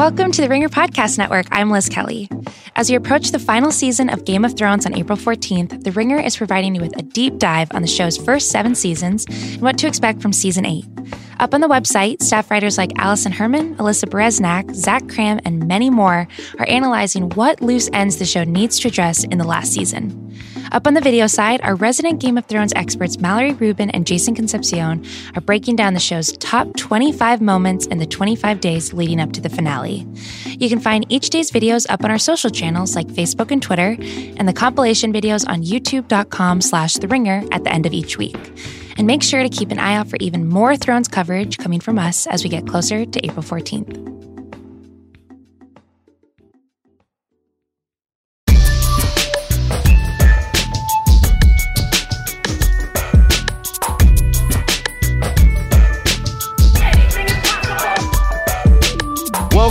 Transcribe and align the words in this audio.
Welcome 0.00 0.32
to 0.32 0.40
the 0.40 0.48
Ringer 0.48 0.70
Podcast 0.70 1.18
Network. 1.18 1.44
I'm 1.52 1.70
Liz 1.70 1.86
Kelly. 1.86 2.26
As 2.74 2.88
we 2.88 2.96
approach 2.96 3.32
the 3.32 3.38
final 3.38 3.70
season 3.70 4.08
of 4.08 4.24
Game 4.24 4.46
of 4.46 4.56
Thrones 4.56 4.86
on 4.86 4.94
April 4.94 5.18
14th, 5.18 5.84
The 5.84 5.92
Ringer 5.92 6.18
is 6.18 6.38
providing 6.38 6.74
you 6.74 6.80
with 6.80 6.98
a 6.98 7.02
deep 7.02 7.36
dive 7.36 7.68
on 7.74 7.82
the 7.82 7.86
show's 7.86 8.16
first 8.16 8.48
seven 8.48 8.74
seasons 8.74 9.26
and 9.26 9.60
what 9.60 9.76
to 9.76 9.86
expect 9.86 10.22
from 10.22 10.32
season 10.32 10.64
eight. 10.64 10.86
Up 11.38 11.52
on 11.52 11.60
the 11.60 11.68
website, 11.68 12.22
staff 12.22 12.50
writers 12.50 12.78
like 12.78 12.92
Alison 12.96 13.30
Herman, 13.30 13.76
Alyssa 13.76 14.08
Bereznak, 14.08 14.74
Zach 14.74 15.02
Kram, 15.02 15.38
and 15.44 15.68
many 15.68 15.90
more 15.90 16.26
are 16.58 16.66
analyzing 16.66 17.28
what 17.30 17.60
loose 17.60 17.90
ends 17.92 18.16
the 18.16 18.24
show 18.24 18.42
needs 18.42 18.78
to 18.78 18.88
address 18.88 19.24
in 19.24 19.36
the 19.36 19.44
last 19.44 19.70
season. 19.70 20.34
Up 20.72 20.86
on 20.86 20.94
the 20.94 21.00
video 21.00 21.26
side, 21.26 21.60
our 21.62 21.74
resident 21.74 22.20
Game 22.20 22.38
of 22.38 22.46
Thrones 22.46 22.72
experts 22.76 23.18
Mallory 23.18 23.54
Rubin 23.54 23.90
and 23.90 24.06
Jason 24.06 24.36
Concepcion 24.36 25.04
are 25.34 25.40
breaking 25.40 25.74
down 25.74 25.94
the 25.94 26.00
show's 26.00 26.32
top 26.36 26.76
25 26.76 27.40
moments 27.40 27.86
in 27.86 27.98
the 27.98 28.06
25 28.06 28.60
days 28.60 28.92
leading 28.92 29.20
up 29.20 29.32
to 29.32 29.40
the 29.40 29.48
finale. 29.48 30.06
You 30.46 30.68
can 30.68 30.78
find 30.78 31.04
each 31.08 31.30
day's 31.30 31.50
videos 31.50 31.86
up 31.90 32.04
on 32.04 32.10
our 32.12 32.18
social 32.18 32.50
channels 32.50 32.94
like 32.94 33.08
Facebook 33.08 33.50
and 33.50 33.60
Twitter, 33.60 33.96
and 34.36 34.46
the 34.46 34.52
compilation 34.52 35.12
videos 35.12 35.44
on 35.48 35.62
youtube.com 35.62 36.60
slash 36.60 36.94
the 36.94 37.08
ringer 37.08 37.42
at 37.50 37.64
the 37.64 37.72
end 37.72 37.84
of 37.84 37.92
each 37.92 38.16
week. 38.16 38.36
And 38.96 39.08
make 39.08 39.24
sure 39.24 39.42
to 39.42 39.48
keep 39.48 39.72
an 39.72 39.80
eye 39.80 39.96
out 39.96 40.08
for 40.08 40.18
even 40.20 40.48
more 40.48 40.76
Thrones 40.76 41.08
coverage 41.08 41.58
coming 41.58 41.80
from 41.80 41.98
us 41.98 42.28
as 42.28 42.44
we 42.44 42.50
get 42.50 42.68
closer 42.68 43.04
to 43.04 43.26
April 43.26 43.42
14th. 43.42 44.29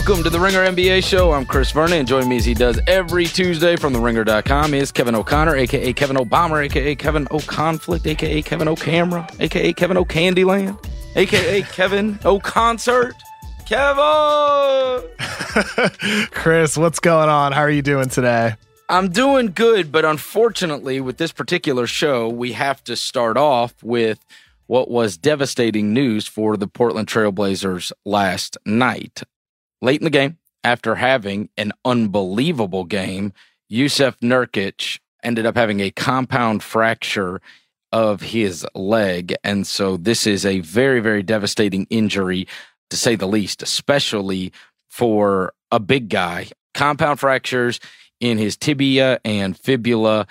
Welcome 0.10 0.24
to 0.24 0.32
the 0.32 0.40
Ringer 0.40 0.66
NBA 0.66 1.04
show. 1.04 1.34
I'm 1.34 1.46
Chris 1.46 1.70
Vernon, 1.70 2.00
and 2.00 2.08
joining 2.08 2.30
me 2.30 2.38
as 2.38 2.46
he 2.46 2.56
does 2.56 2.80
every 2.88 3.26
Tuesday 3.26 3.76
from 3.76 3.94
theringer.com 3.94 4.74
is 4.74 4.92
Kevin 4.92 5.14
O'Connor, 5.14 5.56
aka 5.56 5.94
Kevin 5.94 6.16
Obama, 6.16 6.66
aka 6.66 6.96
Kevin 6.96 7.28
O'Conflict, 7.30 8.08
aka 8.08 8.42
Kevin 8.42 8.68
O'Camera, 8.68 9.30
aka 9.40 9.72
Kevin 9.72 9.98
O'Candyland, 9.98 10.84
aka 11.16 11.62
Kevin 11.74 12.18
O'Concert. 12.26 13.14
Kevin! 13.68 15.08
Chris, 16.32 16.76
what's 16.76 17.00
going 17.00 17.30
on? 17.30 17.52
How 17.52 17.62
are 17.62 17.70
you 17.70 17.84
doing 17.84 18.10
today? 18.10 18.56
I'm 18.90 19.10
doing 19.10 19.52
good, 19.52 19.92
but 19.92 20.06
unfortunately, 20.06 21.00
with 21.02 21.18
this 21.18 21.32
particular 21.32 21.86
show, 21.86 22.28
we 22.28 22.54
have 22.54 22.84
to 22.86 22.96
start 22.96 23.38
off 23.38 23.76
with 23.84 24.26
what 24.66 24.90
was 24.90 25.18
devastating 25.18 25.94
news 25.94 26.26
for 26.26 26.58
the 26.58 26.68
Portland 26.68 27.08
Trailblazers 27.08 27.92
last 28.06 28.58
night 28.66 29.22
late 29.82 30.02
in 30.02 30.06
the 30.06 30.10
game, 30.10 30.38
after 30.64 30.96
having 30.96 31.50
an 31.58 31.72
unbelievable 31.86 32.84
game, 32.84 33.34
Jusuf 33.72 34.18
Nurkic 34.20 35.00
ended 35.24 35.46
up 35.46 35.56
having 35.56 35.80
a 35.80 35.92
compound 35.92 36.64
fracture 36.64 37.42
of 37.92 38.22
his 38.22 38.66
leg. 38.76 39.34
And 39.44 39.66
so 39.66 39.98
this 39.98 40.28
is 40.28 40.46
a 40.46 40.60
very, 40.60 41.00
very 41.00 41.24
devastating 41.24 41.88
injury, 41.90 42.48
to 42.90 42.98
say 42.98 43.16
the 43.16 43.28
least, 43.28 43.62
especially 43.64 44.52
for 44.90 45.54
a 45.72 45.80
big 45.80 46.10
guy. 46.10 46.48
Compound 46.74 47.20
fractures 47.20 47.80
in 48.20 48.38
his 48.38 48.58
tibia 48.58 49.20
and 49.24 49.58
fibula 49.58 50.28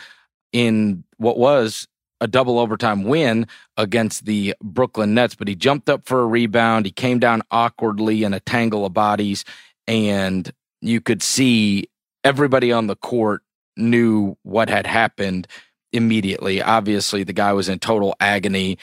in 0.53 1.05
what 1.17 1.39
was 1.39 1.89
a 2.21 2.27
double 2.27 2.59
overtime 2.59 3.05
win 3.05 3.47
against 3.77 4.25
the 4.25 4.55
Brooklyn 4.63 5.15
Nets, 5.15 5.35
but 5.35 5.49
he 5.49 5.55
jumped 5.55 5.89
up 5.89 6.07
for 6.07 6.21
a 6.21 6.27
rebound. 6.27 6.87
He 6.87 6.93
came 6.93 7.19
down 7.19 7.43
awkwardly 7.51 8.25
in 8.25 8.35
a 8.35 8.41
tangle 8.41 8.85
of 8.85 8.93
bodies, 8.93 9.45
and 9.87 10.51
you 10.81 11.01
could 11.01 11.23
see 11.23 11.89
everybody 12.25 12.73
on 12.73 12.87
the 12.87 12.97
court 12.97 13.43
knew 13.77 14.37
what 14.43 14.69
had 14.69 14.87
happened 14.87 15.47
immediately. 15.93 16.61
Obviously, 16.61 17.25
the 17.25 17.33
guy 17.33 17.53
was 17.53 17.69
in 17.69 17.79
total 17.79 18.15
agony. 18.21 18.79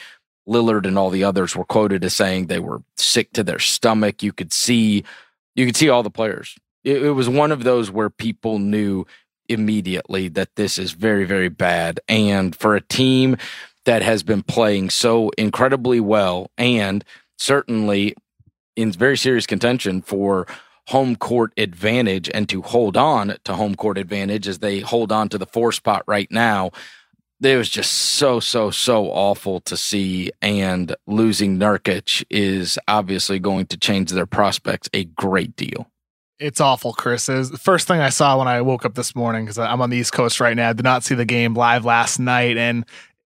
Lillard 0.48 0.86
and 0.86 0.96
all 0.96 1.10
the 1.10 1.24
others 1.24 1.56
were 1.56 1.64
quoted 1.64 2.04
as 2.04 2.14
saying 2.14 2.46
they 2.46 2.60
were 2.60 2.82
sick 2.96 3.32
to 3.32 3.42
their 3.42 3.58
stomach. 3.58 4.22
You 4.22 4.32
could 4.32 4.52
see, 4.52 5.04
you 5.54 5.66
could 5.66 5.76
see 5.76 5.88
all 5.88 6.02
the 6.02 6.10
players. 6.10 6.56
It, 6.84 7.02
it 7.02 7.10
was 7.10 7.28
one 7.28 7.52
of 7.52 7.64
those 7.64 7.90
where 7.90 8.10
people 8.10 8.58
knew 8.58 9.06
immediately 9.48 10.28
that 10.28 10.56
this 10.56 10.78
is 10.78 10.92
very, 10.92 11.24
very 11.24 11.48
bad. 11.48 12.00
And 12.08 12.54
for 12.54 12.76
a 12.76 12.80
team 12.80 13.36
that 13.84 14.02
has 14.02 14.22
been 14.22 14.42
playing 14.42 14.90
so 14.90 15.30
incredibly 15.38 16.00
well 16.00 16.50
and 16.58 17.04
certainly 17.38 18.14
in 18.74 18.92
very 18.92 19.16
serious 19.16 19.46
contention 19.46 20.02
for 20.02 20.46
home 20.88 21.16
court 21.16 21.52
advantage 21.56 22.30
and 22.32 22.48
to 22.48 22.62
hold 22.62 22.96
on 22.96 23.36
to 23.44 23.54
home 23.54 23.74
court 23.74 23.98
advantage 23.98 24.46
as 24.46 24.60
they 24.60 24.80
hold 24.80 25.10
on 25.10 25.28
to 25.28 25.38
the 25.38 25.46
four 25.46 25.72
spot 25.72 26.02
right 26.06 26.30
now. 26.30 26.70
It 27.42 27.56
was 27.56 27.68
just 27.68 27.92
so, 27.92 28.40
so, 28.40 28.70
so 28.70 29.06
awful 29.06 29.60
to 29.62 29.76
see. 29.76 30.30
And 30.40 30.94
losing 31.06 31.58
Nurkic 31.58 32.24
is 32.30 32.78
obviously 32.88 33.38
going 33.38 33.66
to 33.66 33.76
change 33.76 34.10
their 34.10 34.26
prospects 34.26 34.88
a 34.94 35.04
great 35.04 35.54
deal. 35.54 35.90
It's 36.38 36.60
awful, 36.60 36.92
Chris. 36.92 37.28
Is 37.28 37.50
the 37.50 37.58
first 37.58 37.88
thing 37.88 38.00
I 38.00 38.10
saw 38.10 38.38
when 38.38 38.48
I 38.48 38.60
woke 38.60 38.84
up 38.84 38.94
this 38.94 39.14
morning 39.14 39.44
because 39.44 39.58
I'm 39.58 39.80
on 39.80 39.88
the 39.88 39.96
East 39.96 40.12
Coast 40.12 40.38
right 40.38 40.54
now. 40.54 40.70
I 40.70 40.72
did 40.74 40.84
not 40.84 41.02
see 41.02 41.14
the 41.14 41.24
game 41.24 41.54
live 41.54 41.86
last 41.86 42.18
night, 42.18 42.58
and 42.58 42.84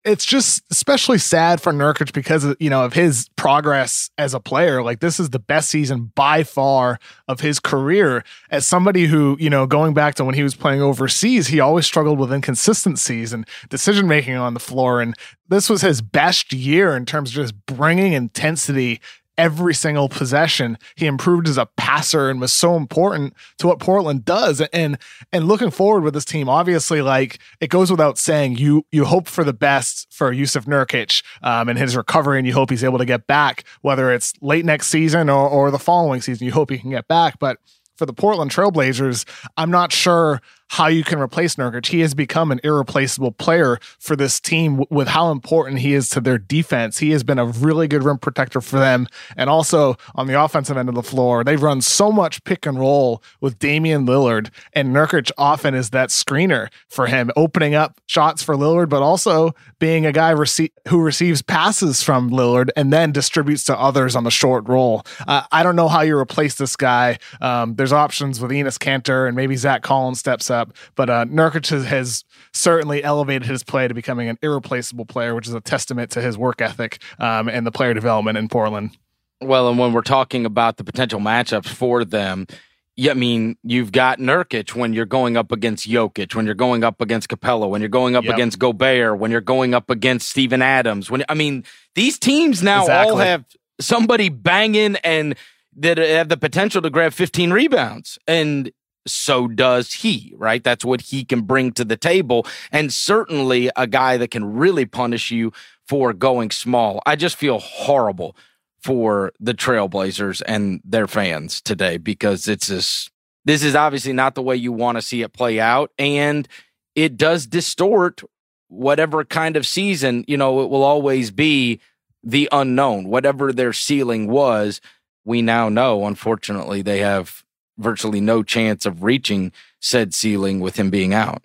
it's 0.05 0.23
just 0.25 0.63
especially 0.71 1.17
sad 1.17 1.61
for 1.61 1.73
Nurkic 1.73 2.13
because 2.13 2.45
of, 2.45 2.55
you 2.61 2.69
know 2.69 2.85
of 2.85 2.93
his 2.93 3.29
progress 3.35 4.09
as 4.17 4.33
a 4.33 4.39
player. 4.39 4.81
Like 4.81 5.01
this 5.01 5.19
is 5.19 5.31
the 5.31 5.39
best 5.39 5.67
season 5.67 6.11
by 6.15 6.43
far 6.43 6.97
of 7.27 7.41
his 7.41 7.59
career. 7.59 8.23
As 8.49 8.65
somebody 8.65 9.05
who 9.05 9.35
you 9.37 9.49
know 9.49 9.67
going 9.67 9.93
back 9.93 10.15
to 10.15 10.23
when 10.23 10.35
he 10.35 10.43
was 10.43 10.55
playing 10.55 10.81
overseas, 10.81 11.47
he 11.47 11.59
always 11.59 11.85
struggled 11.85 12.19
with 12.19 12.31
inconsistencies 12.31 13.33
and 13.33 13.45
decision 13.69 14.07
making 14.07 14.35
on 14.35 14.53
the 14.53 14.61
floor, 14.61 15.01
and 15.01 15.13
this 15.49 15.69
was 15.69 15.81
his 15.81 16.01
best 16.01 16.53
year 16.53 16.95
in 16.95 17.05
terms 17.05 17.31
of 17.31 17.35
just 17.35 17.65
bringing 17.65 18.13
intensity 18.13 19.01
every 19.37 19.73
single 19.73 20.09
possession. 20.09 20.77
He 20.95 21.05
improved 21.05 21.47
as 21.47 21.57
a 21.57 21.65
passer 21.77 22.29
and 22.29 22.39
was 22.39 22.53
so 22.53 22.75
important 22.75 23.33
to 23.59 23.67
what 23.67 23.79
Portland 23.79 24.25
does. 24.25 24.61
And 24.73 24.97
and 25.31 25.47
looking 25.47 25.71
forward 25.71 26.03
with 26.03 26.13
this 26.13 26.25
team, 26.25 26.49
obviously, 26.49 27.01
like 27.01 27.39
it 27.59 27.69
goes 27.69 27.91
without 27.91 28.17
saying, 28.17 28.57
you 28.57 28.85
you 28.91 29.05
hope 29.05 29.27
for 29.27 29.43
the 29.43 29.53
best 29.53 30.07
for 30.13 30.33
Jusuf 30.33 30.65
Nurkic 30.65 31.23
um, 31.41 31.69
and 31.69 31.77
his 31.77 31.95
recovery, 31.95 32.37
and 32.37 32.47
you 32.47 32.53
hope 32.53 32.69
he's 32.69 32.83
able 32.83 32.99
to 32.99 33.05
get 33.05 33.27
back, 33.27 33.63
whether 33.81 34.11
it's 34.11 34.33
late 34.41 34.65
next 34.65 34.87
season 34.87 35.29
or, 35.29 35.47
or 35.49 35.71
the 35.71 35.79
following 35.79 36.21
season. 36.21 36.45
You 36.45 36.53
hope 36.53 36.69
he 36.69 36.77
can 36.77 36.89
get 36.89 37.07
back, 37.07 37.39
but 37.39 37.57
for 37.95 38.05
the 38.05 38.13
Portland 38.13 38.51
Trailblazers, 38.51 39.25
I'm 39.55 39.69
not 39.69 39.91
sure 39.91 40.41
how 40.73 40.87
you 40.87 41.03
can 41.03 41.19
replace 41.19 41.55
Nurkic. 41.55 41.85
He 41.85 41.99
has 41.99 42.15
become 42.15 42.51
an 42.51 42.59
irreplaceable 42.63 43.31
player 43.31 43.77
for 43.99 44.15
this 44.15 44.39
team 44.39 44.83
with 44.89 45.07
how 45.07 45.29
important 45.29 45.77
he 45.77 45.93
is 45.93 46.09
to 46.09 46.19
their 46.19 46.39
defense. 46.39 46.97
He 46.97 47.11
has 47.11 47.23
been 47.23 47.37
a 47.37 47.45
really 47.45 47.87
good 47.87 48.03
rim 48.03 48.17
protector 48.17 48.59
for 48.59 48.79
them. 48.79 49.07
And 49.37 49.51
also 49.51 49.97
on 50.15 50.25
the 50.25 50.41
offensive 50.41 50.75
end 50.75 50.89
of 50.89 50.95
the 50.95 51.03
floor, 51.03 51.43
they've 51.43 51.61
run 51.61 51.81
so 51.81 52.11
much 52.11 52.43
pick 52.43 52.65
and 52.65 52.79
roll 52.79 53.21
with 53.39 53.59
Damian 53.59 54.07
Lillard, 54.07 54.49
and 54.73 54.95
Nurkic 54.95 55.29
often 55.37 55.75
is 55.75 55.91
that 55.91 56.09
screener 56.09 56.69
for 56.87 57.05
him, 57.05 57.29
opening 57.35 57.75
up 57.75 58.01
shots 58.07 58.41
for 58.41 58.55
Lillard, 58.55 58.89
but 58.89 59.03
also 59.03 59.53
being 59.77 60.07
a 60.07 60.11
guy 60.11 60.33
rece- 60.33 60.71
who 60.87 61.01
receives 61.01 61.43
passes 61.43 62.01
from 62.01 62.31
Lillard 62.31 62.69
and 62.75 62.91
then 62.91 63.11
distributes 63.11 63.63
to 63.65 63.77
others 63.77 64.15
on 64.15 64.23
the 64.23 64.31
short 64.31 64.67
roll. 64.67 65.05
Uh, 65.27 65.43
I 65.51 65.61
don't 65.61 65.75
know 65.75 65.87
how 65.87 66.01
you 66.01 66.17
replace 66.17 66.55
this 66.55 66.75
guy. 66.75 67.19
Um, 67.41 67.75
there's 67.75 67.93
options 67.93 68.41
with 68.41 68.49
Enes 68.49 68.79
Kanter 68.79 69.27
and 69.27 69.35
maybe 69.35 69.55
Zach 69.55 69.83
Collins 69.83 70.17
steps 70.17 70.49
up 70.49 70.62
up. 70.63 70.73
But 70.95 71.09
uh, 71.09 71.25
Nurkic 71.25 71.85
has 71.85 72.23
certainly 72.53 73.03
elevated 73.03 73.47
his 73.47 73.63
play 73.63 73.87
to 73.87 73.93
becoming 73.93 74.29
an 74.29 74.37
irreplaceable 74.41 75.05
player, 75.05 75.35
which 75.35 75.47
is 75.47 75.53
a 75.53 75.61
testament 75.61 76.11
to 76.11 76.21
his 76.21 76.37
work 76.37 76.61
ethic 76.61 77.01
um, 77.19 77.47
and 77.47 77.65
the 77.65 77.71
player 77.71 77.93
development 77.93 78.37
in 78.37 78.47
Portland. 78.47 78.97
Well, 79.41 79.69
and 79.69 79.77
when 79.77 79.93
we're 79.93 80.01
talking 80.01 80.45
about 80.45 80.77
the 80.77 80.83
potential 80.83 81.19
matchups 81.19 81.67
for 81.67 82.05
them, 82.05 82.47
yeah, 82.95 83.11
I 83.11 83.15
mean, 83.15 83.57
you've 83.63 83.91
got 83.91 84.19
Nurkic 84.19 84.75
when 84.75 84.93
you're 84.93 85.05
going 85.05 85.35
up 85.35 85.51
against 85.51 85.89
Jokic, 85.89 86.35
when 86.35 86.45
you're 86.45 86.53
going 86.53 86.83
up 86.83 87.01
against 87.01 87.27
Capela, 87.27 87.67
when 87.67 87.81
you're 87.81 87.89
going 87.89 88.15
up 88.15 88.23
yep. 88.23 88.35
against 88.35 88.59
Gobert, 88.59 89.17
when 89.17 89.31
you're 89.31 89.41
going 89.41 89.73
up 89.73 89.89
against 89.89 90.29
Steven 90.29 90.61
Adams. 90.61 91.09
When 91.09 91.23
I 91.27 91.33
mean, 91.33 91.63
these 91.95 92.19
teams 92.19 92.61
now 92.61 92.81
exactly. 92.81 93.11
all 93.11 93.17
have 93.17 93.45
somebody 93.79 94.29
banging 94.29 94.95
and 94.97 95.35
that 95.77 95.97
have 95.97 96.29
the 96.29 96.37
potential 96.37 96.81
to 96.81 96.89
grab 96.89 97.13
15 97.13 97.51
rebounds. 97.51 98.19
And 98.27 98.71
so 99.05 99.47
does 99.47 99.93
he, 99.93 100.33
right? 100.37 100.63
That's 100.63 100.85
what 100.85 101.01
he 101.01 101.25
can 101.25 101.41
bring 101.41 101.71
to 101.73 101.85
the 101.85 101.97
table. 101.97 102.45
And 102.71 102.91
certainly 102.91 103.69
a 103.75 103.87
guy 103.87 104.17
that 104.17 104.31
can 104.31 104.53
really 104.53 104.85
punish 104.85 105.31
you 105.31 105.51
for 105.87 106.13
going 106.13 106.51
small. 106.51 107.01
I 107.05 107.15
just 107.15 107.35
feel 107.35 107.59
horrible 107.59 108.35
for 108.81 109.31
the 109.39 109.53
Trailblazers 109.53 110.41
and 110.45 110.81
their 110.83 111.07
fans 111.07 111.61
today 111.61 111.97
because 111.97 112.47
it's 112.47 112.67
this 112.67 113.09
this 113.45 113.63
is 113.63 113.75
obviously 113.75 114.13
not 114.13 114.35
the 114.35 114.41
way 114.41 114.55
you 114.55 114.71
want 114.71 114.97
to 114.97 115.01
see 115.01 115.21
it 115.21 115.33
play 115.33 115.59
out 115.59 115.91
and 115.99 116.47
it 116.95 117.17
does 117.17 117.45
distort 117.45 118.21
whatever 118.67 119.23
kind 119.23 119.55
of 119.55 119.67
season, 119.67 120.23
you 120.27 120.37
know, 120.37 120.61
it 120.61 120.69
will 120.69 120.83
always 120.83 121.29
be 121.29 121.79
the 122.23 122.47
unknown. 122.51 123.07
Whatever 123.07 123.51
their 123.51 123.73
ceiling 123.73 124.27
was, 124.27 124.81
we 125.25 125.41
now 125.41 125.69
know 125.69 126.05
unfortunately 126.05 126.81
they 126.81 126.99
have 126.99 127.43
virtually 127.77 128.21
no 128.21 128.43
chance 128.43 128.85
of 128.85 129.03
reaching 129.03 129.51
said 129.79 130.13
ceiling 130.13 130.59
with 130.59 130.77
him 130.77 130.89
being 130.89 131.13
out. 131.13 131.41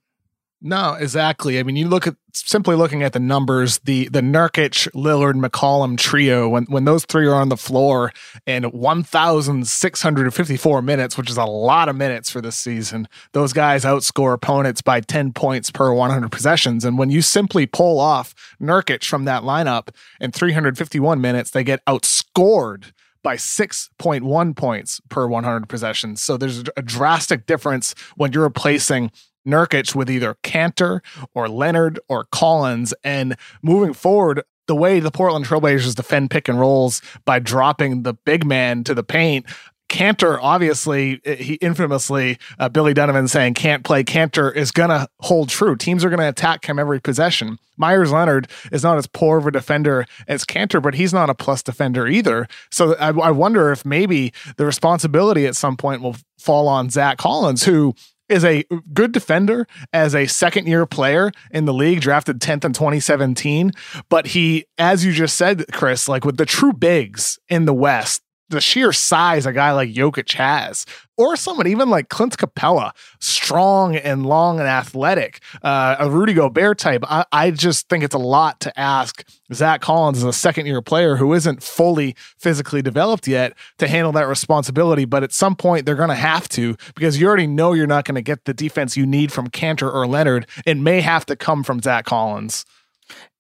No, 0.61 0.95
exactly. 0.95 1.61
I 1.61 1.63
mean, 1.63 1.77
you 1.77 1.87
look 1.87 2.09
at 2.09 2.17
simply 2.33 2.75
looking 2.75 3.05
at 3.05 3.13
the 3.13 3.21
numbers, 3.21 3.79
the 3.85 4.09
the 4.09 4.21
Nurkic, 4.21 4.89
Lillard, 4.93 5.35
McCollum 5.35 5.97
trio, 5.97 6.49
when 6.49 6.65
when 6.65 6.85
those 6.85 7.05
three 7.05 7.29
are 7.29 7.35
on 7.35 7.49
the 7.49 7.57
floor 7.57 8.13
in 8.45 8.65
1,654 8.65 10.83
minutes, 10.83 11.17
which 11.17 11.31
is 11.31 11.37
a 11.37 11.45
lot 11.45 11.89
of 11.89 11.95
minutes 11.95 12.29
for 12.29 12.41
this 12.41 12.57
season, 12.57 13.07
those 13.33 13.53
guys 13.53 13.85
outscore 13.85 14.35
opponents 14.35 14.83
by 14.83 15.01
10 15.01 15.33
points 15.33 15.71
per 15.71 15.93
100 15.93 16.33
possessions. 16.33 16.85
And 16.85 16.99
when 16.99 17.11
you 17.11 17.23
simply 17.23 17.67
pull 17.67 18.01
off 18.01 18.35
Nurkic 18.61 19.05
from 19.05 19.27
that 19.27 19.45
lineup 19.45 19.91
in 20.21 20.33
351 20.33 21.21
minutes, 21.21 21.51
they 21.51 21.63
get 21.63 21.85
outscored 21.85 22.91
by 23.29 23.37
6.1 23.37 24.57
points 24.57 25.03
per 25.11 25.27
100 25.27 25.69
possessions. 25.69 26.23
So 26.23 26.39
there's 26.39 26.65
a 26.79 26.83
drastic 26.83 27.45
difference 27.45 27.95
when 28.17 28.33
you're 28.33 28.43
replacing 28.43 29.11
Nurkic 29.47 29.95
with 29.95 30.09
either 30.09 30.39
Kanter 30.43 31.01
or 31.35 31.47
Leonard 31.47 32.01
or 32.09 32.25
Collins. 32.33 32.95
And 33.05 33.37
moving 33.63 33.93
forward, 33.93 34.45
the 34.67 34.75
way 34.75 34.99
the 34.99 35.11
Portland 35.11 35.45
Trailblazers 35.45 35.95
defend 35.95 36.31
pick 36.31 36.49
and 36.49 36.59
rolls 36.59 37.03
by 37.27 37.39
dropping 37.39 38.03
the 38.03 38.15
big 38.15 38.47
man 38.47 38.83
to 38.85 38.95
the 38.95 39.05
paint, 39.05 39.45
Kanter, 39.89 40.39
obviously, 40.41 41.21
eh, 41.25 41.37
he 41.37 41.55
infamously, 41.55 42.39
uh, 42.59 42.69
Billy 42.69 42.95
Donovan 42.95 43.29
saying 43.29 43.55
can't 43.55 43.85
play 43.85 44.05
Kanter 44.05 44.55
is 44.55 44.71
going 44.71 44.91
to 44.91 45.09
hold 45.21 45.49
true. 45.49 45.77
Teams 45.77 46.05
are 46.05 46.11
going 46.11 46.21
to 46.21 46.29
attack 46.29 46.65
him 46.67 46.79
every 46.79 47.01
possession. 47.01 47.59
Meyers 47.77 48.13
Leonard 48.13 48.49
is 48.73 48.83
not 48.83 48.99
as 48.99 49.07
poor 49.07 49.39
of 49.39 49.47
a 49.47 49.51
defender 49.51 50.05
as 50.27 50.45
Kanter, 50.45 50.83
but 50.83 50.95
he's 50.95 51.13
not 51.13 51.31
a 51.31 51.35
plus 51.35 51.63
defender 51.63 52.07
either. 52.07 52.49
So 52.71 52.95
I, 52.97 53.09
I 53.09 53.31
wonder 53.31 53.73
if 53.73 53.85
maybe 53.85 54.33
the 54.57 54.67
responsibility 54.67 55.47
at 55.47 55.57
some 55.57 55.77
point 55.77 56.03
will 56.03 56.17
fall 56.39 56.69
on 56.69 56.91
Zach 56.91 57.19
Collins, 57.19 57.65
who 57.65 57.95
is 58.29 58.45
a 58.45 58.65
good 58.93 59.13
defender 59.13 59.67
as 59.93 60.15
a 60.15 60.27
second 60.27 60.67
year 60.67 60.85
player 60.87 61.33
in 61.51 61.65
the 61.65 61.73
league, 61.73 62.01
drafted 62.01 62.41
10th 62.41 62.65
in 62.65 62.73
2017. 62.73 63.73
But 64.09 64.29
he, 64.29 64.67
as 64.77 65.05
you 65.05 65.13
just 65.13 65.37
said, 65.37 65.65
Chris, 65.73 66.09
like 66.09 66.25
with 66.25 66.37
the 66.37 66.47
true 66.47 66.73
bigs 66.73 67.39
in 67.49 67.65
the 67.65 67.73
West, 67.73 68.23
the 68.49 68.61
sheer 68.61 68.93
size 68.93 69.47
a 69.47 69.53
guy 69.53 69.73
like 69.73 69.91
Jokic 69.91 70.33
has, 70.35 70.87
or 71.17 71.37
someone 71.37 71.67
even 71.67 71.91
like 71.91 72.09
Clint 72.09 72.37
Capela, 72.37 72.93
strong 73.21 73.97
and 73.97 74.25
long 74.25 74.61
and 74.61 74.69
athletic, 74.69 75.41
uh, 75.63 75.97
a 75.99 76.09
Rudy 76.09 76.33
Gobert 76.33 76.79
type. 76.79 77.05
I, 77.09 77.25
I, 77.33 77.51
just 77.51 77.89
think 77.89 78.05
it's 78.05 78.15
a 78.15 78.19
lot 78.19 78.61
to 78.61 78.79
ask 78.79 79.29
Zach 79.53 79.81
Collins 79.81 80.19
as 80.19 80.25
a 80.25 80.33
second 80.33 80.67
year 80.67 80.81
player 80.81 81.17
who 81.17 81.35
isn't 81.35 81.63
fully 81.63 82.15
physically 82.39 82.83
developed 82.83 83.27
yet 83.27 83.55
to 83.79 83.89
handle 83.89 84.13
that 84.13 84.29
responsibility. 84.29 85.05
But 85.05 85.25
at 85.25 85.33
some 85.33 85.57
point, 85.57 85.87
they're 85.87 85.97
going 85.97 86.09
to 86.09 86.15
have 86.15 86.49
to 86.51 86.77
because 86.95 87.21
you 87.21 87.27
already 87.27 87.49
know 87.49 87.73
you're 87.73 87.87
not 87.87 88.05
going 88.05 88.15
to 88.15 88.23
get 88.23 88.45
the 88.45 88.55
defense 88.55 88.97
you 88.97 89.07
need 89.07 89.33
from 89.33 89.49
Kanter 89.49 89.93
or 89.93 90.07
Leonard. 90.07 90.47
It 90.65 90.77
may 90.77 91.01
have 91.01 91.27
to 91.27 91.37
come 91.37 91.65
from 91.65 91.83
Zach 91.83 92.05
Collins. 92.05 92.65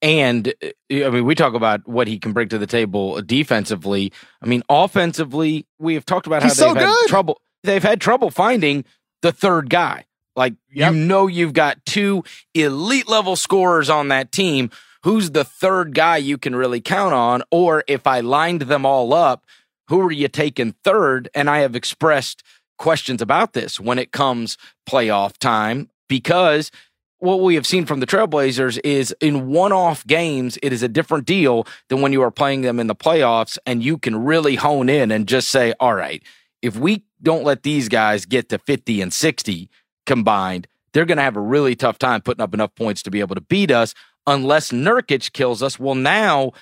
And 0.00 0.48
uh, 0.62 0.68
I 1.06 1.10
mean, 1.10 1.24
we 1.24 1.34
talk 1.34 1.54
about 1.54 1.86
what 1.88 2.06
he 2.08 2.18
can 2.18 2.32
bring 2.32 2.48
to 2.50 2.58
the 2.58 2.66
table 2.66 3.20
defensively. 3.22 4.12
I 4.42 4.46
mean, 4.46 4.62
offensively, 4.68 5.66
we 5.78 5.94
have 5.94 6.04
talked 6.04 6.26
about 6.26 6.42
how 6.42 6.48
He's 6.48 6.56
they've 6.58 6.68
so 6.68 6.74
had 6.74 6.86
good. 6.86 7.08
trouble. 7.08 7.40
They've 7.64 7.82
had 7.82 8.00
trouble 8.00 8.30
finding 8.30 8.84
the 9.22 9.32
third 9.32 9.70
guy. 9.70 10.04
Like 10.36 10.54
Yep. 10.70 10.92
you 10.92 10.98
know, 11.00 11.26
you've 11.26 11.52
got 11.52 11.84
two 11.84 12.22
elite 12.54 13.08
level 13.08 13.34
scorers 13.34 13.90
on 13.90 14.08
that 14.08 14.30
team. 14.30 14.70
Who's 15.04 15.30
the 15.32 15.44
third 15.44 15.94
guy 15.94 16.16
you 16.18 16.38
can 16.38 16.54
really 16.54 16.80
count 16.80 17.14
on? 17.14 17.42
Or 17.50 17.82
if 17.88 18.06
I 18.06 18.20
lined 18.20 18.62
them 18.62 18.86
all 18.86 19.12
up, 19.14 19.44
who 19.88 20.00
are 20.02 20.12
you 20.12 20.28
taking 20.28 20.74
third? 20.84 21.28
And 21.34 21.48
I 21.50 21.58
have 21.60 21.74
expressed 21.74 22.42
questions 22.78 23.20
about 23.20 23.52
this 23.52 23.80
when 23.80 23.98
it 23.98 24.12
comes 24.12 24.56
playoff 24.88 25.36
time 25.38 25.88
because 26.08 26.70
what 27.18 27.40
we 27.40 27.54
have 27.56 27.66
seen 27.66 27.84
from 27.84 28.00
the 28.00 28.06
Trailblazers 28.06 28.78
is 28.84 29.14
in 29.20 29.48
one 29.48 29.72
off 29.72 30.06
games, 30.06 30.58
it 30.62 30.72
is 30.72 30.82
a 30.82 30.88
different 30.88 31.26
deal 31.26 31.66
than 31.88 32.00
when 32.00 32.12
you 32.12 32.22
are 32.22 32.30
playing 32.30 32.62
them 32.62 32.78
in 32.78 32.86
the 32.86 32.94
playoffs 32.94 33.58
and 33.66 33.82
you 33.82 33.98
can 33.98 34.24
really 34.24 34.54
hone 34.54 34.88
in 34.88 35.10
and 35.10 35.26
just 35.26 35.48
say, 35.48 35.74
all 35.80 35.94
right, 35.94 36.22
if 36.62 36.76
we 36.76 37.04
don't 37.22 37.44
let 37.44 37.62
these 37.62 37.88
guys 37.88 38.24
get 38.24 38.48
to 38.50 38.58
50 38.58 39.00
and 39.00 39.12
60 39.12 39.68
combined, 40.06 40.68
they're 40.92 41.04
going 41.04 41.18
to 41.18 41.24
have 41.24 41.36
a 41.36 41.40
really 41.40 41.74
tough 41.74 41.98
time 41.98 42.20
putting 42.20 42.42
up 42.42 42.54
enough 42.54 42.74
points 42.74 43.02
to 43.02 43.10
be 43.10 43.20
able 43.20 43.34
to 43.34 43.40
beat 43.40 43.70
us 43.70 43.94
unless 44.26 44.70
Nurkic 44.70 45.32
kills 45.32 45.62
us. 45.62 45.78
Well, 45.78 45.94
now 45.94 46.52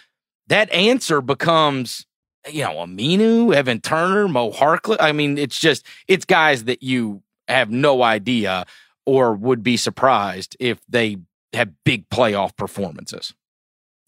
that 0.49 0.73
answer 0.73 1.21
becomes, 1.21 2.07
you 2.51 2.63
know, 2.63 2.75
Aminu, 2.75 3.55
Evan 3.55 3.81
Turner, 3.81 4.27
Mo 4.29 4.53
Harkless. 4.53 4.97
I 5.01 5.13
mean, 5.13 5.37
it's 5.37 5.59
just, 5.59 5.85
it's 6.09 6.25
guys 6.25 6.65
that 6.65 6.83
you 6.83 7.23
have 7.49 7.71
no 7.71 8.03
idea 8.03 8.65
or 9.07 9.35
would 9.35 9.63
be 9.63 9.77
surprised 9.77 10.57
if 10.61 10.81
they 10.89 11.17
have 11.53 11.71
big 11.85 12.09
playoff 12.11 12.57
performances. 12.57 13.33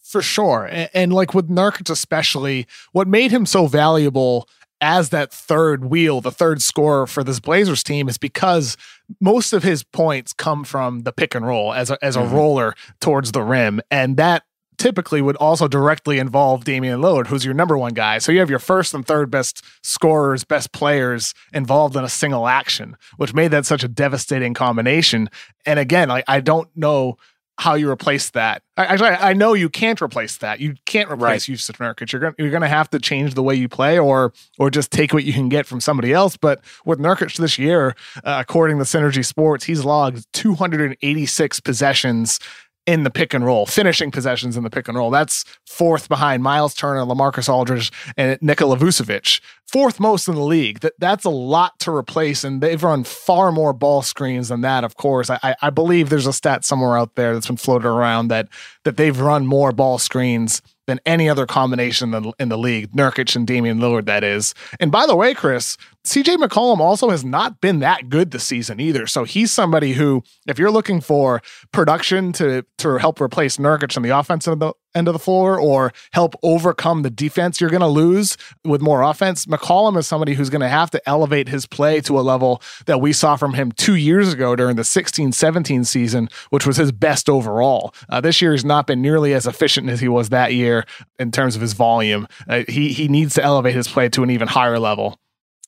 For 0.03 0.23
sure. 0.23 0.69
And, 0.71 0.91
and, 0.95 1.13
like 1.13 1.35
with 1.35 1.49
Nurkic, 1.49 1.91
especially, 1.91 2.67
what 2.93 3.07
made 3.07 3.31
him 3.31 3.47
so 3.47 3.67
valuable 3.67 4.49
as 4.81 5.11
that 5.11 5.33
third 5.33 5.85
wheel, 5.85 6.21
the 6.21 6.31
third 6.31 6.63
scorer 6.63 7.07
for 7.07 7.25
this 7.25 7.41
Blazers 7.41 7.83
team, 7.83 8.09
is 8.09 8.17
because 8.17 8.77
most 9.21 9.53
of 9.53 9.63
his 9.63 9.83
points 9.83 10.33
come 10.33 10.65
from 10.65 11.01
the 11.01 11.13
pick 11.13 11.35
and 11.35 11.47
roll 11.47 11.75
as 11.75 11.91
a, 11.91 11.99
as 12.03 12.17
a 12.17 12.21
mm-hmm. 12.21 12.35
roller 12.35 12.75
towards 13.01 13.33
the 13.33 13.43
rim. 13.43 13.81
And 13.91 14.17
that 14.17 14.45
typically 14.79 15.21
would 15.21 15.37
also 15.37 15.69
directly 15.69 16.19
involve 16.19 16.65
Damian 16.65 17.01
Lillard, 17.01 17.27
who's 17.27 17.45
your 17.45 17.55
number 17.55 17.77
one 17.77 17.95
guy. 17.95 18.19
So 18.19 18.33
you 18.33 18.39
have 18.39 18.51
your 18.51 18.59
first 18.59 18.95
and 18.95 19.07
third 19.07 19.31
best 19.31 19.65
scorers, 19.83 20.45
best 20.45 20.73
players 20.73 21.35
involved 21.53 21.97
in 21.97 22.05
a 22.05 22.09
single 22.09 22.49
action, 22.49 22.97
which 23.17 23.35
made 23.35 23.51
that 23.51 23.67
such 23.67 23.85
a 23.85 23.89
devastating 23.89 24.55
combination. 24.55 25.29
And 25.67 25.79
again, 25.79 26.09
like 26.09 26.25
I 26.29 26.41
don't 26.41 26.69
know 26.77 27.17
how 27.59 27.75
you 27.75 27.91
replace 27.91 28.31
that. 28.31 28.63
Actually, 28.77 29.11
I 29.11 29.33
know 29.33 29.53
you 29.53 29.69
can't 29.69 30.01
replace 30.01 30.37
that. 30.39 30.61
You 30.61 30.77
can't 30.87 31.11
replace 31.11 31.49
right. 31.49 31.57
Jusuf 31.57 31.79
Nurkic. 31.79 32.13
You're 32.13 32.21
gonna 32.21 32.35
you're 32.39 32.51
gonna 32.51 32.69
have 32.69 32.89
to 32.91 33.01
change 33.01 33.35
the 33.35 33.43
way 33.43 33.57
you 33.57 33.69
play, 33.69 33.99
or 33.99 34.33
or 34.59 34.71
just 34.71 34.93
take 34.93 35.13
what 35.13 35.25
you 35.25 35.33
can 35.33 35.49
get 35.49 35.67
from 35.67 35.81
somebody 35.81 36.13
else. 36.13 36.37
But 36.37 36.61
with 36.87 37.01
Nurkic 37.01 37.37
this 37.37 37.59
year, 37.59 37.97
uh, 38.23 38.39
according 38.41 38.79
to 38.79 38.85
Synergy 38.85 39.25
Sports, 39.25 39.65
he's 39.65 39.85
logged 39.85 40.25
286 40.35 41.61
possessions 41.61 42.39
in 42.87 43.03
the 43.03 43.11
pick 43.11 43.35
and 43.35 43.45
roll, 43.45 43.67
finishing 43.67 44.11
possessions 44.11 44.57
in 44.57 44.65
the 44.65 44.71
pick 44.71 44.89
and 44.89 44.97
roll. 44.97 45.11
That's 45.11 45.45
fourth 45.67 46.09
behind 46.09 46.43
Miles 46.43 46.75
Turner, 46.75 47.01
Lamarcus 47.03 47.49
Aldridge, 47.49 47.93
and 48.17 48.39
Nikola 48.41 48.77
Vucevic. 48.77 49.41
Fourth 49.71 50.01
most 50.01 50.29
in 50.29 50.35
the 50.35 50.43
league. 50.43 50.81
That 50.81 50.95
that's 50.99 51.25
a 51.27 51.31
lot 51.31 51.79
to 51.81 51.95
replace, 51.95 52.43
and 52.43 52.63
they've 52.63 52.83
run 52.83 53.05
far 53.05 53.53
more 53.53 53.75
ball 53.75 54.01
screens 54.01 54.49
than 54.49 54.63
that. 54.63 54.83
Of 54.83 54.97
course, 54.97 55.29
I, 55.29 55.57
I 55.61 55.69
believe 55.69 56.09
there's 56.09 56.27
a 56.27 56.33
stat 56.33 56.65
somewhere 56.65 56.97
out 56.97 57.17
there 57.17 57.35
that's 57.35 57.49
been 57.49 57.59
floated 57.59 57.87
around 57.87 58.29
that 58.29 58.49
that 58.85 58.97
they've 58.97 59.19
run 59.19 59.47
more 59.47 59.73
ball 59.73 59.99
screens 59.99 60.63
than 60.89 60.99
any 61.05 61.29
other 61.29 61.45
combination 61.45 62.15
in 62.15 62.23
the, 62.23 62.33
in 62.41 62.49
the 62.49 62.57
league. 62.57 62.91
Nurkic 62.93 63.37
and 63.37 63.47
Damian 63.47 63.79
Lillard, 63.79 64.07
that 64.07 64.25
is. 64.25 64.55
And 64.81 64.91
by 64.91 65.07
the 65.07 65.15
way, 65.15 65.35
Chris, 65.35 65.77
CJ 66.05 66.39
McCollum 66.39 66.79
also 66.79 67.11
has 67.11 67.23
not 67.27 67.61
been 67.61 67.81
that 67.81 68.09
good 68.09 68.31
this 68.31 68.45
season 68.45 68.81
either. 68.81 69.07
So 69.07 69.25
he's 69.25 69.53
somebody 69.53 69.93
who, 69.93 70.23
if 70.47 70.59
you're 70.59 70.71
looking 70.71 71.03
for 71.03 71.43
production 71.73 72.33
to 72.33 72.65
to 72.79 72.97
help 72.97 73.21
replace 73.21 73.59
Nurkic 73.59 73.97
on 73.99 74.03
the 74.03 74.19
offensive 74.19 74.59
end 74.95 75.09
of 75.09 75.13
the 75.13 75.19
floor 75.19 75.59
or 75.59 75.93
help 76.13 76.35
overcome 76.43 77.03
the 77.03 77.11
defense 77.11 77.61
you're 77.61 77.71
going 77.71 77.81
to 77.81 77.87
lose 77.87 78.37
with 78.65 78.81
more 78.81 79.03
offense, 79.03 79.47
McCollum 79.47 79.97
is 79.97 80.07
somebody 80.07 80.35
who's 80.35 80.51
going 80.51 80.61
to 80.61 80.69
have 80.69 80.91
to 80.91 81.09
elevate 81.09 81.49
his 81.49 81.67
play 81.67 82.01
to 82.03 82.19
a 82.19 82.23
level 82.23 82.63
that 82.87 83.01
we 83.01 83.13
saw 83.13 83.37
from 83.37 83.55
him 83.55 83.73
two 83.73 83.95
years 83.95 84.33
ago 84.33 84.57
during 84.57 84.77
the 84.77 84.85
16 84.85 85.33
17 85.33 85.85
season, 85.85 86.29
which 86.51 86.67
was 86.67 86.77
his 86.77 86.93
best 86.93 87.29
overall. 87.29 87.95
Uh, 88.09 88.21
this 88.21 88.41
year 88.43 88.53
has 88.53 88.65
not 88.65 88.87
been 88.87 89.03
nearly 89.03 89.35
as 89.35 89.47
efficient 89.47 89.89
as 89.89 90.01
he 90.01 90.09
was 90.09 90.31
that 90.31 90.55
year 90.55 90.85
in 91.19 91.31
terms 91.31 91.55
of 91.55 91.63
his 91.63 91.73
volume. 91.73 92.27
Uh, 92.49 92.65
he, 92.69 92.93
he 92.93 93.09
needs 93.09 93.35
to 93.35 93.43
elevate 93.43 93.75
his 93.75 93.89
play 93.89 94.09
to 94.09 94.23
an 94.23 94.31
even 94.31 94.49
higher 94.49 94.79
level. 94.79 95.19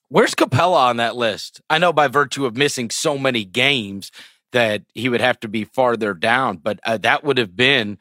Where's 0.08 0.34
Capela 0.34 0.88
on 0.88 0.96
that 0.96 1.14
list? 1.14 1.60
I 1.70 1.78
know 1.78 1.92
by 1.92 2.08
virtue 2.08 2.44
of 2.44 2.56
missing 2.56 2.90
so 2.90 3.16
many 3.16 3.44
games 3.44 4.10
that 4.52 4.82
he 4.94 5.08
would 5.08 5.20
have 5.20 5.38
to 5.40 5.48
be 5.48 5.64
farther 5.64 6.14
down, 6.14 6.56
but 6.56 6.80
uh, 6.84 6.98
that 6.98 7.22
would 7.22 7.38
have 7.38 7.54
been 7.54 7.98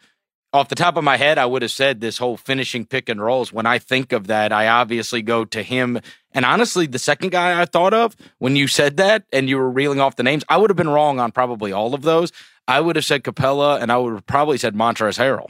off 0.51 0.69
the 0.69 0.75
top 0.75 0.97
of 0.97 1.03
my 1.03 1.17
head. 1.17 1.37
I 1.37 1.45
would 1.45 1.61
have 1.61 1.71
said 1.71 2.01
this 2.01 2.17
whole 2.17 2.37
finishing 2.37 2.85
pick 2.85 3.09
and 3.09 3.21
rolls. 3.21 3.53
When 3.53 3.65
I 3.65 3.79
think 3.79 4.11
of 4.11 4.27
that, 4.27 4.51
I 4.51 4.67
obviously 4.67 5.21
go 5.21 5.45
to 5.45 5.63
him. 5.63 5.99
And 6.31 6.45
honestly, 6.45 6.87
the 6.87 6.99
second 6.99 7.31
guy 7.31 7.59
I 7.59 7.65
thought 7.65 7.93
of 7.93 8.15
when 8.37 8.55
you 8.55 8.67
said 8.67 8.97
that 8.97 9.23
and 9.31 9.49
you 9.49 9.57
were 9.57 9.69
reeling 9.69 9.99
off 9.99 10.15
the 10.15 10.23
names, 10.23 10.43
I 10.49 10.57
would 10.57 10.69
have 10.69 10.77
been 10.77 10.89
wrong 10.89 11.19
on 11.19 11.31
probably 11.31 11.71
all 11.71 11.93
of 11.93 12.01
those. 12.01 12.31
I 12.67 12.81
would 12.81 12.95
have 12.95 13.05
said 13.05 13.23
Capela 13.23 13.81
and 13.81 13.91
I 13.91 13.97
would 13.97 14.13
have 14.13 14.25
probably 14.25 14.57
said 14.57 14.75
Montrezl 14.75 15.17
Harrell 15.17 15.49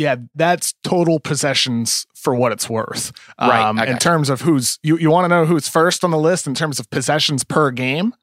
yeah, 0.00 0.16
that's 0.34 0.74
total 0.82 1.20
possessions 1.20 2.06
for 2.14 2.34
what 2.34 2.52
it's 2.52 2.70
worth. 2.70 3.12
Right. 3.40 3.62
Um, 3.62 3.78
in 3.78 3.98
terms 3.98 4.30
of 4.30 4.40
who's 4.40 4.78
you, 4.82 4.96
you 4.96 5.10
want 5.10 5.24
to 5.24 5.28
know 5.28 5.44
who's 5.44 5.68
first 5.68 6.04
on 6.04 6.10
the 6.10 6.18
list 6.18 6.46
in 6.46 6.54
terms 6.54 6.80
of 6.80 6.88
possessions 6.90 7.44
per 7.44 7.70
game? 7.70 8.14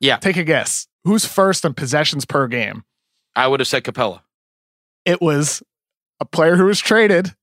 Yeah. 0.00 0.16
Take 0.18 0.36
a 0.36 0.44
guess. 0.44 0.86
Who's 1.04 1.24
first 1.24 1.64
in 1.64 1.74
possessions 1.74 2.24
per 2.24 2.46
game? 2.46 2.84
I 3.34 3.48
would 3.48 3.60
have 3.60 3.66
said 3.66 3.84
Capela. 3.84 4.20
It 5.04 5.20
was 5.20 5.62
a 6.20 6.24
player 6.24 6.56
who 6.56 6.64
was 6.64 6.80
traded 6.80 7.34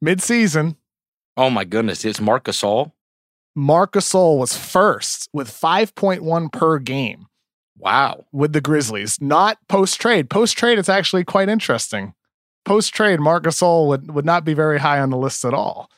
mid-season. 0.00 0.76
Oh 1.36 1.50
my 1.50 1.64
goodness, 1.64 2.04
it's 2.04 2.20
Marc 2.20 2.44
Gasol. 2.44 2.92
Marc 3.54 3.92
Gasol 3.92 4.38
was 4.38 4.56
first 4.56 5.28
with 5.32 5.48
5.1 5.48 6.52
per 6.52 6.78
game. 6.78 7.26
Wow. 7.78 8.24
With 8.32 8.52
the 8.52 8.60
Grizzlies, 8.60 9.20
not 9.20 9.58
post 9.68 10.00
trade. 10.00 10.30
Post 10.30 10.56
trade, 10.56 10.78
it's 10.78 10.88
actually 10.88 11.24
quite 11.24 11.48
interesting. 11.48 12.14
Post 12.64 12.94
trade, 12.94 13.20
Marc 13.20 13.44
Gasol 13.44 13.88
would, 13.88 14.10
would 14.12 14.24
not 14.24 14.44
be 14.44 14.54
very 14.54 14.78
high 14.78 15.00
on 15.00 15.10
the 15.10 15.16
list 15.16 15.44
at 15.44 15.54
all. 15.54 15.90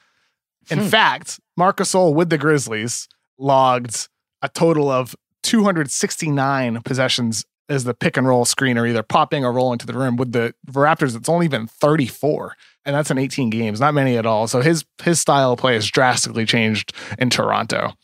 In 0.70 0.80
hmm. 0.80 0.86
fact, 0.86 1.38
Marc 1.56 1.78
Gasol 1.78 2.14
with 2.14 2.30
the 2.30 2.38
Grizzlies 2.38 3.08
logged 3.38 4.08
a 4.42 4.48
total 4.48 4.90
of 4.90 5.14
269 5.42 6.82
possessions 6.82 7.44
as 7.68 7.84
the 7.84 7.94
pick 7.94 8.16
and 8.16 8.26
roll 8.26 8.44
screen 8.44 8.78
are 8.78 8.86
either 8.86 9.02
popping 9.02 9.44
or 9.44 9.52
rolling 9.52 9.78
to 9.78 9.86
the 9.86 9.92
rim. 9.92 10.16
With 10.16 10.32
the 10.32 10.54
Raptors, 10.68 11.16
it's 11.16 11.28
only 11.28 11.48
been 11.48 11.66
34, 11.66 12.56
and 12.84 12.94
that's 12.94 13.10
in 13.10 13.18
18 13.18 13.50
games, 13.50 13.80
not 13.80 13.94
many 13.94 14.16
at 14.16 14.26
all. 14.26 14.46
So 14.46 14.60
his 14.60 14.84
his 15.02 15.20
style 15.20 15.52
of 15.52 15.58
play 15.58 15.74
has 15.74 15.86
drastically 15.86 16.46
changed 16.46 16.92
in 17.18 17.30
Toronto. 17.30 17.94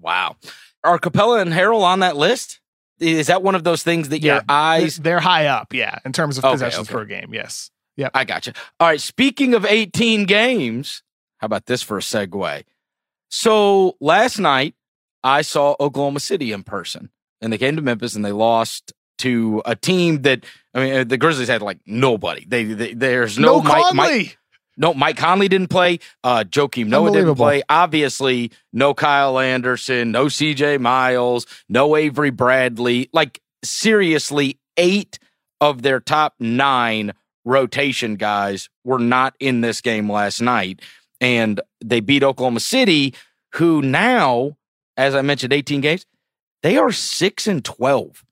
Wow. 0.00 0.36
Are 0.84 0.98
Capela 0.98 1.42
and 1.42 1.52
Harrell 1.52 1.82
on 1.82 2.00
that 2.00 2.16
list? 2.16 2.60
Is 3.00 3.28
that 3.28 3.42
one 3.42 3.54
of 3.54 3.64
those 3.64 3.82
things 3.82 4.08
that 4.08 4.20
yeah, 4.20 4.34
your 4.34 4.42
eyes 4.48 4.96
they're 4.96 5.20
high 5.20 5.46
up, 5.46 5.72
yeah, 5.72 5.98
in 6.04 6.12
terms 6.12 6.38
of 6.38 6.44
okay, 6.44 6.52
possessions 6.52 6.88
okay. 6.88 6.92
per 6.92 7.04
game. 7.04 7.32
Yes. 7.32 7.70
Yeah. 7.96 8.10
I 8.14 8.24
got 8.24 8.46
you. 8.46 8.52
All 8.78 8.88
right. 8.88 9.00
Speaking 9.00 9.54
of 9.54 9.64
18 9.64 10.24
games, 10.24 11.02
how 11.38 11.46
about 11.46 11.66
this 11.66 11.82
for 11.82 11.98
a 11.98 12.00
segue? 12.00 12.62
So 13.28 13.96
last 14.00 14.38
night 14.38 14.74
I 15.24 15.42
saw 15.42 15.74
Oklahoma 15.80 16.20
City 16.20 16.52
in 16.52 16.62
person 16.62 17.10
and 17.40 17.52
they 17.52 17.58
came 17.58 17.76
to 17.76 17.82
Memphis 17.82 18.14
and 18.14 18.24
they 18.24 18.32
lost 18.32 18.92
to 19.18 19.62
a 19.64 19.76
team 19.76 20.22
that 20.22 20.44
I 20.74 20.80
mean 20.80 20.94
uh, 20.94 21.04
the 21.04 21.16
Grizzlies 21.16 21.48
had 21.48 21.62
like 21.62 21.78
nobody. 21.86 22.44
They, 22.46 22.64
they 22.64 22.94
there's 22.94 23.38
no, 23.38 23.60
no 23.60 23.62
Mike, 23.62 23.94
Mike, 23.94 24.38
no 24.76 24.94
Mike 24.94 25.16
Conley 25.16 25.48
didn't 25.48 25.68
play. 25.68 25.98
Uh, 26.24 26.44
Joakim 26.44 26.86
Noah 26.86 27.12
didn't 27.12 27.34
play. 27.34 27.62
Obviously, 27.68 28.52
no 28.72 28.94
Kyle 28.94 29.38
Anderson, 29.38 30.12
no 30.12 30.28
C.J. 30.28 30.78
Miles, 30.78 31.46
no 31.68 31.96
Avery 31.96 32.30
Bradley. 32.30 33.10
Like 33.12 33.40
seriously, 33.62 34.58
eight 34.76 35.18
of 35.60 35.82
their 35.82 36.00
top 36.00 36.34
nine 36.38 37.12
rotation 37.44 38.16
guys 38.16 38.68
were 38.84 38.98
not 38.98 39.34
in 39.40 39.60
this 39.60 39.80
game 39.80 40.10
last 40.10 40.40
night, 40.40 40.80
and 41.20 41.60
they 41.84 42.00
beat 42.00 42.22
Oklahoma 42.22 42.60
City, 42.60 43.14
who 43.54 43.82
now, 43.82 44.56
as 44.96 45.14
I 45.14 45.22
mentioned, 45.22 45.52
18 45.52 45.80
games, 45.80 46.06
they 46.62 46.76
are 46.76 46.92
six 46.92 47.46
and 47.46 47.64
12 47.64 48.24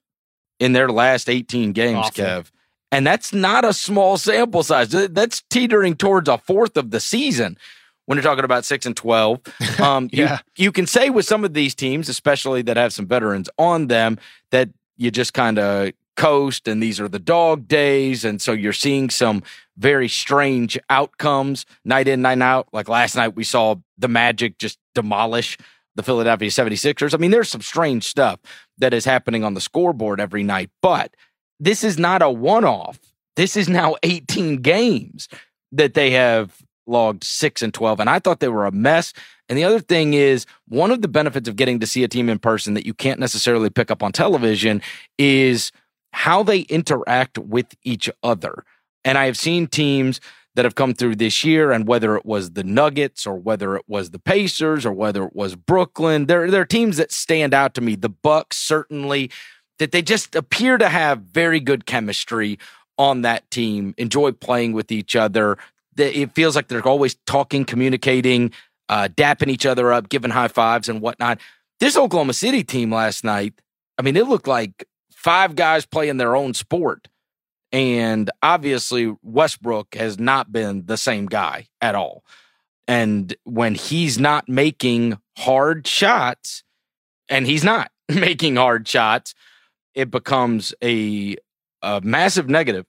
in 0.59 0.73
their 0.73 0.89
last 0.89 1.29
18 1.29 1.73
games. 1.73 2.07
Kev. 2.11 2.51
And 2.93 3.07
that's 3.07 3.33
not 3.33 3.65
a 3.65 3.73
small 3.73 4.17
sample 4.17 4.63
size. 4.63 4.91
That's 4.91 5.43
teetering 5.51 5.97
towards 5.97 6.29
a 6.29 6.39
fourth 6.39 6.77
of 6.77 6.91
the 6.91 7.01
season 7.01 7.59
when 8.07 8.17
you're 8.17 8.23
talking 8.23 8.45
about 8.45 8.65
six 8.65 8.87
and 8.87 8.97
12. 8.97 9.41
Um, 9.79 10.09
yeah. 10.11 10.39
you, 10.57 10.65
you 10.65 10.73
can 10.73 10.87
say 10.87 11.11
with 11.11 11.27
some 11.27 11.45
of 11.45 11.53
these 11.53 11.75
teams, 11.75 12.09
especially 12.09 12.63
that 12.63 12.79
have 12.79 12.95
some 12.95 13.07
veterans 13.07 13.51
on 13.59 13.89
them, 13.89 14.19
that 14.51 14.71
you 14.97 15.11
just 15.11 15.35
kind 15.35 15.59
of 15.59 15.93
coast 16.17 16.67
and 16.67 16.83
these 16.83 16.99
are 16.99 17.09
the 17.09 17.19
dog 17.19 17.69
days. 17.69 18.25
And 18.25 18.41
so 18.41 18.53
you're 18.53 18.73
seeing 18.73 19.11
some 19.11 19.43
very 19.77 20.09
strange 20.09 20.79
outcomes 20.89 21.67
night 21.85 22.09
in, 22.09 22.23
night 22.23 22.41
out. 22.41 22.69
Like 22.73 22.89
last 22.89 23.17
night, 23.17 23.37
we 23.37 23.45
saw 23.45 23.77
the 23.99 24.09
Magic 24.09 24.57
just 24.59 24.79
demolish 24.95 25.59
the 25.97 26.03
Philadelphia 26.03 26.49
76ers. 26.49 27.15
I 27.15 27.17
mean, 27.17 27.31
there's 27.31 27.49
some 27.49 27.63
strange 27.63 28.05
stuff 28.05 28.39
that 28.79 28.95
is 28.95 29.05
happening 29.05 29.43
on 29.43 29.55
the 29.55 29.61
scoreboard 29.61 30.21
every 30.21 30.43
night, 30.43 30.71
but 30.83 31.15
this 31.59 31.83
is 31.83 31.99
not 31.99 32.23
a 32.23 32.31
one 32.31 32.65
off. 32.65 32.99
This 33.35 33.57
is 33.57 33.69
now 33.69 33.97
18 34.03 34.57
games 34.59 35.29
that 35.73 35.95
they 35.95 36.13
have 36.13 36.63
logged 36.87 37.25
6 37.25 37.63
and 37.63 37.75
12 37.75 37.99
and 37.99 38.09
I 38.09 38.21
thought 38.21 38.39
they 38.41 38.49
were 38.49 38.67
a 38.67 38.73
mess. 38.73 39.13
And 39.49 39.59
the 39.59 39.65
other 39.65 39.81
thing 39.81 40.15
is 40.15 40.47
one 40.69 40.91
of 40.91 41.03
the 41.03 41.09
benefits 41.09 41.49
of 41.49 41.57
getting 41.57 41.81
to 41.81 41.87
see 41.87 42.05
a 42.05 42.09
team 42.09 42.29
in 42.29 42.39
person 42.39 42.75
that 42.75 42.87
you 42.87 42.95
can't 42.95 43.19
necessarily 43.19 43.71
pick 43.71 43.91
up 43.91 44.03
on 44.03 44.13
television 44.13 44.83
is 45.19 45.73
how 46.13 46.43
they 46.43 46.61
interact 46.61 47.39
with 47.39 47.75
each 47.83 48.09
other. 48.23 48.65
And 49.05 49.19
I 49.19 49.27
have 49.27 49.37
seen 49.37 49.67
teams 49.67 50.21
that 50.57 50.65
have 50.65 50.75
come 50.75 50.95
through 50.95 51.17
this 51.17 51.45
year, 51.45 51.71
and 51.71 51.87
whether 51.87 52.17
it 52.17 52.27
was 52.27 52.53
the 52.53 52.65
Nuggets 52.65 53.27
or 53.27 53.37
whether 53.37 53.77
it 53.77 53.85
was 53.87 54.11
the 54.11 54.19
Pacers 54.19 54.85
or 54.85 54.93
whether 54.93 55.25
it 55.25 55.37
was 55.37 55.55
Brooklyn, 55.55 56.27
there, 56.27 56.51
there 56.51 56.63
are 56.63 56.67
teams 56.67 56.97
that 56.97 57.13
stand 57.13 57.55
out 57.55 57.75
to 57.75 57.81
me. 57.81 57.95
The 57.95 58.09
Bucks 58.09 58.57
certainly 58.57 59.31
that 59.79 59.93
they 59.93 60.03
just 60.03 60.35
appear 60.35 60.79
to 60.79 60.89
have 60.89 61.21
very 61.21 61.61
good 61.61 61.87
chemistry 61.87 62.59
on 62.99 63.23
that 63.23 63.49
team, 63.51 63.95
enjoy 63.99 64.33
playing 64.33 64.73
with 64.73 64.91
each 64.91 65.15
other. 65.15 65.59
It 65.99 66.35
feels 66.35 66.57
like 66.57 66.69
they're 66.69 66.87
always 66.87 67.15
talking, 67.27 67.65
communicating, 67.65 68.53
uh, 68.89 69.09
dapping 69.15 69.49
each 69.49 69.67
other 69.67 69.93
up, 69.93 70.09
giving 70.09 70.31
high 70.31 70.49
fives 70.49 70.89
and 70.89 71.01
whatnot. 71.01 71.39
This 71.81 71.97
Oklahoma 71.97 72.33
City 72.33 72.65
team 72.65 72.91
last 72.91 73.23
night, 73.23 73.61
I 73.99 74.03
mean, 74.03 74.17
it 74.17 74.27
looked 74.27 74.49
like 74.49 74.87
five 75.11 75.55
guys 75.55 75.85
playing 75.85 76.17
their 76.17 76.35
own 76.35 76.55
sport. 76.55 77.09
And 77.73 78.31
obviously, 78.43 79.15
Westbrook 79.23 79.95
has 79.95 80.19
not 80.19 80.53
been 80.53 80.87
the 80.87 80.97
same 80.97 81.27
guy 81.27 81.69
at 81.81 81.95
all. 81.95 82.25
And 82.89 83.35
when 83.45 83.75
he's 83.75 84.19
not 84.19 84.49
making 84.49 85.19
hard 85.37 85.87
shots, 85.87 86.63
and 87.29 87.47
he's 87.47 87.65
not 87.65 87.91
making 88.09 88.57
hard 88.57 88.87
shots, 88.87 89.35
it 89.95 90.11
becomes 90.11 90.75
a, 90.83 91.37
a 91.83 92.01
massive 92.03 92.49
negative 92.49 92.87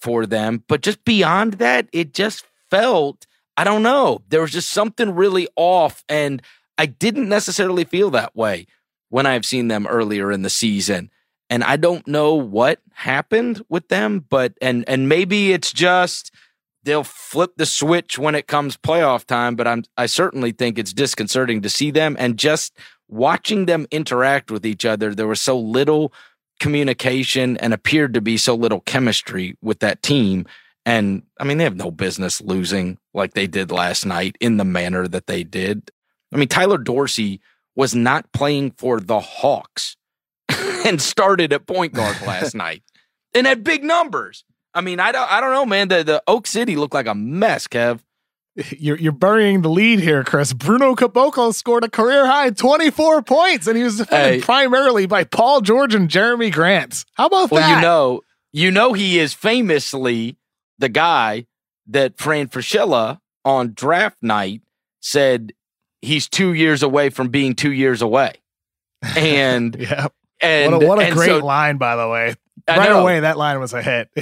for 0.00 0.26
them. 0.26 0.62
But 0.68 0.82
just 0.82 1.04
beyond 1.04 1.54
that, 1.54 1.88
it 1.92 2.14
just 2.14 2.44
felt, 2.70 3.26
I 3.56 3.64
don't 3.64 3.82
know, 3.82 4.22
there 4.28 4.42
was 4.42 4.52
just 4.52 4.70
something 4.70 5.14
really 5.14 5.48
off. 5.56 6.04
And 6.08 6.42
I 6.78 6.86
didn't 6.86 7.28
necessarily 7.28 7.84
feel 7.84 8.10
that 8.10 8.34
way 8.36 8.66
when 9.08 9.26
I've 9.26 9.44
seen 9.44 9.68
them 9.68 9.86
earlier 9.86 10.30
in 10.30 10.42
the 10.42 10.50
season 10.50 11.10
and 11.50 11.64
I 11.64 11.76
don't 11.76 12.06
know 12.06 12.34
what 12.34 12.80
happened 12.92 13.62
with 13.68 13.88
them, 13.88 14.24
but 14.30 14.54
and 14.62 14.84
and 14.88 15.08
maybe 15.08 15.52
it's 15.52 15.72
just 15.72 16.32
they'll 16.84 17.04
flip 17.04 17.52
the 17.56 17.66
switch 17.66 18.18
when 18.18 18.34
it 18.34 18.46
comes 18.46 18.76
playoff 18.76 19.24
time, 19.24 19.56
but 19.56 19.66
I'm 19.66 19.84
I 19.96 20.06
certainly 20.06 20.52
think 20.52 20.78
it's 20.78 20.92
disconcerting 20.92 21.60
to 21.62 21.68
see 21.68 21.90
them 21.90 22.16
and 22.18 22.38
just 22.38 22.76
watching 23.08 23.66
them 23.66 23.86
interact 23.90 24.50
with 24.50 24.64
each 24.64 24.84
other. 24.84 25.14
There 25.14 25.26
was 25.26 25.40
so 25.40 25.58
little 25.58 26.12
communication 26.60 27.56
and 27.56 27.74
appeared 27.74 28.14
to 28.14 28.20
be 28.20 28.36
so 28.36 28.54
little 28.54 28.80
chemistry 28.80 29.56
with 29.60 29.80
that 29.80 30.02
team. 30.02 30.46
And 30.86 31.24
I 31.38 31.44
mean, 31.44 31.58
they 31.58 31.64
have 31.64 31.76
no 31.76 31.90
business 31.90 32.40
losing 32.40 32.98
like 33.12 33.34
they 33.34 33.46
did 33.48 33.72
last 33.72 34.06
night 34.06 34.36
in 34.40 34.56
the 34.56 34.64
manner 34.64 35.08
that 35.08 35.26
they 35.26 35.42
did. 35.42 35.90
I 36.32 36.36
mean, 36.36 36.48
Tyler 36.48 36.78
Dorsey 36.78 37.40
was 37.74 37.94
not 37.94 38.30
playing 38.32 38.72
for 38.72 39.00
the 39.00 39.20
Hawks 39.20 39.96
and 40.86 41.00
started 41.00 41.52
at 41.52 41.66
point 41.66 41.92
guard 41.92 42.20
last 42.22 42.54
night 42.54 42.82
and 43.34 43.46
had 43.46 43.64
big 43.64 43.84
numbers. 43.84 44.44
I 44.74 44.80
mean, 44.80 45.00
I 45.00 45.12
don't, 45.12 45.30
I 45.30 45.40
don't 45.40 45.52
know, 45.52 45.66
man. 45.66 45.88
The 45.88 46.02
the 46.02 46.22
Oak 46.26 46.46
City 46.46 46.76
looked 46.76 46.94
like 46.94 47.06
a 47.06 47.14
mess, 47.14 47.66
Kev. 47.66 48.00
You're 48.78 48.98
you're 48.98 49.12
burying 49.12 49.62
the 49.62 49.70
lead 49.70 50.00
here, 50.00 50.24
Chris. 50.24 50.52
Bruno 50.52 50.94
Caboclo 50.94 51.54
scored 51.54 51.84
a 51.84 51.88
career 51.88 52.26
high 52.26 52.50
24 52.50 53.22
points, 53.22 53.66
and 53.66 53.76
he 53.76 53.82
was 53.82 53.98
defended 53.98 54.40
hey. 54.40 54.40
primarily 54.40 55.06
by 55.06 55.24
Paul 55.24 55.60
George 55.60 55.94
and 55.94 56.08
Jerami 56.08 56.52
Grant. 56.52 57.04
How 57.14 57.26
about 57.26 57.50
well, 57.50 57.60
that? 57.60 57.68
Well, 57.68 57.76
you 57.76 57.82
know, 57.82 58.20
you 58.52 58.70
know, 58.70 58.92
he 58.92 59.18
is 59.18 59.32
famously 59.32 60.36
the 60.78 60.88
guy 60.88 61.46
that 61.86 62.18
Fran 62.18 62.48
Fraschilla 62.48 63.20
on 63.44 63.72
draft 63.72 64.16
night 64.20 64.62
said 65.00 65.52
he's 66.02 66.28
two 66.28 66.52
years 66.52 66.82
away 66.82 67.10
from 67.10 67.28
being 67.28 67.54
two 67.54 67.72
years 67.72 68.02
away. 68.02 68.34
And 69.16 69.76
yeah. 69.78 70.08
And 70.40 70.72
what 70.72 70.82
a, 70.82 70.86
what 70.86 70.98
a 71.02 71.12
great 71.12 71.26
so, 71.26 71.38
line, 71.44 71.76
by 71.76 71.96
the 71.96 72.08
way. 72.08 72.34
I 72.68 72.78
right 72.78 72.90
know. 72.90 73.00
away, 73.00 73.20
that 73.20 73.36
line 73.38 73.58
was 73.58 73.72
a 73.72 73.82
hit. 73.82 74.10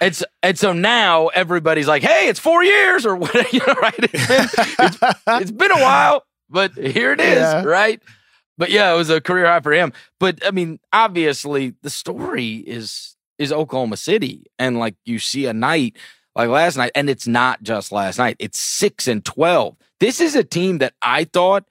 it's 0.00 0.22
and 0.42 0.58
so 0.58 0.72
now 0.72 1.28
everybody's 1.28 1.88
like, 1.88 2.02
"Hey, 2.02 2.28
it's 2.28 2.40
four 2.40 2.62
years 2.62 3.06
or 3.06 3.16
what?" 3.16 3.34
You 3.52 3.60
know, 3.66 3.74
right? 3.74 3.94
It's 3.98 4.26
been, 4.26 4.86
it's, 4.86 4.98
it's 5.26 5.50
been 5.50 5.72
a 5.72 5.80
while, 5.80 6.24
but 6.50 6.72
here 6.72 7.12
it 7.12 7.20
is, 7.20 7.38
yeah. 7.38 7.62
right? 7.64 8.02
But 8.58 8.70
yeah, 8.70 8.92
it 8.92 8.96
was 8.96 9.10
a 9.10 9.20
career 9.20 9.46
high 9.46 9.60
for 9.60 9.72
him. 9.72 9.92
But 10.18 10.44
I 10.46 10.50
mean, 10.50 10.78
obviously, 10.92 11.74
the 11.82 11.90
story 11.90 12.56
is 12.56 13.16
is 13.38 13.52
Oklahoma 13.52 13.96
City, 13.96 14.44
and 14.58 14.78
like 14.78 14.96
you 15.04 15.18
see 15.18 15.46
a 15.46 15.52
night 15.52 15.96
like 16.34 16.48
last 16.48 16.76
night, 16.76 16.92
and 16.94 17.08
it's 17.08 17.26
not 17.26 17.62
just 17.62 17.92
last 17.92 18.18
night; 18.18 18.36
it's 18.38 18.58
six 18.58 19.08
and 19.08 19.24
twelve. 19.24 19.76
This 20.00 20.20
is 20.20 20.34
a 20.34 20.44
team 20.44 20.78
that 20.78 20.94
I 21.00 21.24
thought 21.24 21.64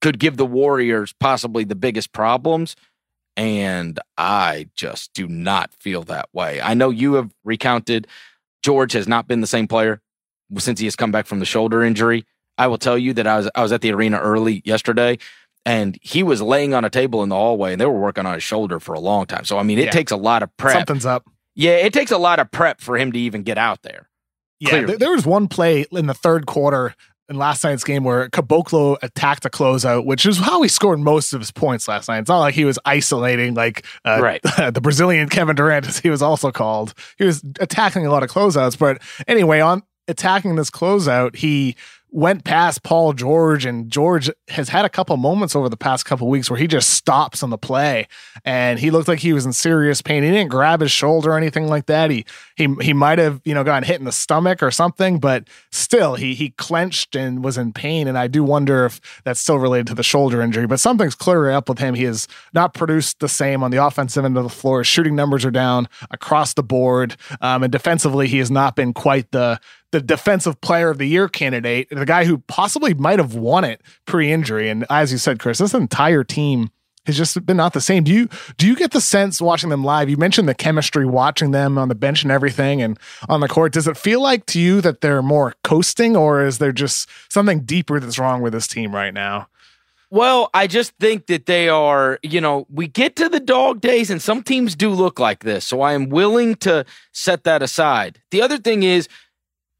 could 0.00 0.18
give 0.18 0.36
the 0.36 0.46
Warriors 0.46 1.14
possibly 1.18 1.64
the 1.64 1.76
biggest 1.76 2.12
problems 2.12 2.76
and 3.36 3.98
I 4.18 4.68
just 4.74 5.12
do 5.14 5.26
not 5.26 5.72
feel 5.74 6.02
that 6.04 6.28
way. 6.32 6.60
I 6.60 6.74
know 6.74 6.90
you 6.90 7.14
have 7.14 7.32
recounted 7.44 8.06
George 8.62 8.92
has 8.92 9.08
not 9.08 9.26
been 9.26 9.40
the 9.40 9.46
same 9.46 9.66
player 9.66 10.00
since 10.58 10.78
he 10.78 10.86
has 10.86 10.96
come 10.96 11.10
back 11.10 11.26
from 11.26 11.40
the 11.40 11.44
shoulder 11.44 11.82
injury. 11.82 12.24
I 12.58 12.66
will 12.66 12.78
tell 12.78 12.98
you 12.98 13.12
that 13.14 13.26
I 13.26 13.38
was 13.38 13.50
I 13.54 13.62
was 13.62 13.72
at 13.72 13.80
the 13.80 13.92
arena 13.92 14.18
early 14.18 14.62
yesterday 14.64 15.18
and 15.64 15.98
he 16.02 16.22
was 16.22 16.42
laying 16.42 16.74
on 16.74 16.84
a 16.84 16.90
table 16.90 17.22
in 17.22 17.28
the 17.28 17.34
hallway 17.34 17.72
and 17.72 17.80
they 17.80 17.86
were 17.86 17.98
working 17.98 18.26
on 18.26 18.34
his 18.34 18.42
shoulder 18.42 18.78
for 18.78 18.94
a 18.94 19.00
long 19.00 19.26
time. 19.26 19.44
So 19.44 19.58
I 19.58 19.62
mean 19.62 19.78
it 19.78 19.86
yeah. 19.86 19.90
takes 19.90 20.12
a 20.12 20.16
lot 20.16 20.42
of 20.42 20.54
prep. 20.56 20.74
Something's 20.74 21.06
up. 21.06 21.28
Yeah, 21.54 21.72
it 21.72 21.92
takes 21.92 22.10
a 22.10 22.18
lot 22.18 22.38
of 22.38 22.50
prep 22.50 22.80
for 22.80 22.96
him 22.96 23.12
to 23.12 23.18
even 23.18 23.42
get 23.42 23.58
out 23.58 23.82
there. 23.82 24.08
Yeah, 24.60 24.82
there 24.82 25.10
was 25.10 25.26
one 25.26 25.48
play 25.48 25.84
in 25.90 26.06
the 26.06 26.14
third 26.14 26.46
quarter 26.46 26.94
in 27.28 27.36
last 27.36 27.64
night's 27.64 27.84
game 27.84 28.04
where 28.04 28.28
Caboclo 28.28 28.96
attacked 29.02 29.44
a 29.44 29.50
closeout, 29.50 30.04
which 30.04 30.26
is 30.26 30.38
how 30.38 30.62
he 30.62 30.68
scored 30.68 31.00
most 31.00 31.32
of 31.32 31.40
his 31.40 31.50
points 31.50 31.88
last 31.88 32.08
night. 32.08 32.18
It's 32.18 32.28
not 32.28 32.40
like 32.40 32.54
he 32.54 32.64
was 32.64 32.78
isolating 32.84 33.54
like 33.54 33.84
uh, 34.04 34.20
Right. 34.20 34.42
the 34.72 34.80
Brazilian 34.82 35.28
Kevin 35.28 35.56
Durant, 35.56 35.86
as 35.86 35.98
he 35.98 36.10
was 36.10 36.22
also 36.22 36.50
called. 36.50 36.94
He 37.18 37.24
was 37.24 37.42
attacking 37.60 38.06
a 38.06 38.10
lot 38.10 38.22
of 38.22 38.30
closeouts. 38.30 38.78
But 38.78 39.00
anyway, 39.26 39.60
on 39.60 39.82
attacking 40.08 40.56
this 40.56 40.70
closeout, 40.70 41.36
he 41.36 41.76
went 42.12 42.44
past 42.44 42.82
Paul 42.82 43.14
George, 43.14 43.64
and 43.64 43.90
George 43.90 44.30
has 44.48 44.68
had 44.68 44.84
a 44.84 44.90
couple 44.90 45.16
moments 45.16 45.56
over 45.56 45.70
the 45.70 45.78
past 45.78 46.04
couple 46.04 46.28
weeks 46.28 46.50
where 46.50 46.58
he 46.58 46.66
just 46.66 46.90
stops 46.90 47.42
on 47.42 47.48
the 47.48 47.56
play, 47.56 48.06
and 48.44 48.78
he 48.78 48.90
looked 48.90 49.08
like 49.08 49.20
he 49.20 49.32
was 49.32 49.46
in 49.46 49.52
serious 49.54 50.02
pain. 50.02 50.22
He 50.22 50.30
didn't 50.30 50.50
grab 50.50 50.82
his 50.82 50.92
shoulder 50.92 51.32
or 51.32 51.38
anything 51.38 51.68
like 51.68 51.86
that. 51.86 52.10
He 52.10 52.26
he 52.54 52.68
he 52.82 52.92
might 52.92 53.18
have 53.18 53.40
you 53.44 53.54
know 53.54 53.64
gotten 53.64 53.84
hit 53.84 53.98
in 53.98 54.04
the 54.04 54.12
stomach 54.12 54.62
or 54.62 54.70
something, 54.70 55.18
but 55.18 55.48
still 55.70 56.14
he 56.14 56.34
he 56.34 56.50
clenched 56.50 57.16
and 57.16 57.42
was 57.42 57.56
in 57.56 57.72
pain. 57.72 58.06
And 58.06 58.18
I 58.18 58.26
do 58.26 58.44
wonder 58.44 58.84
if 58.84 59.00
that's 59.24 59.40
still 59.40 59.58
related 59.58 59.86
to 59.88 59.94
the 59.94 60.02
shoulder 60.02 60.42
injury. 60.42 60.66
But 60.66 60.80
something's 60.80 61.14
clearly 61.14 61.54
up 61.54 61.68
with 61.68 61.78
him. 61.78 61.94
He 61.94 62.04
has 62.04 62.28
not 62.52 62.74
produced 62.74 63.20
the 63.20 63.28
same 63.28 63.62
on 63.62 63.70
the 63.70 63.84
offensive 63.84 64.24
end 64.24 64.36
of 64.36 64.42
the 64.42 64.50
floor. 64.50 64.80
His 64.80 64.86
shooting 64.86 65.16
numbers 65.16 65.46
are 65.46 65.50
down 65.50 65.88
across 66.10 66.52
the 66.52 66.62
board, 66.62 67.16
um, 67.40 67.62
and 67.62 67.72
defensively 67.72 68.28
he 68.28 68.38
has 68.38 68.50
not 68.50 68.76
been 68.76 68.92
quite 68.92 69.30
the 69.30 69.58
the 69.92 70.00
defensive 70.00 70.60
player 70.60 70.90
of 70.90 70.98
the 70.98 71.06
year 71.06 71.28
candidate, 71.28 71.88
the 71.90 72.06
guy 72.06 72.24
who 72.24 72.38
possibly 72.38 72.94
might 72.94 73.18
have 73.18 73.34
won 73.34 73.62
it 73.62 73.80
pre-injury. 74.06 74.68
And 74.68 74.84
as 74.90 75.12
you 75.12 75.18
said, 75.18 75.38
Chris, 75.38 75.58
this 75.58 75.74
entire 75.74 76.24
team 76.24 76.70
has 77.06 77.16
just 77.16 77.44
been 77.44 77.56
not 77.56 77.72
the 77.72 77.80
same. 77.80 78.04
Do 78.04 78.12
you 78.12 78.28
do 78.56 78.66
you 78.66 78.76
get 78.76 78.92
the 78.92 79.00
sense 79.00 79.40
watching 79.40 79.70
them 79.70 79.84
live? 79.84 80.08
You 80.08 80.16
mentioned 80.16 80.48
the 80.48 80.54
chemistry 80.54 81.04
watching 81.04 81.50
them 81.50 81.76
on 81.76 81.88
the 81.88 81.94
bench 81.94 82.22
and 82.22 82.32
everything 82.32 82.80
and 82.80 82.98
on 83.28 83.40
the 83.40 83.48
court. 83.48 83.72
Does 83.72 83.88
it 83.88 83.96
feel 83.96 84.22
like 84.22 84.46
to 84.46 84.60
you 84.60 84.80
that 84.80 85.00
they're 85.00 85.22
more 85.22 85.54
coasting 85.64 86.16
or 86.16 86.44
is 86.44 86.58
there 86.58 86.72
just 86.72 87.08
something 87.28 87.60
deeper 87.60 88.00
that's 88.00 88.18
wrong 88.18 88.40
with 88.40 88.52
this 88.52 88.68
team 88.68 88.94
right 88.94 89.12
now? 89.12 89.48
Well, 90.10 90.50
I 90.52 90.66
just 90.66 90.92
think 91.00 91.26
that 91.26 91.46
they 91.46 91.70
are, 91.70 92.18
you 92.22 92.40
know, 92.40 92.66
we 92.68 92.86
get 92.86 93.16
to 93.16 93.30
the 93.30 93.40
dog 93.40 93.80
days 93.80 94.10
and 94.10 94.20
some 94.20 94.42
teams 94.42 94.76
do 94.76 94.90
look 94.90 95.18
like 95.18 95.40
this. 95.40 95.64
So 95.64 95.80
I 95.80 95.94
am 95.94 96.10
willing 96.10 96.54
to 96.56 96.84
set 97.12 97.44
that 97.44 97.62
aside. 97.62 98.20
The 98.30 98.42
other 98.42 98.58
thing 98.58 98.82
is, 98.82 99.08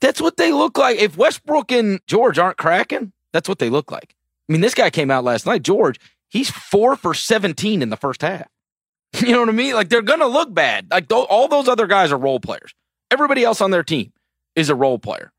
that's 0.03 0.21
what 0.21 0.37
they 0.37 0.53
look 0.53 0.77
like. 0.77 0.99
If 0.99 1.17
Westbrook 1.17 1.73
and 1.73 2.01
George 2.07 2.39
aren't 2.39 2.59
cracking, 2.59 3.13
that's 3.33 3.49
what 3.49 3.61
they 3.61 3.71
look 3.71 3.91
like. 3.91 4.15
I 4.49 4.53
mean, 4.53 4.61
this 4.61 4.75
guy 4.75 4.91
came 4.91 5.11
out 5.11 5.25
last 5.25 5.47
night, 5.47 5.63
George, 5.63 5.99
he's 6.29 6.51
four 6.51 6.97
for 6.97 7.15
17 7.15 7.81
in 7.81 7.89
the 7.89 7.97
first 7.97 8.21
half. 8.21 8.49
You 9.21 9.33
know 9.33 9.41
what 9.41 9.51
I 9.51 9.53
mean? 9.53 9.75
Like 9.75 9.91
they're 9.91 10.01
going 10.01 10.21
to 10.21 10.27
look 10.27 10.55
bad. 10.55 10.91
Like 10.91 11.07
th- 11.09 11.27
all 11.29 11.47
those 11.47 11.69
other 11.69 11.87
guys 11.87 12.13
are 12.13 12.17
role 12.17 12.41
players. 12.41 12.75
Everybody 13.11 13.45
else 13.45 13.61
on 13.61 13.71
their 13.71 13.83
team 13.83 14.11
is 14.57 14.71
a 14.71 14.75
role 14.75 14.99
player. 14.99 15.33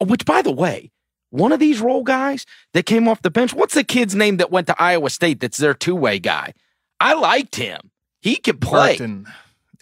Which, 0.00 0.24
by 0.24 0.40
the 0.40 0.50
way, 0.50 0.90
one 1.28 1.52
of 1.52 1.60
these 1.60 1.78
role 1.78 2.02
guys 2.02 2.46
that 2.72 2.86
came 2.86 3.06
off 3.06 3.20
the 3.20 3.30
bench, 3.30 3.52
what's 3.52 3.74
the 3.74 3.84
kid's 3.84 4.14
name 4.14 4.38
that 4.38 4.50
went 4.50 4.66
to 4.68 4.82
Iowa 4.82 5.10
State 5.10 5.40
that's 5.40 5.58
their 5.58 5.74
two 5.74 5.94
way 5.94 6.18
guy? 6.18 6.54
I 7.00 7.12
liked 7.12 7.56
him. 7.56 7.90
He 8.22 8.36
could 8.36 8.62
play. 8.62 8.94
Burton. 8.94 9.26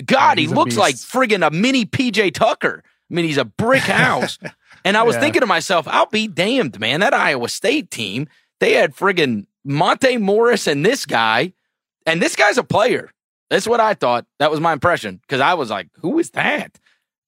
God, 0.04 0.38
he 0.38 0.48
looks 0.48 0.76
like 0.76 0.96
friggin' 0.96 1.46
a 1.46 1.50
mini 1.52 1.86
PJ 1.86 2.34
Tucker. 2.34 2.82
I 3.10 3.14
mean, 3.14 3.24
he's 3.24 3.36
a 3.38 3.44
brick 3.44 3.82
house. 3.82 4.38
and 4.84 4.96
I 4.96 5.02
was 5.02 5.14
Yeah. 5.16 5.20
thinking 5.22 5.40
to 5.40 5.46
myself, 5.46 5.86
I'll 5.88 6.06
be 6.06 6.26
damned, 6.28 6.80
man. 6.80 7.00
That 7.00 7.14
Iowa 7.14 7.48
State 7.48 7.90
team, 7.90 8.28
they 8.60 8.74
had 8.74 8.94
friggin' 8.96 9.46
Monte 9.64 10.16
Morris 10.18 10.66
and 10.66 10.84
this 10.84 11.06
guy, 11.06 11.52
and 12.04 12.20
this 12.22 12.36
guy's 12.36 12.58
a 12.58 12.64
player. 12.64 13.12
That's 13.50 13.66
what 13.68 13.80
I 13.80 13.94
thought. 13.94 14.26
That 14.38 14.50
was 14.50 14.60
my 14.60 14.72
impression 14.72 15.18
because 15.18 15.40
I 15.40 15.54
was 15.54 15.70
like, 15.70 15.88
who 16.00 16.18
is 16.18 16.30
that? 16.30 16.64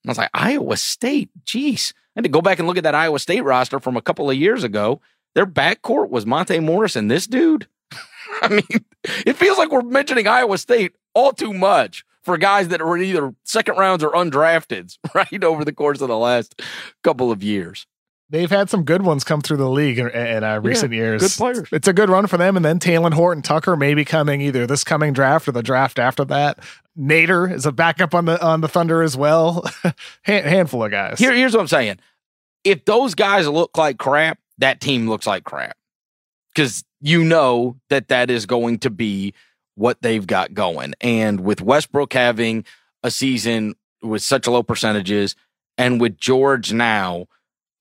And 0.02 0.06
I 0.06 0.10
was 0.10 0.18
like, 0.18 0.30
Iowa 0.34 0.76
State. 0.76 1.30
Jeez. 1.44 1.92
I 1.94 2.18
had 2.20 2.24
to 2.24 2.28
go 2.30 2.42
back 2.42 2.58
and 2.58 2.66
look 2.66 2.76
at 2.76 2.82
that 2.84 2.94
Iowa 2.94 3.18
State 3.20 3.42
roster 3.44 3.78
from 3.78 3.96
a 3.96 4.02
couple 4.02 4.28
of 4.28 4.36
years 4.36 4.64
ago. 4.64 5.00
Their 5.34 5.46
backcourt 5.46 6.10
was 6.10 6.26
Monte 6.26 6.58
Morris 6.60 6.96
and 6.96 7.08
this 7.10 7.26
dude. 7.28 7.68
I 8.42 8.48
mean, 8.48 8.84
it 9.26 9.34
feels 9.36 9.58
like 9.58 9.70
we're 9.70 9.82
mentioning 9.82 10.26
Iowa 10.26 10.58
State 10.58 10.96
all 11.14 11.32
too 11.32 11.52
much 11.52 12.04
for 12.28 12.36
guys 12.36 12.68
that 12.68 12.84
were 12.84 12.98
either 12.98 13.34
second 13.44 13.76
rounds 13.78 14.04
or 14.04 14.10
undrafted, 14.10 14.98
right? 15.14 15.42
Over 15.42 15.64
the 15.64 15.72
course 15.72 16.02
of 16.02 16.08
the 16.08 16.18
last 16.18 16.60
couple 17.02 17.32
of 17.32 17.42
years. 17.42 17.86
They've 18.28 18.50
had 18.50 18.68
some 18.68 18.84
good 18.84 19.00
ones 19.00 19.24
come 19.24 19.40
through 19.40 19.56
the 19.56 19.70
league 19.70 19.98
in, 19.98 20.10
in 20.10 20.44
uh, 20.44 20.60
recent 20.60 20.92
years. 20.92 21.22
good 21.22 21.30
players. 21.30 21.68
It's 21.72 21.88
a 21.88 21.94
good 21.94 22.10
run 22.10 22.26
for 22.26 22.36
them. 22.36 22.56
And 22.56 22.64
then 22.64 22.78
Talen 22.78 23.14
Horton 23.14 23.42
Tucker 23.42 23.74
may 23.74 23.94
be 23.94 24.04
coming 24.04 24.42
either 24.42 24.66
this 24.66 24.84
coming 24.84 25.14
draft 25.14 25.48
or 25.48 25.52
the 25.52 25.62
draft 25.62 25.98
after 25.98 26.26
that. 26.26 26.58
Nader 26.98 27.50
is 27.50 27.64
a 27.64 27.72
backup 27.72 28.14
on 28.14 28.26
the 28.26 28.44
on 28.44 28.60
the 28.60 28.68
Thunder 28.68 29.02
as 29.02 29.16
well. 29.16 29.64
Hand, 30.24 30.44
handful 30.44 30.84
of 30.84 30.90
guys. 30.90 31.18
Here, 31.18 31.32
here's 31.32 31.54
what 31.54 31.62
I'm 31.62 31.68
saying. 31.68 32.00
If 32.64 32.84
those 32.84 33.14
guys 33.14 33.48
look 33.48 33.78
like 33.78 33.96
crap, 33.96 34.38
that 34.58 34.82
team 34.82 35.08
looks 35.08 35.26
like 35.26 35.44
crap. 35.44 35.78
Because 36.54 36.84
you 37.00 37.24
know 37.24 37.76
that 37.88 38.08
that 38.08 38.28
is 38.30 38.44
going 38.44 38.80
to 38.80 38.90
be 38.90 39.32
what 39.78 40.02
they've 40.02 40.26
got 40.26 40.54
going. 40.54 40.94
And 41.00 41.40
with 41.40 41.60
Westbrook 41.60 42.12
having 42.12 42.64
a 43.02 43.10
season 43.10 43.76
with 44.02 44.22
such 44.22 44.46
low 44.46 44.62
percentages, 44.62 45.36
and 45.76 46.00
with 46.00 46.18
George 46.18 46.72
now 46.72 47.26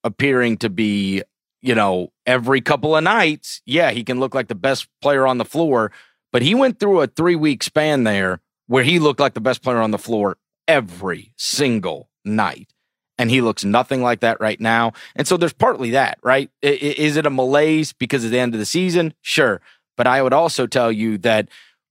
appearing 0.04 0.56
to 0.58 0.70
be, 0.70 1.22
you 1.60 1.74
know, 1.74 2.12
every 2.24 2.60
couple 2.60 2.96
of 2.96 3.02
nights, 3.02 3.60
yeah, 3.66 3.90
he 3.90 4.04
can 4.04 4.20
look 4.20 4.34
like 4.34 4.46
the 4.46 4.54
best 4.54 4.88
player 5.02 5.26
on 5.26 5.38
the 5.38 5.44
floor. 5.44 5.90
But 6.30 6.42
he 6.42 6.54
went 6.54 6.78
through 6.78 7.00
a 7.00 7.08
three 7.08 7.34
week 7.34 7.64
span 7.64 8.04
there 8.04 8.40
where 8.68 8.84
he 8.84 9.00
looked 9.00 9.18
like 9.18 9.34
the 9.34 9.40
best 9.40 9.62
player 9.62 9.78
on 9.78 9.90
the 9.90 9.98
floor 9.98 10.36
every 10.68 11.32
single 11.36 12.08
night. 12.24 12.72
And 13.18 13.30
he 13.30 13.40
looks 13.40 13.64
nothing 13.64 14.00
like 14.00 14.20
that 14.20 14.40
right 14.40 14.60
now. 14.60 14.92
And 15.16 15.26
so 15.26 15.36
there's 15.36 15.52
partly 15.52 15.90
that, 15.90 16.18
right? 16.22 16.50
Is 16.62 17.16
it 17.16 17.26
a 17.26 17.30
malaise 17.30 17.92
because 17.92 18.24
of 18.24 18.30
the 18.30 18.38
end 18.38 18.54
of 18.54 18.60
the 18.60 18.66
season? 18.66 19.14
Sure. 19.22 19.60
But 19.96 20.06
I 20.06 20.22
would 20.22 20.32
also 20.32 20.68
tell 20.68 20.92
you 20.92 21.18
that, 21.18 21.48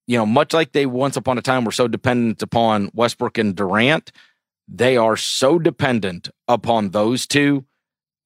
you 0.07 0.17
know, 0.17 0.25
much 0.25 0.53
like 0.53 0.71
they 0.71 0.85
once 0.85 1.17
upon 1.17 1.37
a 1.37 1.41
time 1.41 1.65
were 1.65 1.71
so 1.71 1.87
dependent 1.87 2.41
upon 2.41 2.89
Westbrook 2.93 3.37
and 3.37 3.55
Durant, 3.55 4.11
they 4.67 4.97
are 4.97 5.17
so 5.17 5.59
dependent 5.59 6.29
upon 6.47 6.89
those 6.89 7.27
two 7.27 7.65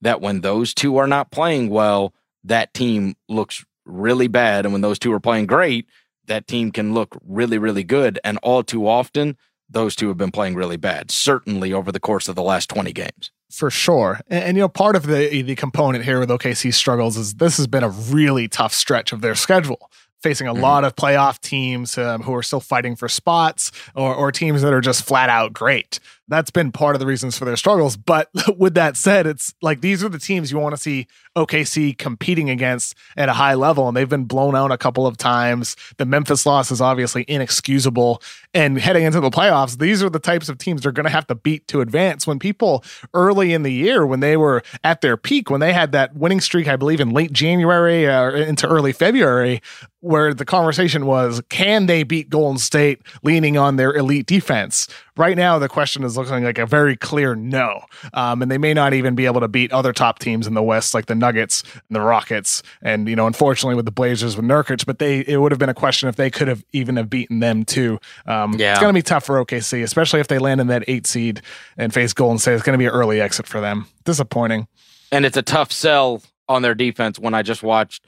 that 0.02 0.22
when 0.22 0.42
those 0.42 0.74
two 0.74 0.98
are 0.98 1.08
not 1.08 1.32
playing 1.32 1.70
well, 1.70 2.14
that 2.44 2.74
team 2.74 3.16
looks 3.28 3.64
really 3.86 4.28
bad. 4.28 4.66
And 4.66 4.74
when 4.74 4.82
those 4.82 5.00
two 5.00 5.12
are 5.14 5.20
playing 5.20 5.48
great, 5.48 5.88
that 6.28 6.48
team 6.48 6.72
can 6.72 6.94
look 6.94 7.18
really, 7.26 7.58
really 7.58 7.84
good. 7.84 8.20
And 8.24 8.40
all 8.42 8.64
too 8.64 8.88
often, 8.88 9.38
those 9.70 9.96
two 9.96 10.08
have 10.08 10.18
been 10.18 10.32
playing 10.32 10.56
really 10.56 10.78
bad, 10.78 11.12
certainly 11.12 11.74
over 11.74 11.92
the 11.92 12.00
course 12.00 12.28
of 12.28 12.36
the 12.36 12.44
last 12.44 12.70
20 12.70 12.92
games. 12.94 13.32
for 13.50 13.70
sure. 13.70 14.20
And, 14.28 14.44
and, 14.44 14.58
you 14.58 14.62
know, 14.62 14.70
part 14.70 14.96
of 14.96 15.08
the 15.08 15.42
the 15.42 15.56
component 15.56 16.06
here 16.06 16.20
with 16.20 16.30
OKC 16.30 16.74
struggles 16.74 17.18
is 17.18 17.36
this 17.36 17.58
has 17.58 17.68
been 17.68 17.84
a 17.84 17.90
really 17.90 18.48
tough 18.48 18.74
stretch 18.74 19.12
of 19.12 19.22
their 19.22 19.36
schedule. 19.36 19.90
Facing 20.22 20.48
a 20.48 20.54
Mhm. 20.54 20.62
lot 20.62 20.84
of 20.84 20.96
playoff 20.96 21.40
teams 21.42 21.98
um, 21.98 22.22
who 22.22 22.34
are 22.36 22.44
still 22.44 22.60
fighting 22.60 22.96
for 22.96 23.10
spots, 23.10 23.72
or, 23.96 24.14
or 24.14 24.32
teams 24.32 24.62
that 24.62 24.72
are 24.74 24.82
just 24.82 25.04
flat 25.04 25.30
out 25.30 25.52
great. 25.54 26.00
That's 26.32 26.50
been 26.50 26.72
part 26.72 26.96
of 26.96 27.02
the 27.02 27.06
reasons 27.06 27.38
for 27.38 27.44
their 27.44 27.58
struggles. 27.58 27.98
But 27.98 28.30
with 28.58 28.74
that 28.76 28.96
said, 28.96 29.28
it's 29.28 29.54
like 29.62 29.82
these 29.82 30.02
are 30.02 30.08
the 30.08 30.18
teams 30.18 30.50
you 30.50 30.58
want 30.58 30.74
to 30.74 30.82
see 30.82 31.08
OKC 31.36 31.98
competing 31.98 32.50
against 32.50 32.96
at 33.18 33.28
a 33.28 33.34
high 33.34 33.54
level, 33.54 33.90
and 33.90 33.98
they've 33.98 34.08
been 34.08 34.24
blown 34.24 34.56
out 34.56 34.72
a 34.72 34.78
couple 34.78 35.06
of 35.06 35.18
times. 35.18 35.76
The 35.98 36.06
Memphis 36.06 36.46
loss 36.46 36.72
is 36.72 36.80
obviously 36.80 37.26
inexcusable. 37.28 38.22
And 38.54 38.80
heading 38.80 39.04
into 39.04 39.20
the 39.20 39.30
playoffs, 39.30 39.78
these 39.78 40.02
are 40.02 40.10
the 40.10 40.20
types 40.20 40.48
of 40.48 40.58
teams 40.58 40.82
they're 40.82 40.94
going 40.94 41.06
to 41.06 41.10
have 41.10 41.28
to 41.28 41.36
beat 41.36 41.68
to 41.68 41.82
advance. 41.82 42.26
When 42.26 42.40
people 42.40 42.84
early 43.14 43.54
in 43.54 43.64
the 43.64 43.74
year, 43.74 44.06
when 44.06 44.22
they 44.22 44.38
were 44.38 44.64
at 44.86 45.02
their 45.02 45.18
peak, 45.18 45.50
when 45.50 45.60
they 45.60 45.74
had 45.74 45.92
that 45.92 46.16
winning 46.16 46.40
streak, 46.40 46.70
I 46.70 46.78
believe 46.78 47.02
in 47.02 47.10
late 47.10 47.34
January 47.34 48.08
uh, 48.08 48.22
or 48.22 48.36
into 48.38 48.68
early 48.68 48.94
February, 48.94 49.62
where 50.02 50.34
the 50.34 50.46
conversation 50.46 51.06
was, 51.06 51.42
can 51.50 51.86
they 51.86 52.04
beat 52.04 52.30
Golden 52.30 52.58
State 52.58 53.02
leaning 53.24 53.58
on 53.58 53.76
their 53.76 53.94
elite 53.94 54.26
defense? 54.26 54.88
Right 55.22 55.38
now, 55.38 55.60
the 55.60 55.70
question 55.70 56.04
is 56.04 56.18
looking 56.18 56.44
like 56.44 56.58
a 56.58 56.66
very 56.66 56.98
clear 56.98 57.36
no. 57.36 57.86
Um, 58.12 58.42
and 58.42 58.50
they 58.50 58.58
may 58.58 58.74
not 58.74 58.96
even 58.96 59.14
be 59.14 59.28
able 59.28 59.42
to 59.42 59.48
beat 59.48 59.72
other 59.72 59.94
top 59.94 60.18
teams 60.18 60.48
in 60.48 60.56
the 60.56 60.64
West, 60.64 60.96
like 60.96 61.06
the 61.06 61.14
Nuggets 61.14 61.62
and 61.62 61.96
the 61.96 62.02
Rockets. 62.02 62.64
And, 62.82 63.08
you 63.08 63.16
know, 63.16 63.28
unfortunately 63.28 63.76
with 63.76 63.86
the 63.86 63.92
Blazers 63.92 64.36
with 64.36 64.46
Nurkic, 64.46 64.84
but 64.88 64.98
they, 64.98 65.20
it 65.20 65.38
would 65.38 65.52
have 65.52 65.60
been 65.60 65.70
a 65.70 65.76
question 65.76 66.10
if 66.10 66.16
they 66.16 66.32
could 66.32 66.48
have 66.48 66.66
even 66.74 66.96
have 66.96 67.08
beaten 67.08 67.40
them 67.40 67.66
too. 67.66 68.00
Um, 68.26 68.54
Yeah. 68.54 68.72
It's 68.72 68.80
going 68.80 68.96
to 68.96 68.98
be 68.98 69.04
tough 69.04 69.24
for 69.24 69.46
OKC, 69.46 69.84
especially 69.84 70.22
if 70.22 70.28
they 70.28 70.40
land 70.40 70.60
in 70.60 70.66
that 70.68 70.86
eight 70.88 71.06
seed 71.06 71.44
and 71.78 71.94
face 71.94 72.14
Golden 72.14 72.40
State. 72.40 72.56
It's 72.56 72.64
going 72.64 72.74
to 72.74 72.82
be 72.82 72.88
an 72.88 72.92
early 72.92 73.22
exit 73.22 73.46
for 73.46 73.62
them. 73.62 73.86
Disappointing. 74.06 74.68
And 75.12 75.24
it's 75.24 75.38
a 75.38 75.44
tough 75.44 75.72
sell 75.72 76.24
on 76.50 76.64
their 76.64 76.74
defense 76.74 77.20
when 77.20 77.36
I 77.36 77.44
just 77.44 77.62
watched 77.62 78.04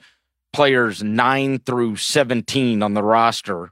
players 0.52 1.00
nine 1.00 1.60
through 1.60 1.94
17 1.94 2.82
on 2.82 2.94
the 2.94 3.04
roster 3.04 3.70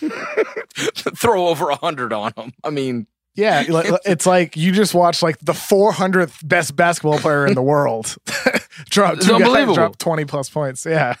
throw 1.16 1.48
over 1.48 1.66
a 1.66 1.76
100 1.76 2.12
on 2.12 2.32
them. 2.36 2.52
I 2.64 2.70
mean, 2.70 3.06
Yeah, 3.34 3.64
it's 4.04 4.26
like 4.26 4.56
you 4.56 4.72
just 4.72 4.94
watched 4.94 5.22
like 5.22 5.38
the 5.38 5.52
400th 5.52 6.46
best 6.46 6.76
basketball 6.76 7.18
player 7.18 7.46
in 7.46 7.54
the 7.54 7.62
world 7.62 8.16
drop 8.90 9.18
two 9.20 9.38
guys 9.38 9.74
drop 9.74 9.98
20 9.98 10.24
plus 10.24 10.50
points. 10.50 10.86
Yeah. 10.86 11.14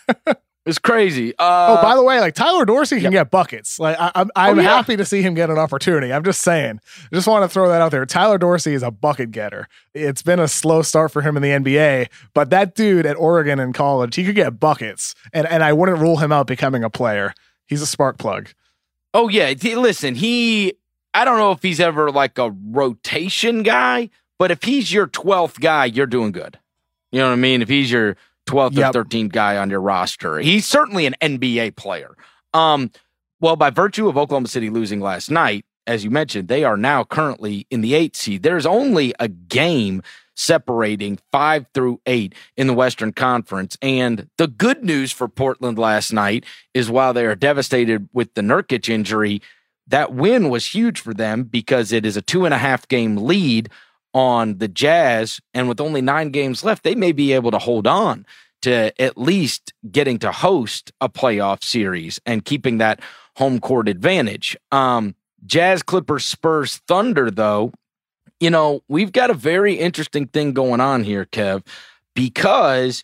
It's 0.68 0.78
crazy. 0.78 1.32
Uh, 1.38 1.78
oh, 1.78 1.82
by 1.82 1.96
the 1.96 2.02
way, 2.02 2.20
like 2.20 2.34
Tyler 2.34 2.66
Dorsey 2.66 2.96
can 2.96 3.04
yep. 3.04 3.12
get 3.12 3.30
buckets. 3.30 3.80
Like 3.80 3.98
I, 3.98 4.08
am 4.08 4.12
I'm, 4.14 4.30
I'm 4.36 4.58
oh, 4.58 4.62
yeah. 4.62 4.68
happy 4.68 4.96
to 4.98 5.04
see 5.06 5.22
him 5.22 5.32
get 5.32 5.48
an 5.48 5.56
opportunity. 5.56 6.12
I'm 6.12 6.22
just 6.22 6.42
saying. 6.42 6.78
I 7.10 7.14
just 7.14 7.26
want 7.26 7.42
to 7.42 7.48
throw 7.48 7.70
that 7.70 7.80
out 7.80 7.90
there. 7.90 8.04
Tyler 8.04 8.36
Dorsey 8.36 8.74
is 8.74 8.82
a 8.82 8.90
bucket 8.90 9.30
getter. 9.30 9.66
It's 9.94 10.20
been 10.20 10.38
a 10.38 10.46
slow 10.46 10.82
start 10.82 11.10
for 11.10 11.22
him 11.22 11.38
in 11.38 11.42
the 11.42 11.48
NBA, 11.48 12.08
but 12.34 12.50
that 12.50 12.74
dude 12.74 13.06
at 13.06 13.16
Oregon 13.16 13.58
in 13.58 13.72
college, 13.72 14.14
he 14.14 14.26
could 14.26 14.34
get 14.34 14.60
buckets, 14.60 15.14
and 15.32 15.46
and 15.46 15.64
I 15.64 15.72
wouldn't 15.72 16.00
rule 16.00 16.18
him 16.18 16.32
out 16.32 16.46
becoming 16.46 16.84
a 16.84 16.90
player. 16.90 17.32
He's 17.66 17.80
a 17.80 17.86
spark 17.86 18.18
plug. 18.18 18.50
Oh 19.18 19.26
yeah, 19.26 19.52
listen, 19.74 20.14
he. 20.14 20.74
I 21.12 21.24
don't 21.24 21.38
know 21.38 21.50
if 21.50 21.60
he's 21.60 21.80
ever 21.80 22.12
like 22.12 22.38
a 22.38 22.54
rotation 22.70 23.64
guy, 23.64 24.10
but 24.38 24.52
if 24.52 24.62
he's 24.62 24.92
your 24.92 25.08
12th 25.08 25.58
guy, 25.58 25.86
you're 25.86 26.06
doing 26.06 26.30
good. 26.30 26.56
You 27.10 27.18
know 27.18 27.26
what 27.26 27.32
I 27.32 27.36
mean? 27.36 27.60
If 27.60 27.68
he's 27.68 27.90
your 27.90 28.16
12th 28.46 28.76
yep. 28.76 28.94
or 28.94 29.04
13th 29.04 29.32
guy 29.32 29.56
on 29.56 29.70
your 29.70 29.80
roster. 29.80 30.38
He's 30.38 30.66
certainly 30.66 31.04
an 31.04 31.16
NBA 31.20 31.74
player. 31.74 32.16
Um, 32.54 32.92
well, 33.40 33.56
by 33.56 33.70
virtue 33.70 34.08
of 34.08 34.16
Oklahoma 34.16 34.46
City 34.46 34.70
losing 34.70 35.00
last 35.00 35.32
night, 35.32 35.64
as 35.88 36.04
you 36.04 36.10
mentioned, 36.10 36.46
they 36.46 36.62
are 36.62 36.76
now 36.76 37.02
currently 37.02 37.66
in 37.70 37.80
the 37.80 37.94
eighth 37.94 38.14
seed. 38.14 38.44
There's 38.44 38.66
only 38.66 39.14
a 39.18 39.26
game 39.26 40.00
separating 40.38 41.18
five 41.32 41.66
through 41.74 42.00
eight 42.06 42.34
in 42.56 42.68
the 42.68 42.74
Western 42.74 43.12
Conference. 43.12 43.76
And 43.82 44.28
the 44.38 44.46
good 44.46 44.84
news 44.84 45.10
for 45.12 45.28
Portland 45.28 45.78
last 45.78 46.12
night 46.12 46.44
is 46.74 46.90
while 46.90 47.12
they 47.12 47.26
are 47.26 47.34
devastated 47.34 48.08
with 48.12 48.32
the 48.34 48.42
Nurkic 48.42 48.88
injury, 48.88 49.42
that 49.88 50.14
win 50.14 50.48
was 50.48 50.66
huge 50.66 51.00
for 51.00 51.12
them 51.12 51.44
because 51.44 51.92
it 51.92 52.06
is 52.06 52.16
a 52.16 52.22
two 52.22 52.44
and 52.44 52.54
a 52.54 52.58
half 52.58 52.86
game 52.88 53.16
lead 53.16 53.68
on 54.14 54.58
the 54.58 54.68
Jazz. 54.68 55.40
And 55.54 55.68
with 55.68 55.80
only 55.80 56.00
nine 56.00 56.30
games 56.30 56.62
left, 56.62 56.84
they 56.84 56.94
may 56.94 57.12
be 57.12 57.32
able 57.32 57.50
to 57.50 57.58
hold 57.58 57.86
on 57.86 58.24
to 58.62 58.92
at 59.00 59.18
least 59.18 59.72
getting 59.90 60.18
to 60.18 60.32
host 60.32 60.92
a 61.00 61.08
playoff 61.08 61.62
series 61.64 62.20
and 62.26 62.44
keeping 62.44 62.78
that 62.78 63.00
home 63.36 63.60
court 63.60 63.88
advantage. 63.88 64.56
Um, 64.72 65.14
Jazz, 65.46 65.82
Clippers, 65.82 66.24
Spurs, 66.24 66.78
Thunder, 66.88 67.30
though, 67.30 67.72
you 68.40 68.50
know, 68.50 68.82
we've 68.88 69.12
got 69.12 69.30
a 69.30 69.34
very 69.34 69.74
interesting 69.74 70.26
thing 70.26 70.52
going 70.52 70.80
on 70.80 71.04
here, 71.04 71.24
Kev, 71.26 71.66
because 72.14 73.02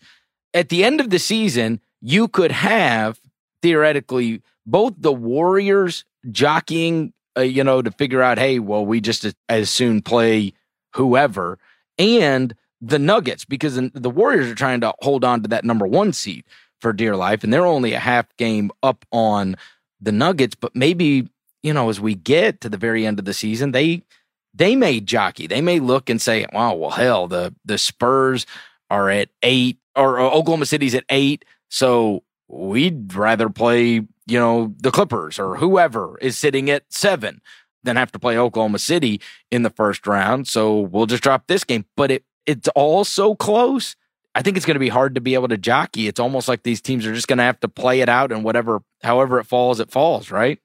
at 0.53 0.69
the 0.69 0.83
end 0.83 0.99
of 1.01 1.09
the 1.09 1.19
season, 1.19 1.81
you 2.01 2.27
could 2.27 2.51
have 2.51 3.19
theoretically 3.61 4.41
both 4.65 4.93
the 4.97 5.13
Warriors 5.13 6.05
jockeying, 6.31 7.13
uh, 7.37 7.41
you 7.41 7.63
know, 7.63 7.81
to 7.81 7.91
figure 7.91 8.21
out, 8.21 8.37
hey, 8.37 8.59
well, 8.59 8.85
we 8.85 9.01
just 9.01 9.25
as 9.49 9.69
soon 9.69 10.01
play 10.01 10.53
whoever, 10.93 11.59
and 11.97 12.55
the 12.81 12.99
Nuggets 12.99 13.45
because 13.45 13.75
the 13.75 14.09
Warriors 14.09 14.49
are 14.49 14.55
trying 14.55 14.81
to 14.81 14.93
hold 14.99 15.23
on 15.23 15.41
to 15.41 15.49
that 15.49 15.65
number 15.65 15.87
one 15.87 16.13
seed 16.13 16.43
for 16.79 16.93
dear 16.93 17.15
life, 17.15 17.43
and 17.43 17.51
they're 17.53 17.65
only 17.65 17.93
a 17.93 17.99
half 17.99 18.27
game 18.37 18.71
up 18.83 19.05
on 19.11 19.55
the 19.99 20.11
Nuggets. 20.11 20.55
But 20.55 20.75
maybe 20.75 21.29
you 21.63 21.73
know, 21.73 21.89
as 21.89 21.99
we 21.99 22.13
get 22.13 22.61
to 22.61 22.69
the 22.69 22.77
very 22.77 23.07
end 23.07 23.17
of 23.17 23.25
the 23.25 23.33
season, 23.33 23.71
they 23.71 24.03
they 24.55 24.75
may 24.75 24.99
jockey. 24.99 25.47
They 25.47 25.61
may 25.61 25.79
look 25.79 26.09
and 26.09 26.21
say, 26.21 26.45
"Wow, 26.53 26.75
well, 26.75 26.91
hell, 26.91 27.27
the 27.27 27.53
the 27.65 27.77
Spurs 27.77 28.45
are 28.89 29.09
at 29.09 29.29
eight, 29.43 29.79
or, 29.95 30.19
Oklahoma 30.19 30.65
City's 30.65 30.95
at 30.95 31.05
eight, 31.09 31.45
so 31.69 32.23
we'd 32.47 33.13
rather 33.13 33.49
play." 33.49 34.01
You 34.27 34.39
know, 34.39 34.73
the 34.79 34.89
Clippers 34.89 35.37
or 35.37 35.57
whoever 35.57 36.17
is 36.19 36.35
sitting 36.39 36.69
at 36.71 36.85
seven 36.89 37.41
than 37.83 37.95
have 37.95 38.11
to 38.13 38.19
play 38.19 38.37
Oklahoma 38.37 38.79
City 38.79 39.21
in 39.51 39.61
the 39.61 39.69
first 39.69 40.07
round. 40.07 40.47
So 40.47 40.79
we'll 40.79 41.05
just 41.05 41.21
drop 41.21 41.45
this 41.45 41.63
game. 41.63 41.85
But 41.95 42.09
it 42.09 42.23
it's 42.45 42.67
all 42.69 43.03
so 43.03 43.35
close. 43.35 43.95
I 44.33 44.41
think 44.41 44.57
it's 44.57 44.65
going 44.65 44.75
to 44.75 44.79
be 44.79 44.89
hard 44.89 45.15
to 45.15 45.21
be 45.21 45.33
able 45.33 45.47
to 45.47 45.57
jockey. 45.57 46.07
It's 46.07 46.19
almost 46.19 46.47
like 46.47 46.63
these 46.63 46.81
teams 46.81 47.05
are 47.05 47.13
just 47.13 47.27
going 47.27 47.37
to 47.37 47.43
have 47.43 47.59
to 47.61 47.69
play 47.69 48.01
it 48.01 48.09
out 48.09 48.31
and 48.31 48.43
whatever, 48.43 48.81
however 49.01 49.39
it 49.39 49.45
falls, 49.45 49.79
it 49.79 49.91
falls, 49.91 50.29
right? 50.29 50.59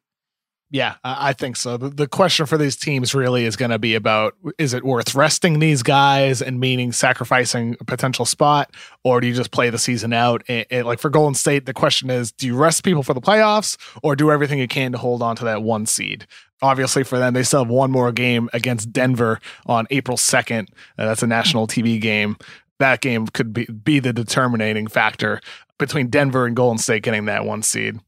Yeah, 0.72 0.96
I 1.02 1.32
think 1.32 1.56
so. 1.56 1.76
The, 1.76 2.06
question 2.06 2.46
for 2.46 2.56
these 2.56 2.76
teams 2.76 3.12
really 3.12 3.44
is 3.44 3.56
going 3.56 3.72
to 3.72 3.78
be 3.78 3.96
about 3.96 4.36
is 4.56 4.72
it 4.72 4.84
worth 4.84 5.16
resting 5.16 5.58
these 5.58 5.82
guys 5.82 6.40
and 6.40 6.60
meaning 6.60 6.92
sacrificing 6.92 7.76
a 7.80 7.84
potential 7.84 8.24
spot, 8.24 8.72
or 9.02 9.20
do 9.20 9.26
you 9.26 9.34
just 9.34 9.50
play 9.50 9.68
the 9.70 9.78
season 9.78 10.12
out? 10.12 10.42
And, 10.48 10.86
like 10.86 11.00
for 11.00 11.10
Golden 11.10 11.34
State, 11.34 11.66
the 11.66 11.74
question 11.74 12.08
is 12.08 12.30
do 12.30 12.46
you 12.46 12.56
rest 12.56 12.84
people 12.84 13.02
for 13.02 13.14
the 13.14 13.20
playoffs 13.20 13.76
or 14.04 14.14
do 14.14 14.30
everything 14.30 14.60
you 14.60 14.68
can 14.68 14.92
to 14.92 14.98
hold 14.98 15.22
on 15.22 15.34
to 15.36 15.44
that 15.44 15.62
one 15.62 15.86
seed? 15.86 16.24
Obviously, 16.62 17.02
for 17.02 17.18
them, 17.18 17.34
they 17.34 17.42
still 17.42 17.64
have 17.64 17.70
one 17.70 17.90
more 17.90 18.12
game 18.12 18.48
against 18.52 18.92
Denver 18.92 19.40
on 19.66 19.88
April 19.90 20.16
2nd. 20.16 20.68
Uh, 20.96 21.06
that's 21.06 21.22
a 21.24 21.26
national 21.26 21.66
TV 21.66 22.00
game. 22.00 22.36
That 22.78 23.00
game 23.00 23.26
could 23.26 23.52
be, 23.52 23.64
be 23.64 23.98
the 23.98 24.12
determining 24.12 24.86
factor 24.86 25.40
between 25.78 26.10
Denver 26.10 26.46
and 26.46 26.54
Golden 26.54 26.78
State 26.78 27.02
getting 27.02 27.24
that 27.24 27.44
one 27.44 27.62
seed. 27.62 27.98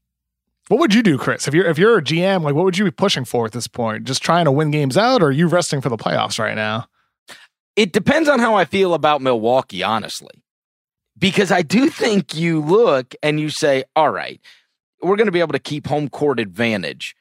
What 0.69 0.79
would 0.79 0.93
you 0.93 1.03
do, 1.03 1.17
Chris? 1.17 1.47
If 1.47 1.53
you're 1.53 1.65
if 1.65 1.77
you're 1.77 1.97
a 1.97 2.01
GM, 2.01 2.43
like 2.43 2.55
what 2.55 2.63
would 2.65 2.77
you 2.77 2.85
be 2.85 2.91
pushing 2.91 3.25
for 3.25 3.45
at 3.45 3.51
this 3.51 3.67
point? 3.67 4.05
Just 4.05 4.23
trying 4.23 4.45
to 4.45 4.51
win 4.51 4.71
games 4.71 4.97
out, 4.97 5.21
or 5.21 5.27
are 5.27 5.31
you 5.31 5.47
resting 5.47 5.81
for 5.81 5.89
the 5.89 5.97
playoffs 5.97 6.39
right 6.39 6.55
now? 6.55 6.87
It 7.75 7.91
depends 7.91 8.29
on 8.29 8.39
how 8.39 8.55
I 8.55 8.65
feel 8.65 8.93
about 8.93 9.21
Milwaukee, 9.21 9.83
honestly. 9.83 10.43
Because 11.17 11.51
I 11.51 11.61
do 11.61 11.89
think 11.89 12.35
you 12.35 12.61
look 12.61 13.13
and 13.21 13.39
you 13.39 13.49
say, 13.49 13.83
all 13.95 14.09
right, 14.09 14.39
we're 15.01 15.15
going 15.15 15.27
to 15.27 15.31
be 15.31 15.39
able 15.39 15.53
to 15.53 15.59
keep 15.59 15.87
home 15.87 16.09
court 16.09 16.39
advantage 16.39 17.15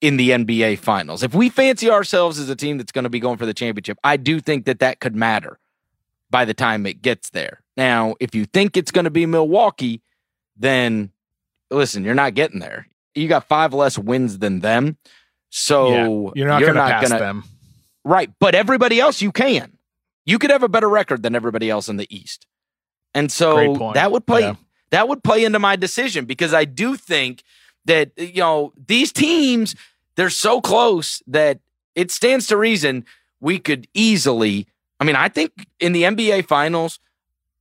in 0.00 0.16
the 0.16 0.30
NBA 0.30 0.78
finals. 0.78 1.22
If 1.22 1.34
we 1.34 1.48
fancy 1.48 1.90
ourselves 1.90 2.38
as 2.38 2.48
a 2.48 2.56
team 2.56 2.78
that's 2.78 2.92
going 2.92 3.04
to 3.04 3.10
be 3.10 3.20
going 3.20 3.38
for 3.38 3.46
the 3.46 3.54
championship, 3.54 3.98
I 4.04 4.16
do 4.16 4.40
think 4.40 4.64
that 4.66 4.80
that 4.80 5.00
could 5.00 5.16
matter 5.16 5.58
by 6.30 6.44
the 6.44 6.54
time 6.54 6.86
it 6.86 7.02
gets 7.02 7.30
there. 7.30 7.62
Now, 7.76 8.14
if 8.20 8.34
you 8.34 8.46
think 8.46 8.76
it's 8.76 8.90
going 8.90 9.04
to 9.04 9.10
be 9.10 9.26
Milwaukee, 9.26 10.02
then 10.56 11.10
listen, 11.70 12.04
you're 12.04 12.14
not 12.14 12.34
getting 12.34 12.60
there. 12.60 12.88
You 13.14 13.28
got 13.28 13.48
five 13.48 13.72
less 13.72 13.98
wins 13.98 14.38
than 14.38 14.60
them. 14.60 14.98
So 15.50 15.90
yeah, 15.90 16.32
you're 16.34 16.48
not 16.48 16.60
going 16.60 16.74
to 16.74 16.80
pass 16.80 17.08
gonna, 17.08 17.20
them. 17.20 17.44
Right. 18.04 18.30
But 18.38 18.54
everybody 18.54 19.00
else, 19.00 19.22
you 19.22 19.32
can. 19.32 19.76
You 20.24 20.38
could 20.38 20.50
have 20.50 20.62
a 20.62 20.68
better 20.68 20.88
record 20.88 21.22
than 21.22 21.34
everybody 21.34 21.70
else 21.70 21.88
in 21.88 21.96
the 21.96 22.14
East. 22.14 22.46
And 23.14 23.32
so 23.32 23.92
that 23.94 24.12
would 24.12 24.26
play 24.26 24.42
yeah. 24.42 24.56
that 24.90 25.08
would 25.08 25.24
play 25.24 25.44
into 25.44 25.58
my 25.58 25.74
decision 25.74 26.26
because 26.26 26.52
I 26.52 26.66
do 26.66 26.94
think 26.94 27.42
that 27.86 28.10
you 28.18 28.40
know 28.40 28.74
these 28.76 29.10
teams 29.10 29.74
they're 30.16 30.28
so 30.28 30.60
close 30.60 31.22
that 31.26 31.60
it 31.94 32.10
stands 32.10 32.46
to 32.48 32.58
reason 32.58 33.06
we 33.40 33.58
could 33.58 33.88
easily 33.94 34.66
I 35.00 35.04
mean 35.04 35.16
I 35.16 35.30
think 35.30 35.66
in 35.80 35.92
the 35.92 36.02
NBA 36.02 36.46
finals 36.46 37.00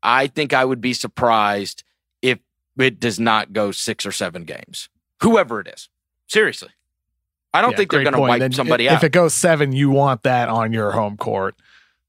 I 0.04 0.28
think 0.28 0.52
I 0.52 0.66
would 0.66 0.82
be 0.82 0.92
surprised 0.94 1.85
it 2.78 3.00
does 3.00 3.20
not 3.20 3.54
go 3.54 3.72
six 3.72 4.06
or 4.06 4.12
seven 4.12 4.44
games. 4.44 4.90
Whoever 5.22 5.60
it 5.60 5.68
is. 5.68 5.90
Seriously. 6.28 6.70
I 7.54 7.62
don't 7.62 7.72
yeah, 7.72 7.78
think 7.78 7.92
they're 7.92 8.04
going 8.04 8.14
to 8.14 8.20
wipe 8.20 8.40
then 8.40 8.52
somebody 8.52 8.88
if, 8.88 8.92
out. 8.92 8.98
If 8.98 9.04
it 9.06 9.12
goes 9.12 9.34
seven, 9.34 9.72
you 9.72 9.90
want 9.90 10.24
that 10.24 10.50
on 10.50 10.74
your 10.74 10.92
home 10.92 11.16
court. 11.16 11.56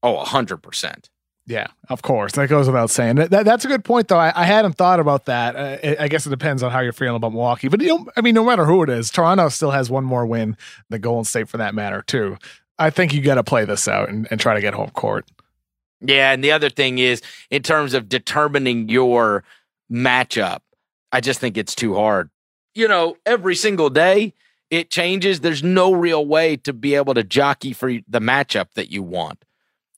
Oh, 0.03 0.23
100%. 0.25 1.09
Yeah, 1.45 1.67
of 1.87 2.01
course. 2.01 2.33
That 2.33 2.49
goes 2.49 2.67
without 2.67 2.89
saying. 2.89 3.15
That, 3.15 3.45
that's 3.45 3.63
a 3.63 3.69
good 3.69 3.85
point, 3.85 4.09
though. 4.09 4.19
I, 4.19 4.33
I 4.35 4.43
hadn't 4.43 4.73
thought 4.73 4.99
about 4.99 5.25
that. 5.25 5.55
Uh, 5.55 5.95
I 6.01 6.09
guess 6.09 6.27
it 6.27 6.29
depends 6.29 6.61
on 6.61 6.71
how 6.71 6.81
you're 6.81 6.91
feeling 6.91 7.15
about 7.15 7.31
Milwaukee. 7.31 7.69
But, 7.69 7.79
you 7.79 7.87
know, 7.87 8.07
I 8.17 8.21
mean, 8.21 8.35
no 8.35 8.43
matter 8.43 8.65
who 8.65 8.83
it 8.83 8.89
is, 8.89 9.09
Toronto 9.09 9.47
still 9.47 9.71
has 9.71 9.89
one 9.89 10.03
more 10.03 10.25
win 10.25 10.57
than 10.89 10.99
Golden 10.99 11.23
State 11.23 11.47
for 11.47 11.55
that 11.57 11.73
matter, 11.73 12.01
too. 12.01 12.37
I 12.77 12.89
think 12.89 13.13
you 13.13 13.21
got 13.21 13.35
to 13.35 13.43
play 13.45 13.63
this 13.63 13.87
out 13.87 14.09
and, 14.09 14.27
and 14.29 14.41
try 14.41 14.53
to 14.53 14.61
get 14.61 14.73
home 14.73 14.89
court. 14.89 15.25
Yeah. 16.01 16.33
And 16.33 16.43
the 16.43 16.51
other 16.51 16.69
thing 16.69 16.99
is, 16.99 17.21
in 17.49 17.63
terms 17.63 17.93
of 17.93 18.09
determining 18.09 18.89
your 18.89 19.45
matchup. 19.91 20.59
I 21.11 21.21
just 21.21 21.39
think 21.39 21.57
it's 21.57 21.75
too 21.75 21.95
hard. 21.95 22.29
You 22.75 22.87
know, 22.87 23.17
every 23.25 23.55
single 23.55 23.89
day 23.89 24.33
it 24.69 24.89
changes. 24.89 25.39
There's 25.39 25.63
no 25.63 25.93
real 25.93 26.25
way 26.25 26.57
to 26.57 26.73
be 26.73 26.95
able 26.95 27.13
to 27.13 27.23
jockey 27.23 27.73
for 27.73 27.89
the 27.89 28.19
matchup 28.19 28.73
that 28.75 28.91
you 28.91 29.01
want 29.01 29.43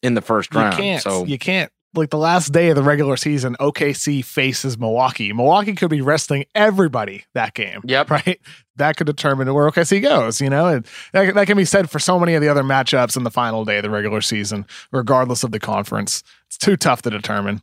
in 0.02 0.13
the 0.13 0.21
first 0.21 0.54
round. 0.54 0.75
You 0.75 0.84
can't. 0.84 1.04
So 1.04 1.25
you 1.25 1.38
can't. 1.38 1.71
Like 1.95 2.12
the 2.12 2.19
last 2.19 2.54
day 2.54 2.69
of 2.69 2.75
the 2.75 2.84
regular 2.84 3.17
season, 3.17 3.56
OKC 3.60 4.23
faces 4.23 4.78
Milwaukee. 4.78 5.34
Milwaukee 5.34 5.73
could 5.73 5.89
be 5.89 6.02
wrestling 6.02 6.45
everybody 6.54 7.25
that 7.34 7.56
game. 7.56 7.82
Yep. 7.84 8.10
Right. 8.25 8.39
That 8.75 8.95
could 8.95 9.08
determine 9.08 9.54
where 9.54 9.69
OKC 9.69 10.02
goes. 10.02 10.39
You 10.39 10.49
know, 10.52 10.67
and 10.67 10.88
that, 11.13 11.34
that 11.34 11.47
can 11.47 11.58
be 11.58 11.65
said 11.65 11.89
for 11.89 11.99
so 11.99 12.19
many 12.19 12.36
of 12.36 12.41
the 12.41 12.47
other 12.47 12.63
matchups 12.63 13.17
in 13.17 13.23
the 13.23 13.32
final 13.32 13.65
day 13.65 13.78
of 13.78 13.84
the 13.84 13.89
regular 13.89 14.21
season, 14.21 14.65
regardless 14.91 15.43
of 15.43 15.52
the 15.52 15.60
conference. 15.60 16.23
It's 16.47 16.58
too 16.58 16.78
tough 16.78 17.02
to 17.02 17.10
determine. 17.10 17.62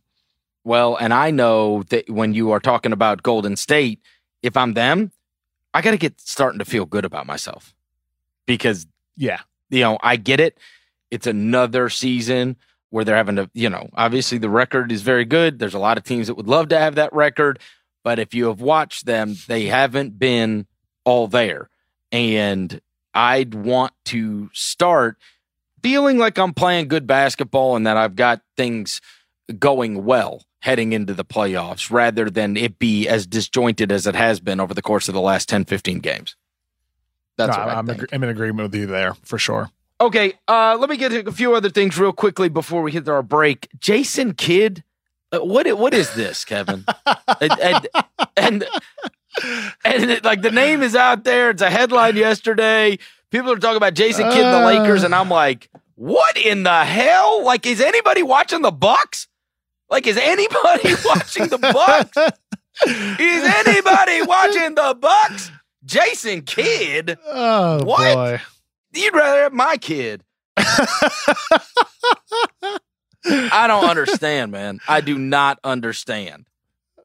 Well, 0.67 0.97
and 0.97 1.15
I 1.15 1.31
know 1.31 1.85
that 1.91 2.11
when 2.11 2.35
you 2.35 2.51
are 2.51 2.59
talking 2.59 2.91
about 2.91 3.23
Golden 3.23 3.55
State, 3.55 4.01
if 4.43 4.57
I'm 4.57 4.75
them, 4.75 5.13
I 5.73 5.81
got 5.81 5.93
to 5.93 5.97
get 5.97 6.21
starting 6.21 6.59
to 6.59 6.65
feel 6.65 6.87
good 6.87 7.05
about 7.05 7.25
myself 7.25 7.73
because, 8.47 8.85
yeah, 9.17 9.43
you 9.71 9.83
know, 9.83 9.97
I 10.03 10.17
get 10.17 10.41
it. 10.41 10.59
It's 11.13 11.29
another 11.29 11.89
season 11.89 12.57
where 12.91 13.05
they're 13.05 13.15
having 13.15 13.37
to, 13.37 13.49
you 13.55 13.71
know, 13.71 13.89
obviously 13.95 14.39
the 14.39 14.51
record 14.51 14.91
is 14.91 15.03
very 15.03 15.25
good. 15.25 15.61
There's 15.61 15.75
a 15.75 15.79
lot 15.79 15.99
of 15.99 16.03
teams 16.03 16.27
that 16.27 16.35
would 16.35 16.49
love 16.49 16.71
to 16.71 16.79
have 16.81 16.97
that 16.97 17.13
record. 17.13 17.61
But 18.03 18.19
if 18.19 18.35
you 18.35 18.47
have 18.47 18.61
watched 18.61 19.07
them, 19.07 19.37
they 19.47 19.67
haven't 19.67 20.19
been 20.19 20.67
all 21.05 21.29
there. 21.29 21.71
And 22.11 22.81
I'd 23.15 23.55
want 23.55 23.93
to 24.07 24.51
start 24.53 25.17
feeling 25.81 26.19
like 26.19 26.39
I'm 26.39 26.55
playing 26.55 26.89
good 26.89 27.07
basketball 27.07 27.77
and 27.77 27.87
that 27.87 27.97
I've 27.97 28.17
got 28.17 28.43
things 28.57 29.01
going 29.61 30.05
well 30.05 30.43
heading 30.67 30.93
into 30.93 31.15
the 31.15 31.25
playoffs 31.25 31.93
rather 31.93 32.29
than 32.29 32.57
it 32.57 32.77
be 32.81 33.07
as 33.07 33.25
disjointed 33.25 33.93
as 33.93 34.05
it 34.07 34.17
has 34.17 34.41
been 34.41 34.59
over 34.59 34.75
the 34.75 34.83
course 34.83 35.07
of 35.09 35.15
the 35.15 35.21
last 35.21 35.49
10, 35.49 35.65
15 35.65 36.01
games. 36.01 36.35
That's 37.39 37.57
No, 37.57 37.63
I 37.63 37.79
I'm, 37.79 37.87
think. 37.87 38.03
ag- 38.03 38.09
I'm 38.13 38.25
in 38.25 38.31
agreement 38.31 38.73
with 38.73 38.81
you 38.81 38.87
there 38.87 39.15
for 39.23 39.39
sure. 39.39 39.71
Okay, 40.01 40.33
uh, 40.49 40.77
let 40.81 40.91
me 40.91 40.97
get 40.97 41.11
to 41.11 41.29
a 41.29 41.33
few 41.33 41.55
other 41.55 41.71
things 41.71 41.97
real 41.99 42.13
quickly 42.13 42.49
before 42.49 42.83
we 42.83 42.91
hit 42.91 43.09
our 43.09 43.23
break. 43.23 43.69
Jason 43.79 44.35
Kidd, 44.35 44.83
uh, 45.33 45.39
what 45.39 45.67
what 45.79 45.95
is 45.95 46.13
this, 46.15 46.45
Kevin? 46.45 46.85
and, 47.41 47.89
and 48.37 48.65
and 49.85 50.11
it- 50.11 50.25
like 50.25 50.43
the 50.43 50.51
name 50.51 50.83
is 50.83 50.95
out 50.97 51.23
there. 51.25 51.51
It's 51.51 51.63
a 51.63 51.71
headline 51.71 52.17
yesterday. 52.17 52.99
People 53.31 53.53
are 53.53 53.57
talking 53.59 53.77
about 53.77 53.95
Jason 53.95 54.31
Kidd 54.33 54.45
and 54.45 54.63
the. 54.65 54.67
Lakers, 54.67 55.03
and 55.05 55.15
I'm 55.15 55.29
like, 55.31 55.71
what 55.95 56.37
in 56.37 56.63
the 56.65 56.85
hell? 56.85 57.45
Like, 57.45 57.67
is 57.67 57.81
anybody 57.81 58.23
watching 58.23 58.63
the 58.63 58.71
Bucks? 58.73 59.29
Like, 59.91 60.07
is 60.07 60.17
anybody 60.17 60.91
watching 61.05 61.49
the 61.49 61.59
Bucks? 61.59 62.17
Is 62.87 63.45
anybody 63.67 64.23
watching 64.23 64.75
the 64.75 64.97
Bucks? 65.01 65.51
Jason 65.85 66.43
Kidd, 66.43 67.17
Oh 67.27 67.85
What? 67.85 68.15
boy. 68.15 68.41
you'd 68.93 69.15
rather 69.15 69.43
have 69.45 69.53
my 69.53 69.77
kid. 69.77 70.23
I 73.29 73.67
don't 73.67 73.85
understand, 73.89 74.53
man. 74.53 74.81
I 74.87 75.01
do 75.01 75.19
not 75.19 75.59
understand 75.65 76.47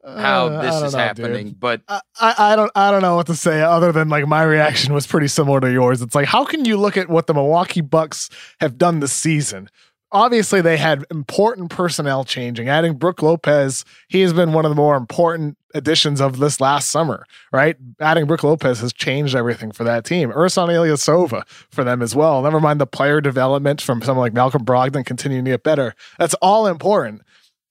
how 0.03 0.47
Uh, 0.47 0.61
this 0.61 0.81
is 0.87 0.93
know, 0.93 0.99
happening. 0.99 1.47
dude. 1.49 1.59
But 1.59 1.81
I, 1.87 2.01
I 2.19 2.35
I 2.53 2.55
don't 2.55 2.71
I 2.75 2.91
don't 2.91 3.01
know 3.01 3.15
what 3.15 3.27
to 3.27 3.35
say 3.35 3.61
other 3.61 3.91
than 3.91 4.09
like 4.09 4.27
my 4.27 4.43
reaction 4.43 4.93
was 4.93 5.05
pretty 5.07 5.27
similar 5.27 5.59
to 5.61 5.71
yours. 5.71 6.01
It's 6.01 6.15
like 6.15 6.27
how 6.27 6.43
can 6.45 6.65
you 6.65 6.77
look 6.77 6.97
at 6.97 7.09
what 7.09 7.27
the 7.27 7.33
Milwaukee 7.33 7.81
Bucks 7.81 8.29
have 8.59 8.77
done 8.77 8.99
this 8.99 9.13
season? 9.13 9.69
Obviously, 10.13 10.59
they 10.59 10.75
had 10.77 11.05
important 11.09 11.69
personnel 11.69 12.25
changing. 12.25 12.67
Adding 12.67 12.95
Brook 12.95 13.21
Lopez, 13.21 13.85
he 14.09 14.21
has 14.21 14.33
been 14.33 14.51
one 14.51 14.65
of 14.65 14.71
the 14.71 14.75
more 14.75 14.97
important 14.97 15.57
additions 15.73 16.19
of 16.19 16.39
this 16.39 16.59
last 16.59 16.89
summer, 16.89 17.25
right? 17.53 17.77
Adding 18.01 18.25
Brook 18.25 18.43
Lopez 18.43 18.81
has 18.81 18.91
changed 18.91 19.35
everything 19.35 19.71
for 19.71 19.85
that 19.85 20.03
team. 20.03 20.31
Ersan 20.31 20.67
Ilyasova 20.67 21.47
for 21.47 21.85
them 21.85 22.01
as 22.01 22.13
well. 22.13 22.41
Never 22.41 22.59
mind 22.59 22.81
the 22.81 22.87
player 22.87 23.21
development 23.21 23.79
from 23.81 24.01
someone 24.01 24.25
like 24.25 24.33
Malcolm 24.33 24.65
Brogdon 24.65 25.05
continuing 25.05 25.45
to 25.45 25.51
get 25.51 25.63
better. 25.63 25.95
That's 26.19 26.33
all 26.35 26.67
important. 26.67 27.21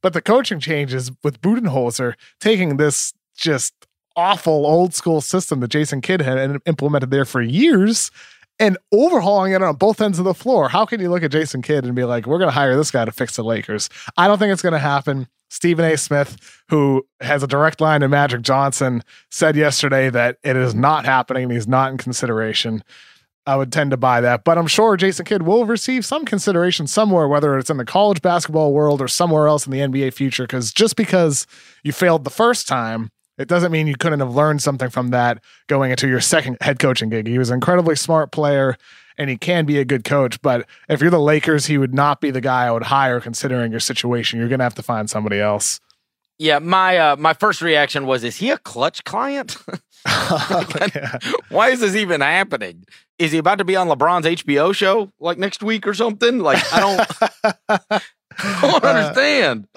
But 0.02 0.14
the 0.14 0.22
coaching 0.22 0.60
changes 0.60 1.10
with 1.22 1.42
Budenholzer 1.42 2.14
taking 2.40 2.78
this 2.78 3.12
just 3.36 3.74
awful 4.16 4.66
old 4.66 4.94
school 4.94 5.20
system 5.20 5.60
that 5.60 5.68
Jason 5.68 6.00
Kidd 6.00 6.22
had 6.22 6.58
implemented 6.66 7.10
there 7.10 7.24
for 7.24 7.42
years 7.42 8.10
and 8.60 8.76
overhauling 8.92 9.52
it 9.54 9.62
on 9.62 9.74
both 9.76 10.00
ends 10.00 10.18
of 10.18 10.26
the 10.26 10.34
floor. 10.34 10.68
How 10.68 10.84
can 10.84 11.00
you 11.00 11.08
look 11.08 11.22
at 11.22 11.32
Jason 11.32 11.62
Kidd 11.62 11.84
and 11.84 11.96
be 11.96 12.04
like, 12.04 12.26
we're 12.26 12.38
going 12.38 12.48
to 12.48 12.54
hire 12.54 12.76
this 12.76 12.90
guy 12.90 13.06
to 13.06 13.10
fix 13.10 13.34
the 13.34 13.42
Lakers? 13.42 13.88
I 14.18 14.28
don't 14.28 14.38
think 14.38 14.52
it's 14.52 14.62
going 14.62 14.74
to 14.74 14.78
happen. 14.78 15.26
Stephen 15.48 15.84
A. 15.84 15.96
Smith, 15.96 16.62
who 16.68 17.04
has 17.20 17.42
a 17.42 17.46
direct 17.48 17.80
line 17.80 18.02
to 18.02 18.08
Magic 18.08 18.42
Johnson, 18.42 19.02
said 19.30 19.56
yesterday 19.56 20.10
that 20.10 20.36
it 20.44 20.56
is 20.56 20.74
not 20.74 21.06
happening 21.06 21.44
and 21.44 21.52
he's 21.52 21.66
not 21.66 21.90
in 21.90 21.98
consideration. 21.98 22.84
I 23.46 23.56
would 23.56 23.72
tend 23.72 23.90
to 23.90 23.96
buy 23.96 24.20
that, 24.20 24.44
but 24.44 24.58
I'm 24.58 24.66
sure 24.66 24.96
Jason 24.96 25.24
Kidd 25.24 25.42
will 25.42 25.64
receive 25.64 26.04
some 26.04 26.24
consideration 26.24 26.86
somewhere, 26.86 27.26
whether 27.26 27.58
it's 27.58 27.70
in 27.70 27.78
the 27.78 27.86
college 27.86 28.20
basketball 28.20 28.72
world 28.72 29.00
or 29.00 29.08
somewhere 29.08 29.48
else 29.48 29.66
in 29.66 29.72
the 29.72 29.80
NBA 29.80 30.12
future. 30.12 30.44
Because 30.44 30.72
just 30.72 30.94
because 30.94 31.46
you 31.82 31.92
failed 31.92 32.24
the 32.24 32.30
first 32.30 32.68
time, 32.68 33.10
it 33.40 33.48
doesn't 33.48 33.72
mean 33.72 33.86
you 33.86 33.96
couldn't 33.96 34.20
have 34.20 34.34
learned 34.34 34.62
something 34.62 34.90
from 34.90 35.08
that 35.08 35.42
going 35.66 35.90
into 35.90 36.06
your 36.06 36.20
second 36.20 36.58
head 36.60 36.78
coaching 36.78 37.08
gig. 37.08 37.26
He 37.26 37.38
was 37.38 37.48
an 37.50 37.54
incredibly 37.54 37.96
smart 37.96 38.32
player 38.32 38.76
and 39.16 39.30
he 39.30 39.36
can 39.36 39.64
be 39.64 39.78
a 39.78 39.84
good 39.84 40.04
coach. 40.04 40.40
But 40.42 40.66
if 40.88 41.00
you're 41.00 41.10
the 41.10 41.18
Lakers, 41.18 41.66
he 41.66 41.78
would 41.78 41.94
not 41.94 42.20
be 42.20 42.30
the 42.30 42.40
guy 42.40 42.66
I 42.66 42.70
would 42.70 42.84
hire 42.84 43.20
considering 43.20 43.70
your 43.70 43.80
situation. 43.80 44.38
You're 44.38 44.48
going 44.48 44.58
to 44.60 44.64
have 44.64 44.74
to 44.74 44.82
find 44.82 45.08
somebody 45.08 45.40
else. 45.40 45.80
yeah, 46.38 46.58
my 46.58 46.96
uh, 46.96 47.16
my 47.16 47.34
first 47.34 47.60
reaction 47.62 48.06
was, 48.06 48.24
is 48.24 48.36
he 48.36 48.50
a 48.50 48.58
Klutch 48.58 49.04
client? 49.04 49.56
Yeah. 50.94 51.18
Why 51.50 51.68
is 51.70 51.80
this 51.80 51.94
even 51.94 52.20
happening? 52.22 52.84
Is 53.18 53.32
he 53.32 53.38
about 53.38 53.58
to 53.58 53.64
be 53.64 53.76
on 53.76 53.88
LeBron's 53.88 54.26
HBO 54.26 54.74
show 54.74 55.12
like 55.20 55.36
next 55.38 55.62
week 55.62 55.86
or 55.86 55.92
something? 55.92 56.38
Like 56.38 56.62
I 56.72 56.80
don't, 56.80 58.02
I 58.42 58.58
don't 58.70 58.84
understand 58.84 59.68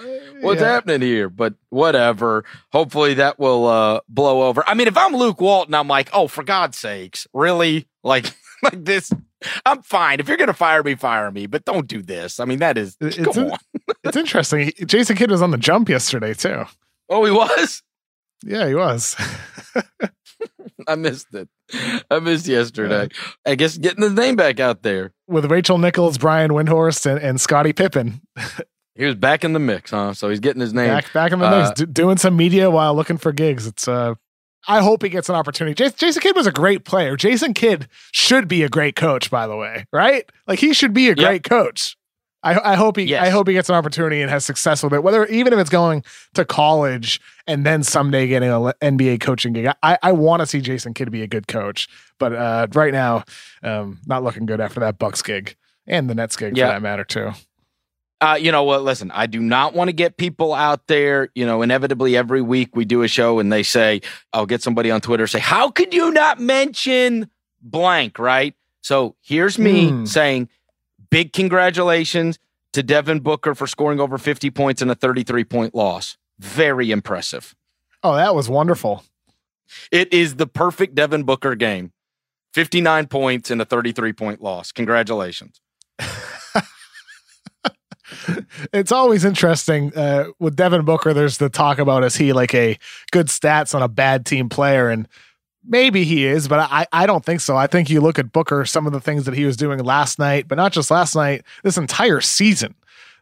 what's 0.41 0.61
Yeah. 0.61 0.67
happening 0.67 1.01
here. 1.01 1.29
But 1.29 1.53
whatever. 1.69 2.45
Hopefully 2.71 3.15
that 3.15 3.39
will 3.39 3.65
uh, 3.67 3.99
blow 4.09 4.43
over. 4.43 4.63
I 4.67 4.73
mean, 4.73 4.87
if 4.87 4.97
I'm 4.97 5.15
Luke 5.15 5.39
Walton, 5.41 5.73
I'm 5.73 5.87
like, 5.87 6.09
oh, 6.13 6.27
for 6.27 6.43
God's 6.43 6.77
sakes, 6.77 7.27
really? 7.33 7.87
Like 8.03 8.33
like 8.63 8.83
this. 8.85 9.11
I'm 9.65 9.81
fine. 9.83 10.19
If 10.21 10.27
you're 10.29 10.37
gonna 10.37 10.53
fire 10.53 10.83
me, 10.83 10.95
fire 10.95 11.29
me. 11.31 11.47
But 11.47 11.65
don't 11.65 11.87
do 11.87 12.01
this. 12.01 12.39
I 12.39 12.45
mean, 12.45 12.59
that 12.59 12.77
is 12.77 12.95
It's 13.01 13.17
come 13.17 13.51
on. 13.51 13.57
It's 14.05 14.17
interesting. 14.17 14.71
Jason 14.85 15.15
Kidd 15.15 15.31
was 15.31 15.41
on 15.41 15.51
the 15.51 15.57
jump 15.57 15.87
yesterday, 15.89 16.33
too. 16.33 16.65
Oh, 17.09 17.23
he 17.25 17.31
was. 17.31 17.81
Yeah, 18.43 18.67
he 18.67 18.75
was. 18.75 19.15
I 20.87 20.95
missed 20.95 21.33
it. 21.33 21.49
I 22.11 22.19
missed 22.19 22.47
yesterday. 22.47 23.09
I 23.45 23.55
guess 23.55 23.77
getting 23.77 24.03
his 24.03 24.13
name 24.13 24.35
back 24.35 24.59
out 24.59 24.83
there. 24.83 25.11
With 25.27 25.49
Rachel 25.51 25.77
Nichols, 25.77 26.17
Brian 26.17 26.51
Windhorst, 26.51 27.05
and, 27.05 27.19
and 27.21 27.39
Scottie 27.41 27.73
Pippen 27.73 28.21
He 28.95 29.05
was 29.05 29.15
back 29.15 29.43
in 29.43 29.53
the 29.53 29.59
mix, 29.59 29.89
huh? 29.89 30.13
So 30.13 30.29
he's 30.29 30.39
getting 30.39 30.61
his 30.61 30.71
name. 30.73 30.89
back 30.89 31.11
back 31.13 31.31
in 31.31 31.39
the 31.39 31.47
Uh, 31.47 31.59
mix, 31.65 31.71
do, 31.71 31.85
doing 31.87 32.17
some 32.17 32.35
media 32.35 32.69
while 32.69 32.93
looking 32.93 33.17
for 33.17 33.31
gigs. 33.31 33.65
It's 33.65 33.87
uh, 33.87 34.13
I 34.67 34.81
hope 34.83 35.01
he 35.01 35.09
gets 35.09 35.29
an 35.29 35.35
opportunity. 35.35 35.73
Jason, 35.73 35.95
Jason 35.97 36.21
Kidd 36.21 36.35
was 36.35 36.45
a 36.45 36.51
great 36.51 36.85
player. 36.85 37.17
Jason 37.17 37.53
Kidd 37.55 37.87
should 38.11 38.47
be 38.47 38.61
a 38.61 38.69
great 38.69 38.95
coach, 38.95 39.31
by 39.31 39.47
the 39.47 39.55
way, 39.57 39.85
right? 39.91 40.29
Like 40.47 40.59
he 40.59 40.73
should 40.73 40.93
be 40.93 41.05
a 41.07 41.09
Yep. 41.09 41.17
great 41.17 41.43
coach. 41.43 41.97
I, 42.43 42.73
I 42.73 42.75
hope 42.75 42.97
he 42.97 43.03
Yes. 43.03 43.23
I 43.25 43.29
hope 43.29 43.47
he 43.47 43.53
gets 43.53 43.69
an 43.69 43.75
opportunity 43.75 44.21
and 44.21 44.29
has 44.29 44.43
success 44.45 44.83
with 44.83 44.93
it. 44.93 45.01
Whether 45.03 45.25
even 45.27 45.53
if 45.53 45.59
it's 45.59 45.69
going 45.69 46.03
to 46.33 46.43
college 46.43 47.21
and 47.47 47.65
then 47.65 47.83
someday 47.83 48.27
getting 48.27 48.49
an 48.49 48.73
NBA 48.81 49.21
coaching 49.21 49.53
gig, 49.53 49.67
I, 49.81 49.97
I 50.03 50.11
want 50.11 50.41
to 50.41 50.45
see 50.45 50.59
Jason 50.61 50.93
Kidd 50.93 51.09
be 51.11 51.21
a 51.21 51.27
good 51.27 51.47
coach. 51.47 51.87
But 52.19 52.33
uh, 52.33 52.67
right 52.73 52.91
now, 52.93 53.23
um, 53.63 53.99
not 54.05 54.23
looking 54.23 54.45
good 54.45 54.59
after 54.61 54.79
that 54.81 54.97
Bucks 54.99 55.21
gig 55.21 55.55
and 55.87 56.09
the 56.09 56.15
Nets 56.15 56.35
gig 56.35 56.57
Yeah. 56.57 56.67
for 56.67 56.73
that 56.73 56.81
matter 56.81 57.03
too. 57.05 57.31
Uh, 58.21 58.35
you 58.39 58.53
know 58.53 58.63
what? 58.63 58.83
Listen, 58.83 59.11
I 59.11 59.25
do 59.25 59.41
not 59.41 59.73
want 59.73 59.89
to 59.89 59.93
get 59.93 60.15
people 60.15 60.53
out 60.53 60.87
there. 60.87 61.27
You 61.35 61.45
know, 61.45 61.61
inevitably 61.61 62.15
every 62.15 62.41
week 62.41 62.73
we 62.75 62.85
do 62.85 63.01
a 63.03 63.07
show 63.09 63.39
and 63.39 63.51
they 63.51 63.63
say, 63.63 63.99
I'll 64.31 64.45
get 64.45 64.61
somebody 64.61 64.91
on 64.91 65.01
Twitter 65.01 65.27
say, 65.27 65.39
How 65.39 65.69
could 65.69 65.93
you 65.93 66.09
not 66.11 66.39
mention 66.39 67.29
blank? 67.61 68.19
Right. 68.19 68.53
So 68.81 69.15
here's 69.21 69.57
me 69.59 69.89
Hmm. 69.89 70.05
saying, 70.05 70.49
Big 71.13 71.31
congratulations 71.31 72.39
to 72.71 72.81
Devin 72.81 73.19
Booker 73.19 73.53
for 73.53 73.67
scoring 73.67 73.99
over 73.99 74.17
50 74.17 74.49
points 74.49 74.81
in 74.81 74.89
a 74.89 74.95
33 74.95 75.43
point 75.43 75.75
loss. 75.75 76.17
Very 76.39 76.89
impressive. 76.89 77.53
Oh, 78.01 78.15
that 78.15 78.33
was 78.33 78.49
wonderful. 78.49 79.03
It 79.91 80.11
is 80.11 80.37
the 80.37 80.47
perfect 80.47 80.95
Devin 80.95 81.21
Booker 81.21 81.53
game 81.53 81.91
59 82.55 83.05
points 83.09 83.51
in 83.51 83.61
a 83.61 83.65
33 83.65 84.11
point 84.13 84.41
loss. 84.41 84.71
Congratulations. 84.71 85.61
it's 88.73 88.91
always 88.91 89.23
interesting 89.23 89.95
uh, 89.95 90.29
with 90.39 90.55
Devin 90.55 90.83
Booker. 90.83 91.13
There's 91.13 91.37
the 91.37 91.49
talk 91.49 91.77
about 91.77 92.03
is 92.03 92.15
he 92.15 92.33
like 92.33 92.55
a 92.55 92.79
good 93.11 93.27
stats 93.27 93.75
on 93.75 93.83
a 93.83 93.87
bad 93.87 94.25
team 94.25 94.49
player, 94.49 94.89
and 94.89 95.07
maybe 95.67 96.03
he 96.03 96.25
is, 96.25 96.47
but 96.47 96.59
I 96.59 96.85
I 96.91 97.05
don't 97.05 97.23
think 97.23 97.41
so. 97.41 97.55
I 97.55 97.67
think 97.67 97.89
you 97.89 98.01
look 98.01 98.19
at 98.19 98.31
Booker, 98.31 98.65
some 98.65 98.85
of 98.87 98.93
the 98.93 99.01
things 99.01 99.25
that 99.25 99.33
he 99.33 99.45
was 99.45 99.57
doing 99.57 99.79
last 99.79 100.19
night, 100.19 100.47
but 100.47 100.55
not 100.55 100.71
just 100.71 100.91
last 100.91 101.15
night, 101.15 101.43
this 101.63 101.77
entire 101.77 102.21
season. 102.21 102.75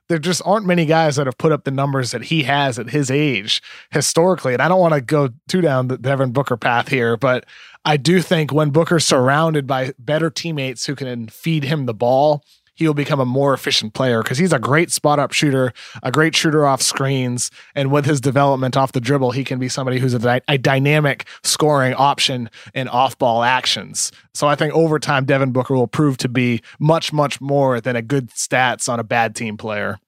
There 0.10 0.20
just 0.20 0.42
aren't 0.44 0.66
many 0.66 0.86
guys 0.86 1.16
that 1.16 1.26
have 1.26 1.38
put 1.38 1.54
up 1.54 1.64
the 1.64 1.72
numbers 1.72 2.12
that 2.12 2.24
he 2.24 2.44
has 2.44 2.78
at 2.78 2.90
his 2.90 3.10
age 3.10 3.62
historically. 3.92 4.52
And 4.52 4.62
I 4.62 4.68
don't 4.68 4.82
want 4.82 4.94
to 4.94 5.00
go 5.00 5.30
too 5.48 5.62
down 5.62 5.88
the 5.88 5.98
Devin 5.98 6.34
Booker 6.34 6.58
path 6.58 6.90
here, 6.90 7.16
but 7.16 7.46
I 7.86 7.96
do 7.96 8.22
think 8.22 8.52
when 8.52 8.72
Booker's 8.72 9.06
surrounded 9.06 9.66
by 9.68 9.94
better 9.98 10.30
teammates 10.30 10.86
who 10.86 10.96
can 10.96 11.30
feed 11.30 11.64
him 11.64 11.86
the 11.86 11.94
ball, 11.94 12.44
he'll 12.76 12.94
become 12.94 13.20
a 13.20 13.26
more 13.26 13.54
efficient 13.54 13.94
player 13.94 14.24
because 14.24 14.38
he's 14.38 14.54
a 14.54 14.60
great 14.60 14.92
spot 14.92 15.20
up 15.20 15.32
shooter, 15.34 15.74
a 16.04 16.12
great 16.12 16.36
shooter 16.36 16.66
off 16.66 16.82
screens. 16.82 17.52
And 17.76 17.92
with 17.92 18.06
his 18.06 18.20
development 18.22 18.76
off 18.78 18.92
the 18.94 19.02
dribble, 19.02 19.32
he 19.32 19.44
can 19.44 19.60
be 19.60 19.70
somebody 19.70 20.00
who's 20.00 20.14
a, 20.14 20.20
dy- 20.20 20.42
a 20.48 20.58
dynamic 20.58 21.26
scoring 21.44 21.94
option 21.94 22.50
in 22.74 22.88
off 22.88 23.18
ball 23.18 23.44
actions. 23.44 24.12
So 24.34 24.48
I 24.48 24.56
think 24.56 24.74
over 24.74 25.00
time, 25.00 25.26
Devin 25.26 25.52
Booker 25.52 25.76
will 25.76 25.88
prove 25.88 26.18
to 26.18 26.30
be 26.30 26.62
much, 26.80 27.12
much 27.14 27.40
more 27.42 27.82
than 27.82 27.96
a 27.96 28.02
good 28.02 28.30
stats 28.30 28.88
on 28.88 29.00
a 29.00 29.04
bad 29.04 29.36
team 29.36 29.58
player. 29.58 30.00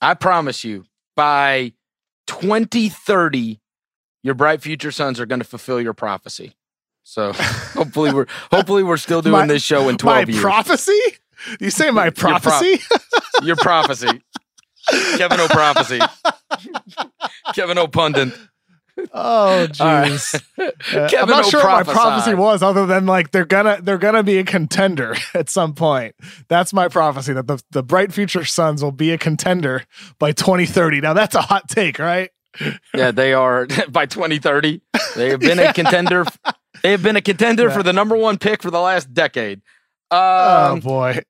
I 0.00 0.14
promise 0.14 0.62
you, 0.64 0.84
by 1.16 1.72
2030, 2.28 3.60
your 4.22 4.34
bright 4.34 4.62
future 4.62 4.92
Suns 4.92 5.18
are 5.20 5.26
going 5.26 5.40
to 5.40 5.44
fulfill 5.46 5.80
your 5.80 5.94
prophecy. 5.94 6.54
So 7.02 7.32
hopefully 7.34 8.12
we're 8.12 8.26
hopefully 8.50 8.82
we're 8.82 8.96
still 8.98 9.22
doing 9.22 9.32
My- 9.32 9.46
this 9.46 9.62
show 9.62 9.82
in 9.88 9.94
My 9.94 10.24
12 10.24 10.28
years. 10.30 10.40
prophecy? 10.40 11.00
You 11.60 11.70
say 11.70 11.90
my 11.90 12.10
prophecy? 12.10 12.80
your 13.42 13.56
prophecy. 13.56 14.22
Kevin 15.16 15.40
O 15.40 15.48
prophecy. 15.48 16.00
Kevin 17.54 17.78
O 17.78 17.86
pundit. 17.86 18.32
Oh 19.12 19.66
jeez. 19.70 20.42
Uh, 20.58 21.08
I'm 21.18 21.28
not 21.28 21.46
sure 21.46 21.62
what 21.62 21.86
my 21.86 21.92
prophecy 21.92 22.34
was, 22.34 22.62
other 22.64 22.84
than 22.86 23.06
like 23.06 23.30
they're 23.30 23.44
gonna 23.44 23.78
they're 23.80 23.98
gonna 23.98 24.24
be 24.24 24.38
a 24.38 24.44
contender 24.44 25.14
at 25.34 25.48
some 25.48 25.74
point. 25.74 26.16
That's 26.48 26.72
my 26.72 26.88
prophecy 26.88 27.32
that 27.34 27.46
the 27.46 27.62
the 27.70 27.82
bright 27.82 28.12
future 28.12 28.44
Suns 28.44 28.82
will 28.82 28.90
be 28.92 29.12
a 29.12 29.18
contender 29.18 29.84
by 30.18 30.32
2030. 30.32 31.00
Now 31.00 31.12
that's 31.12 31.34
a 31.36 31.42
hot 31.42 31.68
take, 31.68 31.98
right? 32.00 32.30
yeah, 32.92 33.12
they 33.12 33.32
are 33.34 33.66
by 33.88 34.06
2030. 34.06 34.80
They 35.16 35.30
have 35.30 35.40
been 35.40 35.58
a 35.58 35.72
contender. 35.72 36.24
They 36.82 36.90
have 36.92 37.02
been 37.02 37.16
a 37.16 37.20
contender 37.22 37.68
Yeah. 37.68 37.74
for 37.76 37.82
the 37.82 37.92
number 37.92 38.16
one 38.16 38.36
pick 38.38 38.62
for 38.62 38.70
the 38.70 38.80
last 38.80 39.12
decade. 39.14 39.62
Oh 40.10 40.72
Um, 40.72 40.80
boy. 40.80 41.20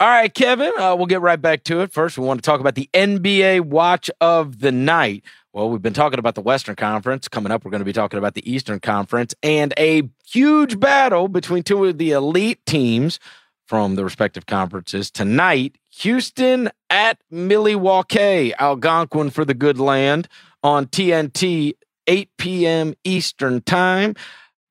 All 0.00 0.08
right, 0.08 0.34
Kevin, 0.34 0.72
uh, 0.78 0.96
we'll 0.96 1.06
get 1.06 1.20
right 1.20 1.40
back 1.40 1.62
to 1.64 1.80
it. 1.80 1.92
First, 1.92 2.18
we 2.18 2.26
want 2.26 2.42
to 2.42 2.44
talk 2.44 2.58
about 2.58 2.74
the 2.74 2.90
NBA 2.92 3.60
watch 3.60 4.10
of 4.20 4.58
the 4.58 4.72
night. 4.72 5.22
Well, 5.52 5.70
we've 5.70 5.82
been 5.82 5.92
talking 5.92 6.18
about 6.18 6.34
the 6.34 6.40
Western 6.40 6.74
Conference. 6.74 7.28
Coming 7.28 7.52
up, 7.52 7.64
we're 7.64 7.70
going 7.70 7.82
to 7.82 7.84
be 7.84 7.92
talking 7.92 8.18
about 8.18 8.34
the 8.34 8.50
Eastern 8.50 8.80
Conference 8.80 9.32
and 9.44 9.72
a 9.78 10.02
huge 10.26 10.80
battle 10.80 11.28
between 11.28 11.62
two 11.62 11.84
of 11.84 11.98
the 11.98 12.10
elite 12.10 12.64
teams 12.66 13.20
from 13.68 13.94
the 13.94 14.02
respective 14.02 14.46
conferences 14.46 15.08
tonight. 15.08 15.76
Houston 15.98 16.70
at 16.90 17.18
Milwaukee, 17.30 18.52
Algonquin 18.58 19.30
for 19.30 19.44
the 19.44 19.54
good 19.54 19.78
land 19.78 20.26
on 20.64 20.86
TNT, 20.86 21.74
8 22.08 22.28
p.m. 22.38 22.94
Eastern 23.04 23.60
Time. 23.62 24.14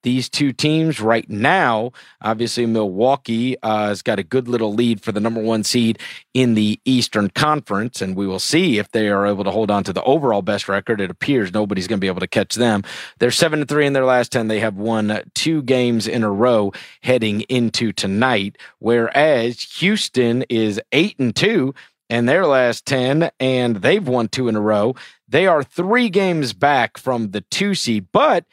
These 0.04 0.30
two 0.30 0.52
teams 0.52 1.00
right 1.00 1.30
now, 1.30 1.92
obviously 2.22 2.66
Milwaukee 2.66 3.58
uh, 3.62 3.88
has 3.88 4.02
got 4.02 4.20
a 4.20 4.24
good 4.24 4.48
little 4.48 4.74
lead 4.74 5.02
for 5.02 5.12
the 5.12 5.20
number 5.20 5.42
one 5.42 5.64
seed 5.64 6.00
in 6.34 6.56
the 6.56 6.80
Eastern 6.86 7.30
Conference, 7.30 8.02
and 8.02 8.16
we 8.16 8.26
will 8.26 8.40
see 8.40 8.80
if 8.80 8.92
they 8.92 9.10
are 9.10 9.28
able 9.28 9.44
to 9.44 9.52
hold 9.52 9.70
on 9.70 9.84
to 9.84 9.94
the 9.94 10.04
overall 10.04 10.42
best 10.42 10.68
record. 10.68 11.02
It 11.02 11.12
appears 11.12 11.54
nobody's 11.54 11.88
going 11.88 12.00
to 12.00 12.02
be 12.02 12.08
able 12.08 12.20
to 12.22 12.28
catch 12.28 12.56
them. 12.56 12.84
They're 13.20 13.32
seven 13.32 13.60
to 13.60 13.66
three 13.66 13.86
in 13.86 13.94
their 13.94 14.06
last 14.06 14.32
ten. 14.32 14.48
They 14.48 14.60
have 14.60 14.76
won 14.76 15.22
two 15.34 15.62
games 15.64 16.08
in 16.08 16.24
a 16.24 16.32
row 16.32 16.72
heading 17.02 17.42
into 17.42 17.92
tonight, 17.92 18.58
whereas 18.80 19.62
Houston 19.80 20.44
is 20.50 20.82
eight 20.92 21.20
and 21.20 21.36
two 21.36 21.74
in 22.12 22.26
their 22.26 22.46
last 22.46 22.86
10, 22.86 23.32
and 23.40 23.78
they've 23.78 24.06
won 24.06 24.28
two 24.28 24.50
in 24.50 24.56
a 24.58 24.62
row. 24.62 24.94
They 25.30 25.48
are 25.48 25.64
three 25.64 26.10
games 26.10 26.52
back 26.52 26.98
from 26.98 27.32
the 27.32 27.40
two 27.40 27.74
seed, 27.74 28.08
but 28.12 28.44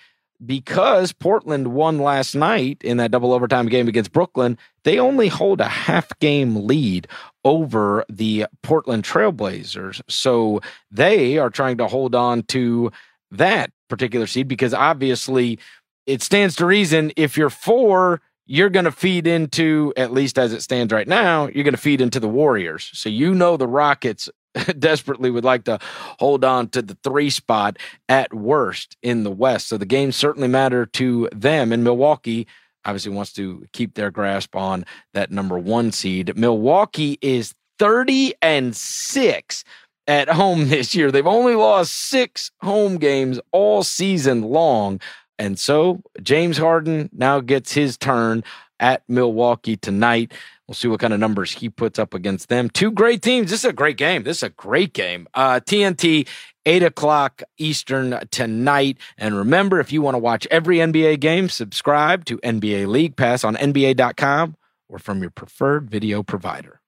because 0.44 1.12
Portland 1.12 1.68
won 1.68 1.98
last 1.98 2.34
night 2.34 2.78
in 2.82 2.96
that 2.98 3.10
double 3.10 3.32
overtime 3.32 3.66
game 3.66 3.88
against 3.88 4.12
Brooklyn, 4.12 4.56
they 4.84 4.98
only 4.98 5.28
hold 5.28 5.60
a 5.60 5.68
half 5.68 6.16
game 6.20 6.66
lead 6.66 7.08
over 7.44 8.04
the 8.08 8.46
Portland 8.62 9.04
Trailblazers. 9.04 10.00
So 10.08 10.60
they 10.90 11.38
are 11.38 11.50
trying 11.50 11.78
to 11.78 11.88
hold 11.88 12.14
on 12.14 12.42
to 12.44 12.92
that 13.30 13.70
particular 13.88 14.26
seed 14.26 14.48
because 14.48 14.72
obviously 14.72 15.58
it 16.06 16.22
stands 16.22 16.56
to 16.56 16.66
reason 16.66 17.12
if 17.16 17.36
you're 17.36 17.50
four, 17.50 18.20
you're 18.46 18.70
going 18.70 18.86
to 18.86 18.92
feed 18.92 19.26
into, 19.26 19.92
at 19.96 20.12
least 20.12 20.38
as 20.38 20.52
it 20.52 20.62
stands 20.62 20.92
right 20.92 21.08
now, 21.08 21.48
you're 21.48 21.64
going 21.64 21.74
to 21.74 21.80
feed 21.80 22.00
into 22.00 22.18
the 22.18 22.28
Warriors. 22.28 22.90
So 22.94 23.10
you 23.10 23.34
know 23.34 23.56
the 23.56 23.68
Rockets 23.68 24.30
desperately 24.78 25.30
would 25.30 25.44
like 25.44 25.64
to 25.64 25.78
hold 26.18 26.44
on 26.44 26.68
to 26.68 26.82
the 26.82 26.96
three 27.02 27.30
spot 27.30 27.78
at 28.08 28.32
worst 28.32 28.96
in 29.02 29.24
the 29.24 29.30
West. 29.30 29.68
So 29.68 29.76
the 29.76 29.86
games 29.86 30.16
certainly 30.16 30.48
matter 30.48 30.86
to 30.86 31.28
them. 31.32 31.72
And 31.72 31.84
Milwaukee 31.84 32.46
obviously 32.84 33.12
wants 33.12 33.32
to 33.34 33.66
keep 33.72 33.94
their 33.94 34.10
grasp 34.10 34.56
on 34.56 34.84
that 35.14 35.30
number 35.30 35.58
one 35.58 35.92
seed. 35.92 36.36
Milwaukee 36.36 37.18
is 37.20 37.54
30 37.78 38.34
and 38.42 38.74
6 38.74 39.64
at 40.06 40.28
home 40.28 40.68
this 40.68 40.94
year. 40.94 41.12
They've 41.12 41.26
only 41.26 41.54
lost 41.54 41.94
six 41.94 42.50
home 42.62 42.96
games 42.96 43.38
all 43.52 43.82
season 43.84 44.42
long. 44.42 45.00
And 45.38 45.58
so 45.58 46.02
James 46.20 46.58
Harden 46.58 47.10
now 47.12 47.40
gets 47.40 47.72
his 47.72 47.96
turn 47.96 48.42
at 48.80 49.02
Milwaukee 49.08 49.76
tonight. 49.76 50.32
We'll 50.68 50.74
see 50.74 50.88
what 50.88 51.00
kind 51.00 51.14
of 51.14 51.18
numbers 51.20 51.50
he 51.50 51.70
puts 51.70 51.98
up 51.98 52.12
against 52.12 52.50
them. 52.50 52.68
Two 52.68 52.90
great 52.90 53.22
teams. 53.22 53.50
This 53.50 53.60
is 53.60 53.70
a 53.70 53.72
great 53.72 53.96
game. 53.96 54.24
This 54.24 54.38
is 54.38 54.42
a 54.42 54.50
great 54.50 54.92
game. 54.92 55.26
Uh, 55.32 55.60
TNT, 55.60 56.28
8 56.66 56.82
o'clock 56.82 57.42
Eastern 57.56 58.20
tonight. 58.30 58.98
And 59.16 59.34
remember, 59.34 59.80
if 59.80 59.92
you 59.92 60.02
want 60.02 60.14
to 60.14 60.18
watch 60.18 60.46
every 60.50 60.76
NBA 60.76 61.20
game, 61.20 61.48
subscribe 61.48 62.26
to 62.26 62.36
NBA 62.38 62.86
League 62.86 63.16
Pass 63.16 63.44
on 63.44 63.56
NBA.com 63.56 64.56
or 64.90 64.98
from 64.98 65.22
your 65.22 65.30
preferred 65.30 65.88
video 65.88 66.22
provider. 66.22 66.82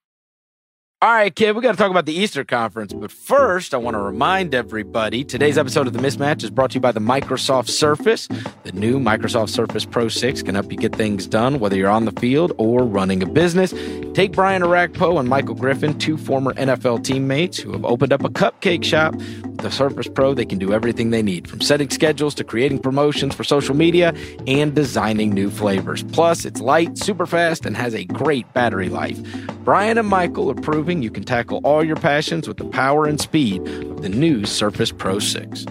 All 1.03 1.11
right, 1.11 1.35
kid, 1.35 1.57
we 1.57 1.63
got 1.63 1.73
to 1.73 1.79
talk 1.79 1.91
about 1.91 2.05
the 2.05 2.13
Easter 2.13 2.45
Conference. 2.45 2.93
But 2.93 3.11
first, 3.11 3.73
I 3.73 3.79
want 3.79 3.95
to 3.95 4.03
remind 4.03 4.55
everybody 4.55 5.25
today's 5.25 5.57
episode 5.57 5.87
of 5.87 5.95
The 5.95 5.99
Mismatch 5.99 6.45
is 6.45 6.51
brought 6.51 6.73
to 6.73 6.75
you 6.75 6.81
by 6.83 6.93
the 6.93 7.01
Microsoft 7.01 7.71
Surface. 7.71 8.29
The 8.65 8.73
new 8.73 9.01
Microsoft 9.01 9.49
Surface 9.49 9.87
Pro 9.87 10.09
6 10.11 10.43
can 10.43 10.57
help 10.57 10.71
you 10.71 10.77
get 10.77 10.95
things 10.95 11.27
done, 11.27 11.59
whether 11.59 11.75
you're 11.75 11.89
on 11.89 12.05
the 12.05 12.13
field 12.21 12.53
or 12.59 12.85
running 12.85 13.23
a 13.23 13.27
business. 13.27 13.73
Take 14.13 14.33
Brian 14.33 14.61
Orakpo 14.61 15.19
and 15.19 15.27
Michael 15.27 15.55
Griffin, 15.55 15.99
two 15.99 16.19
former 16.19 16.53
NFL 16.53 17.03
teammates 17.03 17.57
who 17.57 17.73
have 17.73 17.87
opened 17.87 18.13
up 18.13 18.23
a 18.23 18.29
cupcake 18.29 18.85
shop. 18.85 19.15
With 19.15 19.59
the 19.59 19.71
Surface 19.71 20.09
Pro, 20.09 20.35
they 20.35 20.45
can 20.45 20.59
do 20.59 20.75
everything 20.75 21.09
they 21.11 21.23
need 21.23 21.49
from 21.49 21.63
setting 21.63 21.89
schedules 21.89 22.35
to 22.35 22.45
creating 22.45 22.81
promotions 22.81 23.35
for 23.35 23.45
social 23.45 23.75
media 23.75 24.13
and 24.47 24.75
designing 24.75 25.31
new 25.31 25.49
flavors. 25.49 26.03
Plus, 26.03 26.45
it's 26.45 26.61
light, 26.61 26.99
super 26.99 27.25
fast, 27.25 27.65
and 27.65 27.75
has 27.75 27.95
a 27.95 28.05
great 28.05 28.53
battery 28.53 28.91
life. 28.91 29.19
Brian 29.65 29.97
and 29.97 30.09
Michael 30.09 30.51
are 30.51 30.55
proving 30.55 30.90
you 31.03 31.11
can 31.11 31.25
tackle 31.25 31.61
all 31.65 31.83
your 31.85 31.97
passions 31.97 32.47
with 32.49 32.57
the 32.57 32.65
power 32.65 33.07
and 33.07 33.21
speed 33.21 33.67
of 33.67 34.03
the 34.03 34.09
new 34.09 34.45
Surface 34.45 34.93
Pro 34.93 35.19
6. 35.19 35.65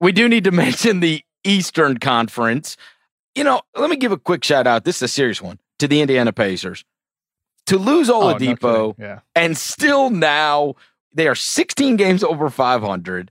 We 0.00 0.12
do 0.12 0.28
need 0.28 0.44
to 0.44 0.50
mention 0.52 1.00
the 1.00 1.22
Eastern 1.44 1.98
Conference. 1.98 2.76
You 3.34 3.44
know, 3.44 3.62
let 3.76 3.90
me 3.90 3.96
give 3.96 4.12
a 4.12 4.18
quick 4.18 4.44
shout 4.44 4.66
out. 4.66 4.84
This 4.84 4.96
is 4.96 5.02
a 5.02 5.08
serious 5.08 5.40
one 5.42 5.58
to 5.78 5.88
the 5.88 6.00
Indiana 6.00 6.32
Pacers. 6.32 6.84
To 7.66 7.78
lose 7.78 8.08
Oh, 8.08 8.20
no 8.30 8.34
Oladipo 8.36 8.94
yeah. 8.98 9.20
and 9.34 9.56
still 9.56 10.08
now 10.10 10.74
they 11.12 11.26
are 11.28 11.34
16 11.34 11.96
games 11.96 12.22
over 12.22 12.48
500. 12.48 13.30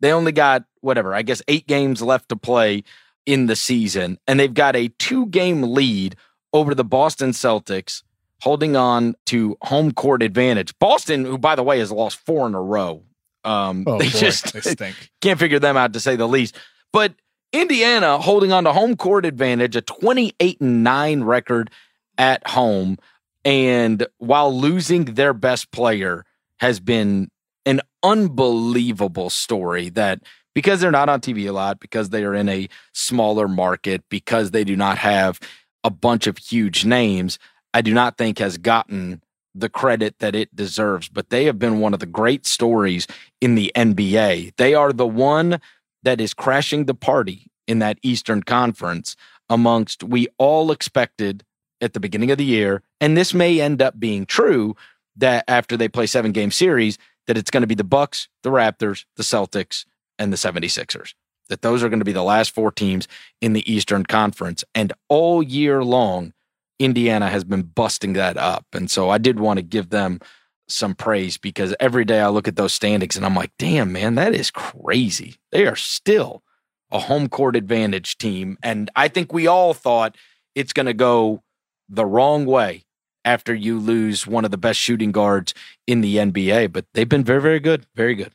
They 0.00 0.12
only 0.12 0.32
got 0.32 0.64
whatever, 0.80 1.14
I 1.14 1.22
guess, 1.22 1.40
eight 1.48 1.66
games 1.66 2.02
left 2.02 2.28
to 2.30 2.36
play 2.36 2.82
in 3.26 3.46
the 3.46 3.56
season, 3.56 4.18
and 4.26 4.38
they've 4.38 4.52
got 4.52 4.76
a 4.76 4.88
two 4.98 5.26
game 5.26 5.62
lead 5.62 6.16
over 6.52 6.74
the 6.74 6.84
Boston 6.84 7.30
Celtics, 7.30 8.02
holding 8.40 8.76
on 8.76 9.14
to 9.26 9.56
home 9.62 9.92
court 9.92 10.22
advantage. 10.22 10.78
Boston, 10.78 11.24
who, 11.24 11.38
by 11.38 11.54
the 11.54 11.62
way, 11.62 11.78
has 11.78 11.92
lost 11.92 12.18
four 12.18 12.46
in 12.46 12.54
a 12.54 12.62
row. 12.62 13.02
Um, 13.44 13.84
Oh 13.86 13.98
they 13.98 14.10
boy, 14.10 14.18
just 14.18 14.52
they 14.52 14.60
stink. 14.60 15.10
can't 15.20 15.38
figure 15.38 15.58
them 15.58 15.76
out 15.76 15.92
to 15.92 16.00
say 16.00 16.16
the 16.16 16.28
least. 16.28 16.56
But 16.92 17.14
Indiana 17.52 18.18
holding 18.18 18.52
on 18.52 18.64
to 18.64 18.72
home 18.72 18.96
court 18.96 19.24
advantage, 19.24 19.76
a 19.76 19.80
28 19.80 20.60
and 20.60 20.84
9 20.84 21.22
record 21.22 21.70
at 22.18 22.46
home. 22.46 22.98
And 23.44 24.06
while 24.18 24.54
losing 24.56 25.04
their 25.04 25.32
best 25.32 25.70
player 25.70 26.24
has 26.58 26.80
been 26.80 27.30
an 27.64 27.80
unbelievable 28.02 29.30
story 29.30 29.88
that 29.90 30.20
because 30.54 30.80
they're 30.80 30.90
not 30.90 31.08
on 31.08 31.20
TV 31.20 31.48
a 31.48 31.52
lot, 31.52 31.78
because 31.80 32.10
they 32.10 32.24
are 32.24 32.34
in 32.34 32.48
a 32.48 32.68
smaller 32.92 33.46
market, 33.46 34.02
because 34.08 34.52
they 34.52 34.64
do 34.64 34.74
not 34.74 34.98
have 34.98 35.38
a 35.86 35.90
bunch 35.90 36.26
of 36.26 36.36
huge 36.36 36.84
names, 36.84 37.38
I 37.72 37.80
do 37.80 37.94
not 37.94 38.18
think 38.18 38.40
has 38.40 38.58
gotten 38.58 39.22
the 39.54 39.68
credit 39.68 40.18
that 40.18 40.34
it 40.34 40.54
deserves. 40.54 41.08
But 41.08 41.30
they 41.30 41.44
have 41.44 41.60
been 41.60 41.78
one 41.78 41.94
of 41.94 42.00
the 42.00 42.06
great 42.06 42.44
stories 42.44 43.06
in 43.40 43.54
the 43.54 43.70
NBA. 43.76 44.56
They 44.56 44.74
are 44.74 44.92
the 44.92 45.06
one 45.06 45.60
that 46.02 46.20
is 46.20 46.34
crashing 46.34 46.84
the 46.84 46.94
party 46.94 47.46
in 47.68 47.78
that 47.78 47.98
Eastern 48.02 48.42
Conference 48.42 49.16
amongst 49.48 50.02
we 50.02 50.26
all 50.38 50.72
expected 50.72 51.44
at 51.80 51.92
the 51.92 52.00
beginning 52.00 52.32
of 52.32 52.38
the 52.38 52.44
year, 52.44 52.82
and 53.00 53.16
this 53.16 53.32
may 53.32 53.60
end 53.60 53.80
up 53.80 54.00
being 54.00 54.26
true 54.26 54.74
that 55.14 55.44
after 55.46 55.76
they 55.76 55.88
play 55.88 56.06
seven 56.06 56.32
game 56.32 56.50
series, 56.50 56.98
that 57.28 57.38
it's 57.38 57.50
going 57.50 57.60
to 57.60 57.66
be 57.66 57.74
the 57.74 57.84
Bucks, 57.84 58.28
the 58.42 58.50
Raptors, 58.50 59.04
the 59.16 59.22
Celtics, 59.22 59.84
and 60.18 60.32
the 60.32 60.36
76ers. 60.36 61.14
That 61.48 61.62
those 61.62 61.82
are 61.82 61.88
going 61.88 62.00
to 62.00 62.04
be 62.04 62.12
the 62.12 62.22
last 62.22 62.54
four 62.54 62.72
teams 62.72 63.06
in 63.40 63.52
the 63.52 63.70
Eastern 63.72 64.04
Conference. 64.04 64.64
And 64.74 64.92
all 65.08 65.42
year 65.42 65.84
long, 65.84 66.32
Indiana 66.78 67.28
has 67.28 67.44
been 67.44 67.62
busting 67.62 68.14
that 68.14 68.36
up. 68.36 68.66
And 68.72 68.90
so 68.90 69.10
I 69.10 69.18
did 69.18 69.40
want 69.40 69.58
to 69.58 69.62
give 69.62 69.90
them 69.90 70.20
some 70.68 70.94
praise 70.94 71.38
because 71.38 71.74
every 71.78 72.04
day 72.04 72.20
I 72.20 72.28
look 72.28 72.48
at 72.48 72.56
those 72.56 72.74
standings 72.74 73.16
and 73.16 73.24
I'm 73.24 73.34
like, 73.34 73.52
damn, 73.58 73.92
man, 73.92 74.16
that 74.16 74.34
is 74.34 74.50
crazy. 74.50 75.36
They 75.52 75.66
are 75.66 75.76
still 75.76 76.42
a 76.90 76.98
home 76.98 77.28
court 77.28 77.56
advantage 77.56 78.18
team. 78.18 78.58
And 78.62 78.90
I 78.96 79.08
think 79.08 79.32
we 79.32 79.46
all 79.46 79.74
thought 79.74 80.16
it's 80.54 80.72
going 80.72 80.86
to 80.86 80.94
go 80.94 81.42
the 81.88 82.06
wrong 82.06 82.46
way 82.46 82.84
after 83.24 83.54
you 83.54 83.78
lose 83.78 84.26
one 84.26 84.44
of 84.44 84.50
the 84.50 84.58
best 84.58 84.78
shooting 84.78 85.12
guards 85.12 85.54
in 85.86 86.00
the 86.00 86.16
NBA. 86.16 86.72
But 86.72 86.86
they've 86.94 87.08
been 87.08 87.24
very, 87.24 87.40
very 87.40 87.60
good. 87.60 87.86
Very 87.94 88.14
good. 88.14 88.32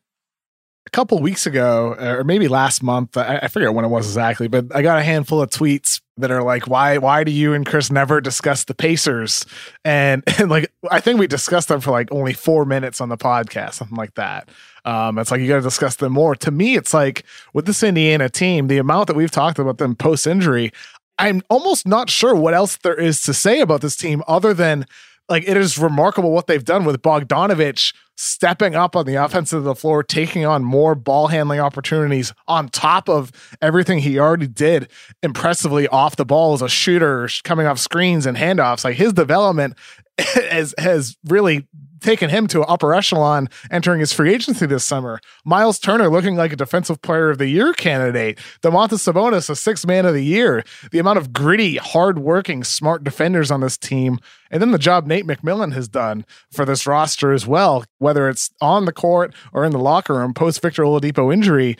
A 0.88 0.90
couple 0.90 1.20
weeks 1.20 1.46
ago, 1.46 1.96
or 2.00 2.24
maybe 2.24 2.48
last 2.48 2.82
month, 2.82 3.16
I, 3.16 3.40
I 3.44 3.48
forget 3.50 3.74
when 3.74 3.86
it 3.86 3.90
was 3.90 4.08
exactly, 4.08 4.48
but 4.48 4.76
I 4.76 4.82
got 4.82 4.98
a 4.98 5.04
handful 5.04 5.42
of 5.42 5.50
tweets 5.50 6.02
that 6.18 6.32
are 6.32 6.42
like, 6.42 6.68
"Why, 6.68 6.98
why 6.98 7.24
do 7.24 7.32
you 7.32 7.54
and 7.54 7.66
Chris 7.66 7.92
never 7.92 8.20
discuss 8.20 8.64
the 8.64 8.74
Pacers?" 8.74 9.46
And, 9.86 10.24
and 10.40 10.50
like, 10.50 10.72
I 10.90 11.00
think 11.00 11.20
we 11.20 11.28
discussed 11.28 11.68
them 11.68 11.82
for 11.82 11.92
like 11.92 12.12
only 12.12 12.34
four 12.34 12.66
minutes 12.66 13.00
on 13.00 13.10
the 13.10 13.18
podcast, 13.18 13.76
something 13.76 13.98
like 13.98 14.16
that. 14.16 14.50
Um, 14.84 15.20
it's 15.20 15.30
like 15.30 15.42
you 15.42 15.48
got 15.48 15.58
to 15.58 15.62
discuss 15.62 15.98
them 15.98 16.14
more. 16.14 16.36
To 16.38 16.50
me, 16.50 16.76
it's 16.76 16.94
like 16.94 17.26
with 17.54 17.68
this 17.68 17.84
Indiana 17.84 18.30
team, 18.30 18.68
the 18.68 18.80
amount 18.80 19.08
that 19.08 19.16
we've 19.16 19.32
talked 19.32 19.60
about 19.60 19.78
them 19.78 19.96
post 19.96 20.26
injury, 20.26 20.72
I'm 21.20 21.44
almost 21.50 21.88
not 21.88 22.10
sure 22.10 22.36
what 22.36 22.56
else 22.56 22.78
there 22.78 22.96
is 22.96 23.22
to 23.24 23.34
say 23.34 23.62
about 23.62 23.82
this 23.82 23.96
team 23.96 24.24
other 24.28 24.56
than 24.56 24.88
like 25.30 25.48
it 25.48 25.56
is 25.56 25.78
remarkable 25.78 26.32
what 26.32 26.48
they've 26.48 26.66
done 26.66 26.84
with 26.84 27.02
Bogdanovich 27.02 27.94
stepping 28.22 28.76
up 28.76 28.95
on 28.95 29.07
the 29.07 29.15
offensive 29.15 29.57
of 29.57 29.63
the 29.63 29.74
floor, 29.74 30.03
taking 30.03 30.45
on 30.45 30.63
more 30.63 30.93
ball 30.93 31.28
handling 31.28 31.59
opportunities 31.59 32.32
on 32.47 32.69
top 32.69 33.09
of 33.09 33.32
everything 33.63 33.97
he 33.97 34.19
already 34.19 34.45
did 34.45 34.91
impressively 35.24 35.88
off 35.88 36.17
the 36.17 36.26
ball 36.26 36.53
as 36.53 36.61
a 36.61 36.69
shooter, 36.69 37.28
coming 37.43 37.65
off 37.65 37.80
screens 37.80 38.28
and 38.28 38.38
handoffs. 38.38 38.84
Like 38.84 38.95
his 38.95 39.11
development 39.11 39.76
has 40.19 40.76
has 40.78 41.17
really 41.26 41.67
taken 42.02 42.30
him 42.30 42.47
to 42.47 42.62
upper 42.64 42.93
echelon 42.93 43.47
entering 43.70 43.99
his 43.99 44.12
free 44.12 44.34
agency 44.34 44.66
this 44.66 44.84
summer. 44.84 45.20
Miles 45.45 45.80
Turner 45.80 46.10
looking 46.10 46.36
like 46.36 46.52
a 46.52 46.56
defensive 46.58 47.02
player 47.02 47.30
of 47.30 47.38
the 47.38 47.47
year 47.47 47.74
candidate. 47.74 48.38
Domantas 48.62 48.99
Sabonis, 48.99 49.49
a 49.49 49.56
sixth 49.56 49.86
man 49.86 50.06
of 50.06 50.14
the 50.14 50.24
year. 50.24 50.64
The 50.91 50.99
amount 50.99 51.20
of 51.20 51.32
gritty, 51.32 51.78
hardworking, 51.78 52.64
smart 52.64 53.04
defenders 53.04 53.52
on 53.52 53.62
this 53.62 53.78
team. 53.78 54.20
And 54.52 54.62
then 54.62 54.72
the 54.72 54.78
job 54.78 55.08
Nate 55.08 55.26
McMillan 55.26 55.74
has 55.74 55.88
done 55.88 56.26
for 56.52 56.66
this 56.66 56.86
roster 56.86 57.32
as 57.32 57.47
well, 57.47 57.86
whether 57.99 58.28
it's 58.28 58.52
on 58.60 58.86
the 58.86 58.91
court 58.91 59.34
or 59.54 59.64
in 59.64 59.72
the 59.72 59.80
locker 59.80 60.16
room 60.16 60.34
post 60.34 60.62
Victor 60.62 60.84
Oladipo 60.84 61.34
injury 61.34 61.78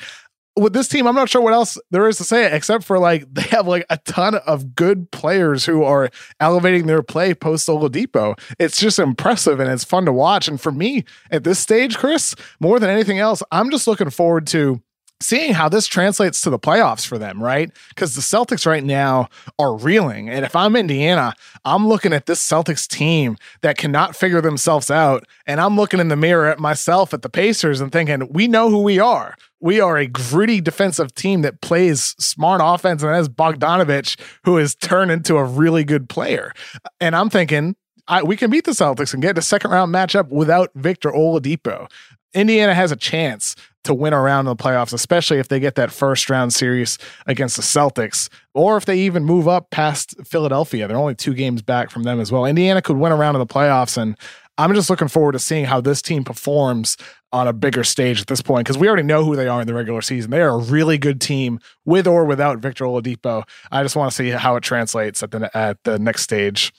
with 0.56 0.74
this 0.74 0.88
team, 0.88 1.08
I'm 1.08 1.16
not 1.16 1.30
sure 1.30 1.42
what 1.42 1.54
else 1.54 1.78
there 1.92 2.08
is 2.08 2.18
to 2.18 2.24
say 2.24 2.54
except 2.54 2.84
for 2.84 3.00
like 3.00 3.26
they 3.34 3.44
have 3.44 3.68
like 3.68 3.86
a 3.90 3.98
ton 3.98 4.36
of 4.36 4.76
good 4.76 5.12
players 5.12 5.66
who 5.66 5.84
are 5.84 6.10
elevating 6.40 6.88
their 6.88 7.02
play 7.02 7.34
post 7.34 7.68
Oladipo. 7.68 8.38
It's 8.60 8.78
just 8.78 9.00
impressive 9.00 9.60
and 9.60 9.70
it's 9.70 9.84
fun 9.84 10.06
to 10.06 10.14
watch. 10.14 10.48
And 10.48 10.60
for 10.60 10.72
me 10.72 11.06
at 11.30 11.44
this 11.44 11.60
stage, 11.60 11.98
Chris, 11.98 12.36
more 12.60 12.80
than 12.80 12.90
anything 12.90 13.20
else, 13.20 13.42
I'm 13.52 13.70
just 13.72 13.88
looking 13.88 14.10
forward 14.10 14.48
to 14.48 14.82
seeing 15.22 15.54
how 15.54 15.70
this 15.70 15.88
translates 15.88 16.42
to 16.42 16.50
the 16.50 16.60
playoffs 16.60 17.06
for 17.06 17.18
them, 17.18 17.42
right? 17.42 17.72
Because 17.90 18.16
the 18.16 18.22
Celtics 18.22 18.66
right 18.66 18.84
now 18.84 19.30
are 19.60 19.76
reeling. 19.76 20.30
And 20.30 20.44
if 20.46 20.56
I'm 20.56 20.76
Indiana, 20.76 21.34
I'm 21.64 21.88
looking 21.88 22.14
at 22.14 22.26
this 22.26 22.46
Celtics 22.46 22.88
team 22.88 23.38
that 23.62 23.78
cannot 23.78 24.16
figure 24.16 24.42
themselves 24.42 24.92
out. 24.92 25.26
And 25.46 25.62
I'm 25.62 25.76
looking 25.76 26.00
in 26.00 26.10
the 26.10 26.16
mirror 26.16 26.48
at 26.48 26.60
myself 26.60 27.14
at 27.14 27.22
the 27.22 27.30
Pacers 27.30 27.82
and 27.82 27.92
thinking, 27.92 28.28
we 28.32 28.48
know 28.48 28.70
who 28.70 28.82
we 28.82 29.00
are. 29.00 29.36
We 29.60 29.80
are 29.80 29.98
a 29.98 30.08
gritty 30.08 30.60
defensive 30.60 31.14
team 31.14 31.44
that 31.44 31.62
plays 31.62 32.16
smart 32.18 32.62
offense 32.64 33.04
and 33.04 33.14
has 33.14 33.30
Bogdanovich, 33.30 34.20
who 34.44 34.58
has 34.58 34.74
turned 34.74 35.12
into 35.12 35.38
a 35.38 35.44
really 35.44 35.84
good 35.84 36.10
player. 36.10 36.52
And 37.00 37.16
I'm 37.16 37.30
thinking, 37.30 37.76
I, 38.08 38.24
we 38.24 38.36
can 38.36 38.50
beat 38.50 38.66
the 38.66 38.72
Celtics 38.72 39.14
and 39.14 39.22
get 39.22 39.38
a 39.38 39.42
second 39.42 39.72
round 39.72 39.94
matchup 39.94 40.30
without 40.30 40.72
Victor 40.76 41.12
Oladipo. 41.12 41.90
Indiana 42.34 42.74
has 42.74 42.92
a 42.92 42.96
chance 42.96 43.56
to 43.84 43.94
win 43.94 44.14
around 44.14 44.48
in 44.48 44.56
the 44.56 44.64
playoffs, 44.64 44.94
especially 44.94 45.40
if 45.40 45.48
they 45.48 45.60
get 45.60 45.76
that 45.76 45.92
first 45.92 46.30
round 46.30 46.54
series 46.54 46.98
against 47.26 47.56
the 47.56 47.64
Celtics, 47.64 48.30
or 48.54 48.78
if 48.78 48.86
they 48.86 49.00
even 49.00 49.24
move 49.24 49.48
up 49.48 49.70
past 49.72 50.16
Philadelphia. 50.26 50.88
They're 50.88 50.98
only 50.98 51.16
two 51.16 51.34
games 51.34 51.62
back 51.62 51.90
from 51.90 52.04
them 52.04 52.20
as 52.20 52.32
well. 52.32 52.46
Indiana 52.46 52.82
could 52.82 52.98
win 52.98 53.12
around 53.12 53.36
in 53.36 53.40
the 53.40 53.48
playoffs, 53.48 53.98
and 53.98 54.18
I'm 54.58 54.74
just 54.74 54.90
looking 54.90 55.08
forward 55.08 55.32
to 55.32 55.40
seeing 55.40 55.66
how 55.66 55.82
this 55.82 56.02
team 56.02 56.24
performs 56.24 56.98
on 57.34 57.48
a 57.48 57.54
bigger 57.54 57.84
stage 57.84 58.22
at 58.22 58.28
this 58.28 58.42
point 58.42 58.66
because 58.66 58.78
we 58.78 58.88
already 58.88 59.04
know 59.04 59.24
who 59.24 59.36
they 59.36 59.48
are 59.48 59.62
in 59.62 59.68
the 59.68 59.74
regular 59.74 60.02
season. 60.02 60.32
They 60.32 60.42
are 60.42 60.50
a 60.50 60.58
really 60.58 60.98
good 60.98 61.22
team 61.22 61.60
with 61.86 62.06
or 62.06 62.26
without 62.26 62.60
Victor 62.60 62.86
Oladipo. 62.86 63.44
I 63.72 63.84
just 63.84 63.96
want 63.96 64.12
to 64.12 64.16
see 64.16 64.30
how 64.30 64.56
it 64.58 64.64
translates 64.64 65.24
at 65.24 65.32
the 65.32 65.58
at 65.58 65.84
the 65.84 65.98
next 65.98 66.24
stage. 66.24 66.74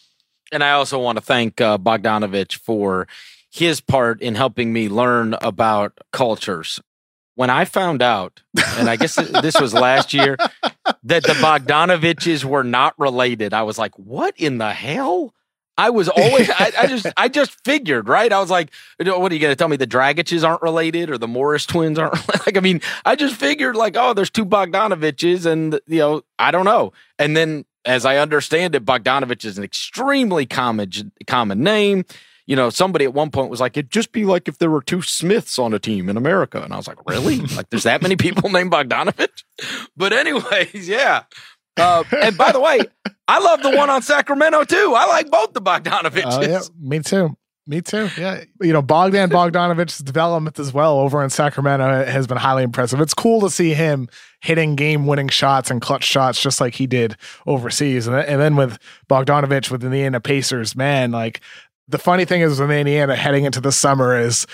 And 0.53 0.63
I 0.63 0.73
also 0.73 0.99
want 0.99 1.17
to 1.17 1.25
thank 1.25 1.61
uh, 1.61 1.79
Bogdanovich 1.79 2.57
for 2.57 3.09
his 3.51 3.81
part 3.81 4.21
in 4.21 4.35
helping 4.35 4.73
me 4.73 4.89
learn 4.89 5.35
about 5.41 5.99
cultures 6.13 6.81
when 7.35 7.51
I 7.51 7.65
found 7.65 8.03
out, 8.03 8.43
and 8.77 8.89
I 8.89 8.97
guess 8.97 9.15
this 9.15 9.61
was 9.61 9.73
last 9.73 10.13
year, 10.13 10.37
that 11.05 11.23
the 11.23 11.35
Bogdanoviches 11.35 12.45
were 12.45 12.65
not 12.65 12.99
related, 12.99 13.55
I 13.55 13.63
was 13.63 13.79
like, 13.79 13.99
what 13.99 14.35
in 14.39 14.59
the 14.59 14.73
hell? 14.73 15.35
I 15.79 15.89
was 15.89 16.09
always, 16.09 16.51
I, 16.51 16.73
I, 16.79 16.87
just, 16.87 17.07
I 17.17 17.29
just 17.29 17.57
figured, 17.65 18.07
right? 18.07 18.31
I 18.31 18.41
was 18.41 18.51
like, 18.51 18.71
what 18.99 19.33
are 19.33 19.35
you 19.35 19.41
going 19.41 19.53
to 19.53 19.57
tell 19.57 19.69
me? 19.69 19.77
The 19.77 19.87
Dragiches 19.87 20.47
aren't 20.47 20.61
related 20.61 21.11
or 21.11 21.17
the 21.17 21.27
Morris 21.27 21.65
twins 21.65 21.99
aren't 21.99 22.29
like, 22.47 22.59
I 22.59 22.61
mean, 22.61 22.83
I 23.07 23.17
just 23.17 23.37
figured 23.37 23.75
like, 23.75 23.97
oh, 23.97 24.13
there's 24.13 24.31
two 24.31 24.45
Bogdanoviches 24.45 25.47
and, 25.47 25.81
you 25.87 25.99
know, 25.99 26.23
I 26.39 26.51
don't 26.51 26.67
know. 26.67 26.93
And 27.19 27.35
then 27.35 27.65
as 27.87 28.05
I 28.05 28.19
understand 28.19 28.75
it, 28.75 28.85
Bogdanovich 28.85 29.47
is 29.47 29.57
an 29.57 29.65
extremely 29.65 30.45
common, 30.45 30.91
common 31.27 31.63
name 31.63 32.05
you 32.47 32.57
know, 32.57 32.71
somebody 32.71 33.05
at 33.05 33.15
one 33.15 33.31
point 33.31 33.51
was 33.51 33.61
like, 33.61 33.77
it'd 33.77 33.91
just 33.91 34.13
be 34.13 34.25
like 34.25 34.49
if 34.49 34.59
there 34.59 34.71
were 34.71 34.83
two 34.83 35.03
Smiths 35.03 35.59
on 35.59 35.73
a 35.73 35.79
team 35.79 36.09
in 36.09 36.17
America. 36.17 36.63
And 36.63 36.73
I 36.73 36.77
was 36.77 36.89
like, 36.89 36.99
really? 37.07 37.39
like, 37.57 37.71
there's 37.71 37.85
that 37.85 38.03
many 38.03 38.17
people 38.17 38.51
named 38.51 38.73
Bogdanovich? 38.73 39.45
But, 39.97 40.13
anyways, 40.13 40.89
yeah. 40.89 41.25
Uh, 41.77 42.05
and 42.21 42.37
by 42.37 42.53
the 42.53 42.61
way, 42.61 42.81
I 43.29 43.39
love 43.39 43.63
the 43.63 43.71
one 43.71 43.89
on 43.89 44.03
Sacramento 44.03 44.65
too. 44.65 44.95
I 44.97 45.07
like 45.07 45.31
both 45.31 45.55
the 45.55 45.63
Bogdanoviches. 45.63 46.39
Uh, 46.39 46.49
yeah, 46.49 46.61
me 46.79 46.99
too. 47.01 47.37
Me 47.67 47.81
too. 47.81 48.09
Yeah. 48.19 48.43
You 48.61 48.73
know, 48.73 48.83
Bogdan 48.83 49.31
Bogdanovich's 49.31 49.99
development 49.99 50.59
as 50.59 50.73
well 50.73 50.99
over 50.99 51.23
in 51.23 51.31
Sacramento 51.31 52.05
has 52.05 52.27
been 52.27 52.37
highly 52.37 52.65
impressive. 52.65 53.01
It's 53.01 53.15
cool 53.15 53.41
to 53.43 53.51
see 53.51 53.73
him 53.73 54.09
hitting 54.41 54.75
game 54.75 55.07
winning 55.07 55.29
shots 55.29 55.71
and 55.71 55.81
clutch 55.81 56.05
shots 56.05 56.43
just 56.43 56.61
like 56.61 56.75
he 56.75 56.89
did 56.89 57.17
overseas. 57.47 58.09
And, 58.09 58.17
and 58.17 58.41
then 58.41 58.57
with 58.57 58.79
Bogdanovich 59.09 59.71
with 59.71 59.83
the 59.83 59.87
Indiana 59.87 60.21
Pacers, 60.21 60.75
man, 60.75 61.13
like 61.13 61.41
the 61.89 61.99
funny 61.99 62.25
thing 62.25 62.41
is 62.41 62.61
with 62.61 62.71
Indiana 62.71 63.17
heading 63.17 63.45
into 63.45 63.61
the 63.61 63.73
summer 63.73 64.19
is 64.19 64.47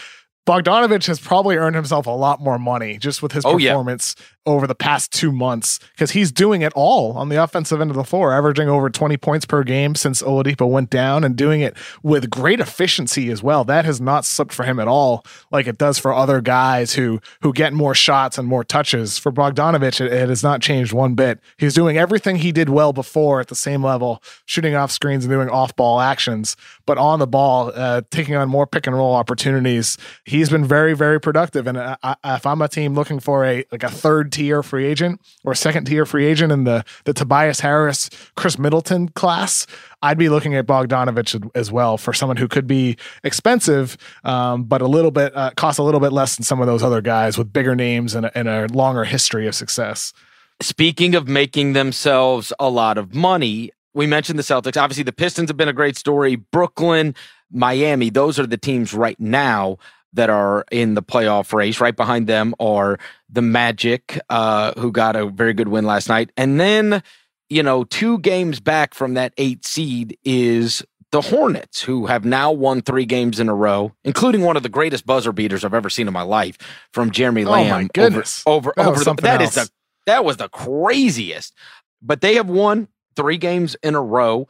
Bogdanovich 0.46 1.06
has 1.06 1.20
probably 1.20 1.56
earned 1.56 1.76
himself 1.76 2.06
a 2.06 2.10
lot 2.10 2.40
more 2.40 2.58
money 2.58 2.96
just 2.96 3.22
with 3.22 3.32
his 3.32 3.44
oh, 3.44 3.58
performance 3.58 4.14
over 4.48 4.66
the 4.66 4.74
past 4.74 5.12
two 5.12 5.30
months 5.30 5.78
because 5.92 6.12
he's 6.12 6.32
doing 6.32 6.62
it 6.62 6.72
all 6.74 7.16
on 7.16 7.28
the 7.28 7.36
offensive 7.36 7.80
end 7.80 7.90
of 7.90 7.96
the 7.96 8.04
floor, 8.04 8.32
averaging 8.32 8.68
over 8.68 8.88
20 8.88 9.16
points 9.18 9.44
per 9.44 9.62
game 9.62 9.94
since 9.94 10.22
Oladipo 10.22 10.68
went 10.68 10.90
down 10.90 11.24
and 11.24 11.36
doing 11.36 11.60
it 11.60 11.76
with 12.02 12.30
great 12.30 12.60
efficiency 12.60 13.30
as 13.30 13.42
well. 13.42 13.64
That 13.64 13.84
has 13.84 14.00
not 14.00 14.24
slipped 14.24 14.52
for 14.52 14.64
him 14.64 14.80
at 14.80 14.88
all, 14.88 15.24
like 15.50 15.66
it 15.66 15.78
does 15.78 15.98
for 15.98 16.12
other 16.12 16.40
guys 16.40 16.94
who 16.94 17.20
who 17.42 17.52
get 17.52 17.72
more 17.72 17.94
shots 17.94 18.38
and 18.38 18.48
more 18.48 18.64
touches. 18.64 19.18
For 19.18 19.30
Bogdanovich, 19.30 20.00
it, 20.00 20.12
it 20.12 20.28
has 20.28 20.42
not 20.42 20.62
changed 20.62 20.92
one 20.92 21.14
bit. 21.14 21.40
He's 21.58 21.74
doing 21.74 21.98
everything 21.98 22.36
he 22.36 22.52
did 22.52 22.70
well 22.70 22.92
before 22.92 23.40
at 23.40 23.48
the 23.48 23.54
same 23.54 23.84
level, 23.84 24.22
shooting 24.46 24.74
off 24.74 24.90
screens 24.90 25.24
and 25.24 25.32
doing 25.32 25.50
off 25.50 25.76
ball 25.76 26.00
actions, 26.00 26.56
but 26.86 26.98
on 26.98 27.18
the 27.18 27.26
ball, 27.26 27.70
uh, 27.74 28.02
taking 28.10 28.34
on 28.34 28.48
more 28.48 28.66
pick 28.66 28.86
and 28.86 28.96
roll 28.96 29.14
opportunities. 29.14 29.98
He's 30.24 30.48
been 30.48 30.64
very, 30.64 30.94
very 30.94 31.20
productive. 31.20 31.66
And 31.66 31.78
I, 31.78 31.96
I, 32.02 32.16
if 32.36 32.46
I'm 32.46 32.62
a 32.62 32.68
team 32.68 32.94
looking 32.94 33.20
for 33.20 33.44
a 33.44 33.64
like 33.70 33.82
a 33.82 33.90
third 33.90 34.32
tier 34.38 34.62
free 34.62 34.86
agent 34.86 35.20
or 35.42 35.52
second 35.52 35.86
tier 35.86 36.06
free 36.06 36.24
agent 36.24 36.52
in 36.52 36.62
the 36.62 36.84
the 37.04 37.12
Tobias 37.12 37.58
Harris, 37.58 38.08
Khris 38.36 38.56
Middleton 38.56 39.08
class, 39.08 39.66
I'd 40.00 40.16
be 40.16 40.28
looking 40.28 40.54
at 40.54 40.64
Bogdanovich 40.64 41.50
as 41.56 41.72
well 41.72 41.98
for 41.98 42.12
someone 42.12 42.36
who 42.36 42.46
could 42.46 42.68
be 42.68 42.96
expensive, 43.24 43.96
um, 44.22 44.62
but 44.62 44.80
a 44.80 44.86
little 44.86 45.10
bit 45.10 45.36
uh, 45.36 45.50
cost 45.56 45.80
a 45.80 45.82
little 45.82 45.98
bit 45.98 46.12
less 46.12 46.36
than 46.36 46.44
some 46.44 46.60
of 46.60 46.68
those 46.68 46.84
other 46.84 47.00
guys 47.00 47.36
with 47.36 47.52
bigger 47.52 47.74
names 47.74 48.14
and 48.14 48.26
a, 48.26 48.38
and 48.38 48.48
a 48.48 48.68
longer 48.72 49.04
history 49.04 49.48
of 49.48 49.56
success. 49.56 50.12
Speaking 50.60 51.16
of 51.16 51.26
making 51.26 51.72
themselves 51.72 52.52
a 52.60 52.70
lot 52.70 52.96
of 52.96 53.14
money, 53.14 53.72
we 53.92 54.06
mentioned 54.06 54.38
the 54.38 54.44
Celtics. 54.44 54.80
Obviously, 54.80 55.02
the 55.02 55.12
Pistons 55.12 55.50
have 55.50 55.56
been 55.56 55.68
a 55.68 55.72
great 55.72 55.96
story. 55.96 56.36
Brooklyn, 56.36 57.16
Miami, 57.50 58.10
those 58.10 58.38
are 58.38 58.46
the 58.46 58.56
teams 58.56 58.94
right 58.94 59.18
now 59.18 59.78
that 60.12 60.30
are 60.30 60.64
in 60.70 60.94
the 60.94 61.02
playoff 61.02 61.52
race. 61.52 61.80
Right 61.80 61.96
behind 61.96 62.26
them 62.26 62.54
are 62.58 62.98
the 63.28 63.42
Magic, 63.42 64.18
uh, 64.28 64.72
who 64.78 64.92
got 64.92 65.16
a 65.16 65.26
very 65.26 65.54
good 65.54 65.68
win 65.68 65.84
last 65.84 66.08
night. 66.08 66.30
And 66.36 66.58
then, 66.58 67.02
you 67.48 67.62
know, 67.62 67.84
two 67.84 68.18
games 68.18 68.60
back 68.60 68.94
from 68.94 69.14
that 69.14 69.32
eight 69.36 69.64
seed 69.64 70.18
is 70.24 70.82
the 71.10 71.20
Hornets, 71.22 71.82
who 71.82 72.06
have 72.06 72.24
now 72.24 72.52
won 72.52 72.82
three 72.82 73.06
games 73.06 73.40
in 73.40 73.48
a 73.48 73.54
row, 73.54 73.92
including 74.04 74.42
one 74.42 74.56
of 74.56 74.62
the 74.62 74.68
greatest 74.68 75.06
buzzer 75.06 75.32
beaters 75.32 75.64
I've 75.64 75.74
ever 75.74 75.88
seen 75.88 76.06
in 76.06 76.12
my 76.12 76.22
life 76.22 76.58
from 76.92 77.10
Jeremy 77.10 77.44
Lamb. 77.44 77.66
Oh 77.66 77.70
my 77.70 77.88
goodness! 77.94 78.42
Over 78.46 78.74
over, 78.76 78.90
over 78.90 79.04
the, 79.04 79.14
that 79.22 79.40
is 79.40 79.54
the 79.54 79.70
that 80.06 80.24
was 80.24 80.36
the 80.36 80.48
craziest. 80.50 81.54
But 82.02 82.20
they 82.20 82.34
have 82.34 82.48
won 82.48 82.88
three 83.16 83.38
games 83.38 83.74
in 83.82 83.94
a 83.94 84.02
row, 84.02 84.48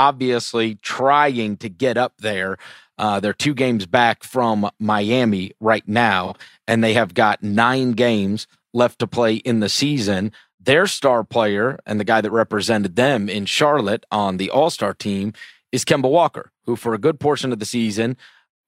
obviously 0.00 0.76
trying 0.76 1.58
to 1.58 1.68
get 1.68 1.98
up 1.98 2.14
there. 2.20 2.56
Uh, 2.96 3.20
they're 3.20 3.34
two 3.34 3.52
games 3.52 3.84
back 3.84 4.24
from 4.24 4.70
Miami 4.78 5.52
right 5.60 5.86
now, 5.86 6.34
and 6.66 6.82
they 6.82 6.94
have 6.94 7.12
got 7.12 7.42
nine 7.42 7.92
games 7.92 8.46
left 8.72 8.98
to 8.98 9.06
play 9.06 9.34
in 9.36 9.60
the 9.60 9.68
season. 9.68 10.32
Their 10.58 10.86
star 10.86 11.22
player 11.22 11.78
and 11.84 12.00
the 12.00 12.04
guy 12.04 12.22
that 12.22 12.30
represented 12.30 12.96
them 12.96 13.28
in 13.28 13.44
Charlotte 13.44 14.06
on 14.10 14.38
the 14.38 14.48
All 14.48 14.70
Star 14.70 14.94
team 14.94 15.34
is 15.70 15.84
Kemba 15.84 16.10
Walker, 16.10 16.50
who 16.64 16.76
for 16.76 16.94
a 16.94 16.98
good 16.98 17.20
portion 17.20 17.52
of 17.52 17.58
the 17.58 17.66
season 17.66 18.16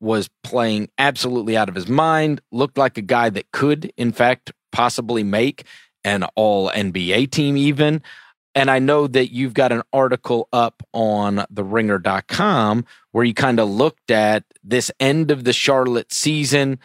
was 0.01 0.29
playing 0.45 0.91
absolutely 0.99 1.57
out 1.57 1.71
of 1.71 1.75
his 1.75 1.89
mind, 1.89 2.43
looked 2.51 2.77
like 2.77 2.99
a 2.99 3.03
guy 3.03 3.31
that 3.31 3.51
could, 3.53 3.91
in 3.97 4.13
fact, 4.13 4.53
possibly 4.71 5.23
make 5.23 5.65
an 6.05 6.25
all 6.35 6.71
NBA 6.71 7.31
team, 7.31 7.57
even. 7.57 8.03
And 8.55 8.71
I 8.71 8.79
know 8.79 9.07
that 9.07 9.33
you've 9.33 9.55
got 9.55 9.73
an 9.73 9.83
article 9.93 10.49
up 10.53 10.83
on 10.93 11.45
the 11.49 11.65
ringer.com 11.65 12.85
where 13.13 13.25
you 13.25 13.33
kind 13.35 13.59
of 13.59 13.69
looked 13.69 14.11
at 14.11 14.45
this 14.63 14.91
end 15.01 15.31
of 15.31 15.45
the 15.45 15.53
Charlotte 15.53 16.13
season. 16.13 16.79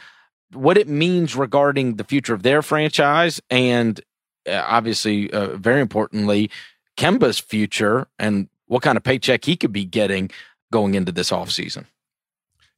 what 0.54 0.78
it 0.78 0.88
means 0.88 1.36
regarding 1.36 1.98
the 1.98 2.06
future 2.06 2.34
of 2.34 2.42
their 2.42 2.62
franchise 2.62 3.42
and 3.50 4.00
uh, 4.48 4.64
obviously, 4.66 5.30
uh, 5.32 5.58
very 5.58 5.82
importantly, 5.82 6.50
Kemba's 6.96 7.40
future 7.40 8.08
and 8.18 8.48
what 8.68 8.82
kind 8.82 8.98
of 8.98 9.04
paycheck 9.04 9.46
he 9.46 9.56
could 9.56 9.74
be 9.74 9.86
getting 9.86 10.32
going 10.72 10.96
into 10.96 11.12
this 11.12 11.32
offseason. 11.32 11.86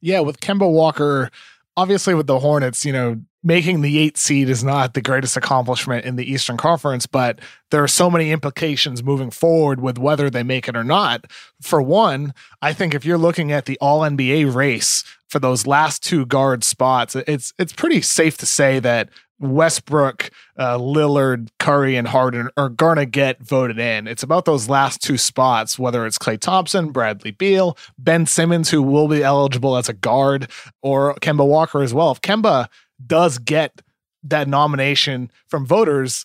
Yeah, 0.00 0.20
with 0.20 0.40
Kemba 0.40 0.70
Walker, 0.70 1.30
obviously 1.76 2.14
with 2.14 2.26
the 2.26 2.38
Hornets, 2.38 2.84
you 2.84 2.92
know, 2.92 3.20
making 3.42 3.80
the 3.80 3.98
eight 3.98 4.18
seed 4.18 4.48
is 4.48 4.62
not 4.62 4.94
the 4.94 5.00
greatest 5.00 5.36
accomplishment 5.36 6.04
in 6.04 6.16
the 6.16 6.30
Eastern 6.30 6.56
Conference, 6.56 7.06
but 7.06 7.38
there 7.70 7.82
are 7.82 7.88
so 7.88 8.10
many 8.10 8.32
implications 8.32 9.02
moving 9.02 9.30
forward 9.30 9.80
with 9.80 9.98
whether 9.98 10.28
they 10.28 10.42
make 10.42 10.68
it 10.68 10.76
or 10.76 10.84
not. 10.84 11.26
For 11.62 11.80
one, 11.80 12.34
I 12.60 12.72
think 12.72 12.94
if 12.94 13.04
you're 13.04 13.18
looking 13.18 13.50
at 13.50 13.64
the 13.64 13.78
All 13.80 14.00
NBA 14.00 14.54
race 14.54 15.04
for 15.28 15.38
those 15.38 15.66
last 15.66 16.02
two 16.02 16.26
guard 16.26 16.64
spots, 16.64 17.16
it's 17.16 17.52
it's 17.58 17.72
pretty 17.72 18.02
safe 18.02 18.36
to 18.38 18.46
say 18.46 18.78
that 18.80 19.08
Westbrook, 19.40 20.30
uh, 20.58 20.76
Lillard, 20.76 21.48
Curry, 21.58 21.96
and 21.96 22.06
Harden 22.06 22.50
are 22.56 22.68
to 22.68 23.06
get 23.06 23.40
voted 23.42 23.78
in. 23.78 24.06
It's 24.06 24.22
about 24.22 24.44
those 24.44 24.68
last 24.68 25.02
two 25.02 25.16
spots, 25.16 25.78
whether 25.78 26.06
it's 26.06 26.18
Klay 26.18 26.38
Thompson, 26.38 26.90
Bradley 26.92 27.30
Beal, 27.30 27.76
Ben 27.98 28.26
Simmons, 28.26 28.70
who 28.70 28.82
will 28.82 29.08
be 29.08 29.22
eligible 29.22 29.76
as 29.76 29.88
a 29.88 29.94
guard, 29.94 30.50
or 30.82 31.14
Kemba 31.16 31.46
Walker 31.46 31.82
as 31.82 31.94
well. 31.94 32.10
If 32.10 32.20
Kemba 32.20 32.68
does 33.06 33.38
get 33.38 33.82
that 34.22 34.48
nomination 34.48 35.30
from 35.48 35.66
voters, 35.66 36.24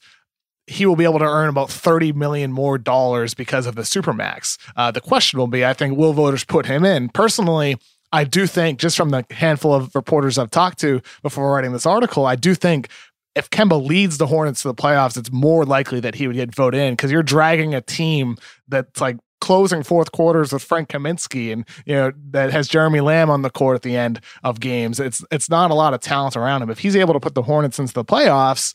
he 0.68 0.86
will 0.86 0.96
be 0.96 1.04
able 1.04 1.20
to 1.20 1.26
earn 1.26 1.50
about 1.50 1.70
30 1.70 2.14
million 2.14 2.52
more 2.52 2.78
dollars 2.78 3.34
because 3.34 3.66
of 3.66 3.76
the 3.76 3.84
supermax. 3.84 4.58
Uh, 4.76 4.92
the 4.92 5.02
question 5.02 5.40
will 5.40 5.48
be, 5.48 5.66
I 5.66 5.74
think, 5.74 5.98
will 5.98 6.14
voters 6.14 6.44
put 6.44 6.66
him 6.66 6.84
in? 6.84 7.10
Personally, 7.10 7.78
I 8.12 8.24
do 8.24 8.48
think, 8.48 8.80
just 8.80 8.98
from 8.98 9.10
the 9.10 9.26
handful 9.32 9.74
of 9.74 9.94
reporters 9.96 10.38
I've 10.38 10.52
talked 10.52 10.80
to 10.80 11.02
before 11.22 11.54
writing 11.54 11.74
this 11.74 11.86
article, 11.86 12.26
I 12.26 12.36
do 12.36 12.56
think 12.56 12.90
if 13.36 13.50
Kemba 13.50 13.86
leads 13.86 14.18
the 14.18 14.28
Hornets 14.28 14.62
to 14.62 14.70
the 14.70 14.74
playoffs, 14.74 15.18
it's 15.18 15.32
more 15.32 15.66
likely 15.66 16.00
that 16.00 16.16
he 16.16 16.28
would 16.28 16.38
get 16.38 16.56
voted 16.56 16.80
in 16.80 16.94
because 16.94 17.12
you're 17.12 17.24
dragging 17.24 17.76
a 17.76 17.82
team 17.82 18.38
that's 18.68 19.02
like 19.02 19.18
closing 19.46 19.84
fourth 19.84 20.12
quarters 20.12 20.52
with 20.52 20.64
Frank 20.64 20.90
Kaminsky 20.90 21.54
and 21.54 21.68
you 21.86 21.94
know 21.94 22.12
that 22.32 22.52
has 22.52 22.68
Jeremy 22.68 23.00
Lamb 23.00 23.30
on 23.30 23.44
the 23.44 23.52
court 23.52 23.76
at 23.76 23.84
the 23.84 23.96
end 23.96 24.20
of 24.44 24.60
games. 24.60 25.00
It's 25.00 25.24
it's 25.30 25.52
not 25.52 25.70
a 25.70 25.76
lot 25.76 25.94
of 25.94 26.00
talent 26.00 26.36
around 26.36 26.64
him. 26.64 26.72
If 26.72 26.80
he's 26.80 26.96
able 26.96 27.14
to 27.14 27.20
put 27.20 27.36
the 27.36 27.44
Hornets 27.44 27.78
into 27.78 27.94
the 27.94 28.04
playoffs, 28.04 28.74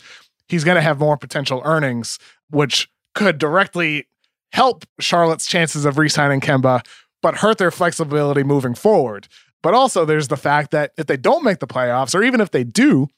he's 0.49 0.63
going 0.63 0.77
to 0.77 0.81
have 0.81 1.01
more 1.01 1.17
potential 1.17 1.61
earnings, 1.65 2.21
which 2.51 2.89
could 3.17 3.37
directly 3.39 4.07
help 4.53 4.85
Charlotte's 5.01 5.49
chances 5.49 5.85
of 5.85 5.99
re-signing 5.99 6.41
Kemba, 6.41 6.87
but 7.21 7.39
hurt 7.39 7.59
their 7.59 7.73
flexibility 7.73 8.45
moving 8.45 8.77
forward. 8.77 9.27
But 9.63 9.75
also, 9.75 10.05
there's 10.05 10.29
the 10.29 10.37
fact 10.37 10.71
that 10.71 10.93
if 10.97 11.07
they 11.07 11.17
don't 11.17 11.43
make 11.43 11.59
the 11.59 11.67
playoffs, 11.67 12.15
or 12.15 12.23
even 12.23 12.41
if 12.41 12.53
they 12.53 12.63
do, 12.63 13.09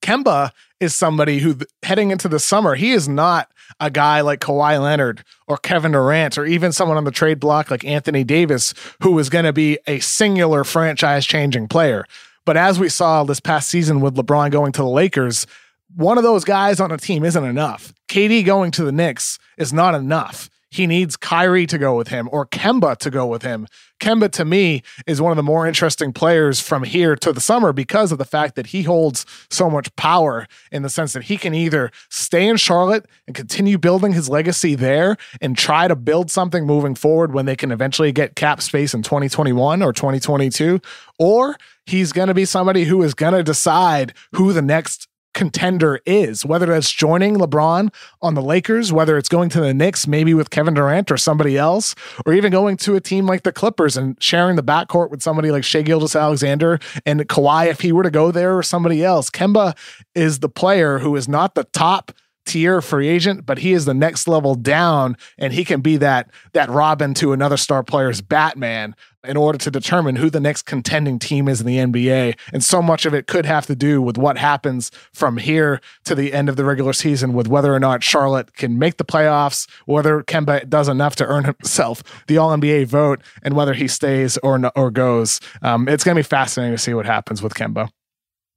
Kemba 0.00 0.50
is 0.80 0.94
somebody 0.94 1.38
who, 1.38 1.58
heading 1.82 2.10
into 2.10 2.28
the 2.28 2.38
summer, 2.38 2.74
he 2.74 2.92
is 2.92 3.08
not 3.08 3.50
a 3.80 3.90
guy 3.90 4.20
like 4.20 4.40
Kawhi 4.40 4.80
Leonard 4.80 5.24
or 5.48 5.56
Kevin 5.56 5.92
Durant 5.92 6.38
or 6.38 6.44
even 6.44 6.72
someone 6.72 6.96
on 6.96 7.04
the 7.04 7.10
trade 7.10 7.40
block 7.40 7.70
like 7.70 7.84
Anthony 7.84 8.24
Davis, 8.24 8.74
who 9.02 9.18
is 9.18 9.30
going 9.30 9.44
to 9.44 9.52
be 9.52 9.78
a 9.86 9.98
singular 10.00 10.64
franchise 10.64 11.26
changing 11.26 11.68
player. 11.68 12.04
But 12.44 12.56
as 12.56 12.78
we 12.78 12.88
saw 12.88 13.24
this 13.24 13.40
past 13.40 13.68
season 13.68 14.00
with 14.00 14.16
LeBron 14.16 14.50
going 14.50 14.72
to 14.72 14.82
the 14.82 14.88
Lakers, 14.88 15.46
one 15.94 16.18
of 16.18 16.24
those 16.24 16.44
guys 16.44 16.78
on 16.78 16.92
a 16.92 16.98
team 16.98 17.24
isn't 17.24 17.44
enough. 17.44 17.92
KD 18.08 18.44
going 18.44 18.70
to 18.72 18.84
the 18.84 18.92
Knicks 18.92 19.38
is 19.56 19.72
not 19.72 19.94
enough 19.94 20.48
he 20.76 20.86
needs 20.86 21.16
Kyrie 21.16 21.66
to 21.66 21.78
go 21.78 21.96
with 21.96 22.08
him 22.08 22.28
or 22.30 22.44
Kemba 22.44 22.98
to 22.98 23.10
go 23.10 23.26
with 23.26 23.40
him. 23.40 23.66
Kemba, 23.98 24.30
to 24.32 24.44
me, 24.44 24.82
is 25.06 25.22
one 25.22 25.32
of 25.32 25.36
the 25.36 25.42
more 25.42 25.66
interesting 25.66 26.12
players 26.12 26.60
from 26.60 26.82
here 26.82 27.16
to 27.16 27.32
the 27.32 27.40
summer 27.40 27.72
because 27.72 28.12
of 28.12 28.18
the 28.18 28.26
fact 28.26 28.56
that 28.56 28.66
he 28.66 28.82
holds 28.82 29.24
so 29.48 29.70
much 29.70 29.94
power 29.96 30.46
in 30.70 30.82
the 30.82 30.90
sense 30.90 31.14
that 31.14 31.24
he 31.24 31.38
can 31.38 31.54
either 31.54 31.90
stay 32.10 32.46
in 32.46 32.58
Charlotte 32.58 33.06
and 33.26 33.34
continue 33.34 33.78
building 33.78 34.12
his 34.12 34.28
legacy 34.28 34.74
there 34.74 35.16
and 35.40 35.56
try 35.56 35.88
to 35.88 35.96
build 35.96 36.30
something 36.30 36.66
moving 36.66 36.94
forward 36.94 37.32
when 37.32 37.46
they 37.46 37.56
can 37.56 37.72
eventually 37.72 38.12
get 38.12 38.36
cap 38.36 38.60
space 38.60 38.92
in 38.92 39.02
2021 39.02 39.82
or 39.82 39.94
2022, 39.94 40.78
or 41.18 41.56
he's 41.86 42.12
going 42.12 42.28
to 42.28 42.34
be 42.34 42.44
somebody 42.44 42.84
who 42.84 43.02
is 43.02 43.14
going 43.14 43.32
to 43.32 43.42
decide 43.42 44.12
who 44.34 44.52
the 44.52 44.60
next 44.60 45.08
contender 45.36 46.00
is, 46.06 46.44
whether 46.44 46.66
that's 46.66 46.90
joining 46.90 47.36
LeBron 47.36 47.94
on 48.22 48.34
the 48.34 48.42
Lakers, 48.42 48.92
whether 48.92 49.16
it's 49.16 49.28
going 49.28 49.50
to 49.50 49.60
the 49.60 49.74
Knicks, 49.74 50.08
maybe 50.08 50.34
with 50.34 50.50
Kevin 50.50 50.74
Durant 50.74 51.12
or 51.12 51.16
somebody 51.16 51.56
else, 51.56 51.94
or 52.24 52.32
even 52.32 52.50
going 52.50 52.76
to 52.78 52.96
a 52.96 53.00
team 53.00 53.26
like 53.26 53.42
the 53.42 53.52
Clippers 53.52 53.96
and 53.96 54.16
sharing 54.20 54.56
the 54.56 54.62
backcourt 54.62 55.10
with 55.10 55.22
somebody 55.22 55.50
like 55.50 55.62
Shai 55.62 55.82
Gilgeous-Alexander 55.82 56.80
and 57.04 57.20
Kawhi 57.28 57.68
if 57.68 57.82
he 57.82 57.92
were 57.92 58.02
to 58.02 58.10
go 58.10 58.32
there 58.32 58.56
or 58.56 58.62
somebody 58.62 59.04
else. 59.04 59.30
Kemba 59.30 59.76
is 60.14 60.40
the 60.40 60.48
player 60.48 60.98
who 60.98 61.14
is 61.14 61.28
not 61.28 61.54
the 61.54 61.64
top 61.64 62.12
tier 62.46 62.80
free 62.80 63.08
agent, 63.08 63.44
but 63.44 63.58
he 63.58 63.72
is 63.72 63.84
the 63.84 63.92
next 63.92 64.26
level 64.26 64.54
down, 64.54 65.16
and 65.36 65.52
he 65.52 65.64
can 65.64 65.80
be 65.82 65.98
that 65.98 66.30
that 66.52 66.70
Robin 66.70 67.12
to 67.14 67.32
another 67.32 67.56
star 67.56 67.82
player's 67.82 68.22
Batman 68.22 68.94
in 69.26 69.36
order 69.36 69.58
to 69.58 69.70
determine 69.70 70.16
who 70.16 70.30
the 70.30 70.40
next 70.40 70.62
contending 70.62 71.18
team 71.18 71.48
is 71.48 71.60
in 71.60 71.66
the 71.66 71.78
NBA. 71.78 72.38
And 72.52 72.62
so 72.62 72.82
much 72.82 73.06
of 73.06 73.14
it 73.14 73.26
could 73.26 73.46
have 73.46 73.66
to 73.66 73.76
do 73.76 74.00
with 74.00 74.18
what 74.18 74.38
happens 74.38 74.90
from 75.12 75.36
here 75.36 75.80
to 76.04 76.14
the 76.14 76.32
end 76.32 76.48
of 76.48 76.56
the 76.56 76.64
regular 76.64 76.92
season, 76.92 77.32
with 77.32 77.48
whether 77.48 77.74
or 77.74 77.80
not 77.80 78.02
Charlotte 78.02 78.54
can 78.54 78.78
make 78.78 78.96
the 78.96 79.04
playoffs, 79.04 79.68
whether 79.86 80.22
Kemba 80.22 80.68
does 80.68 80.88
enough 80.88 81.16
to 81.16 81.26
earn 81.26 81.44
himself 81.44 82.02
the 82.26 82.38
All 82.38 82.56
NBA 82.56 82.86
vote, 82.86 83.20
and 83.42 83.54
whether 83.54 83.74
he 83.74 83.88
stays 83.88 84.36
or 84.38 84.60
or 84.74 84.90
goes. 84.90 85.40
Um, 85.62 85.88
it's 85.88 86.04
going 86.04 86.14
to 86.14 86.18
be 86.18 86.22
fascinating 86.22 86.74
to 86.74 86.82
see 86.82 86.94
what 86.94 87.06
happens 87.06 87.42
with 87.42 87.54
Kemba. 87.54 87.90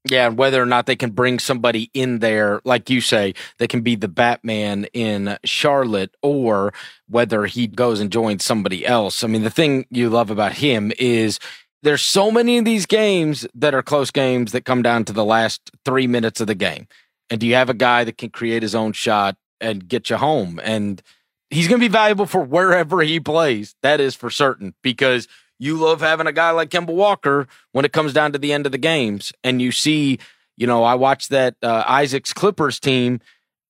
Yeah, 0.06 0.28
and 0.28 0.38
whether 0.38 0.62
or 0.62 0.66
not 0.66 0.86
they 0.86 0.96
can 0.96 1.12
bring 1.12 1.40
somebody 1.40 1.92
in 1.94 2.20
there, 2.20 2.62
like 2.64 2.90
you 2.90 3.02
say, 3.02 3.34
they 3.58 3.68
can 3.68 3.82
be 3.82 3.96
the 3.96 4.08
Batman 4.08 4.86
in 4.94 5.38
Charlotte, 5.44 6.16
or 6.22 6.74
whether 7.10 7.46
he 7.46 7.68
goes 7.68 8.00
and 8.00 8.12
joins 8.12 8.44
somebody 8.44 8.86
else. 8.86 9.24
I 9.24 9.28
mean, 9.28 9.44
the 9.44 9.50
thing 9.50 9.86
you 9.90 10.10
love 10.10 10.32
about 10.32 10.54
him 10.54 10.94
is 10.98 11.38
there's 11.84 12.02
so 12.02 12.32
many 12.32 12.58
of 12.58 12.66
these 12.66 12.86
games 12.86 13.46
that 13.54 13.74
are 13.74 13.84
close 13.84 14.10
games 14.10 14.54
that 14.54 14.66
come 14.66 14.82
down 14.82 15.04
to 15.06 15.14
the 15.14 15.26
last 15.26 15.70
three 15.84 16.08
minutes 16.08 16.40
of 16.40 16.48
the 16.48 16.56
game. 16.56 16.88
And 17.30 17.40
do 17.40 17.48
you 17.48 17.56
have 17.56 17.70
a 17.70 17.74
guy 17.74 18.04
that 18.06 18.18
can 18.18 18.30
create 18.30 18.64
his 18.64 18.76
own 18.76 18.94
shot 18.94 19.36
and 19.60 19.88
get 19.88 20.10
you 20.10 20.18
home? 20.18 20.60
And 20.64 21.02
he's 21.50 21.68
going 21.68 21.80
to 21.80 21.86
be 21.86 21.92
valuable 21.92 22.26
for 22.26 22.42
wherever 22.42 23.02
he 23.02 23.20
plays. 23.20 23.76
That 23.82 24.00
is 24.00 24.16
for 24.16 24.30
certain 24.30 24.76
because 24.82 25.28
you 25.60 25.78
love 25.78 26.02
having 26.02 26.26
a 26.28 26.32
guy 26.32 26.52
like 26.52 26.70
Kemba 26.70 26.94
Walker 26.94 27.48
when 27.74 27.86
it 27.86 27.92
comes 27.94 28.14
down 28.14 28.32
to 28.32 28.40
the 28.40 28.54
end 28.54 28.66
of 28.66 28.72
the 28.72 28.78
games. 28.78 29.32
And 29.44 29.62
you 29.62 29.72
see, 29.72 30.18
you 30.58 30.66
know, 30.66 30.84
I 30.84 30.96
watched 30.96 31.30
that 31.30 31.56
uh, 31.62 31.84
Isaac's 31.86 32.34
Clippers 32.34 32.80
team, 32.80 33.20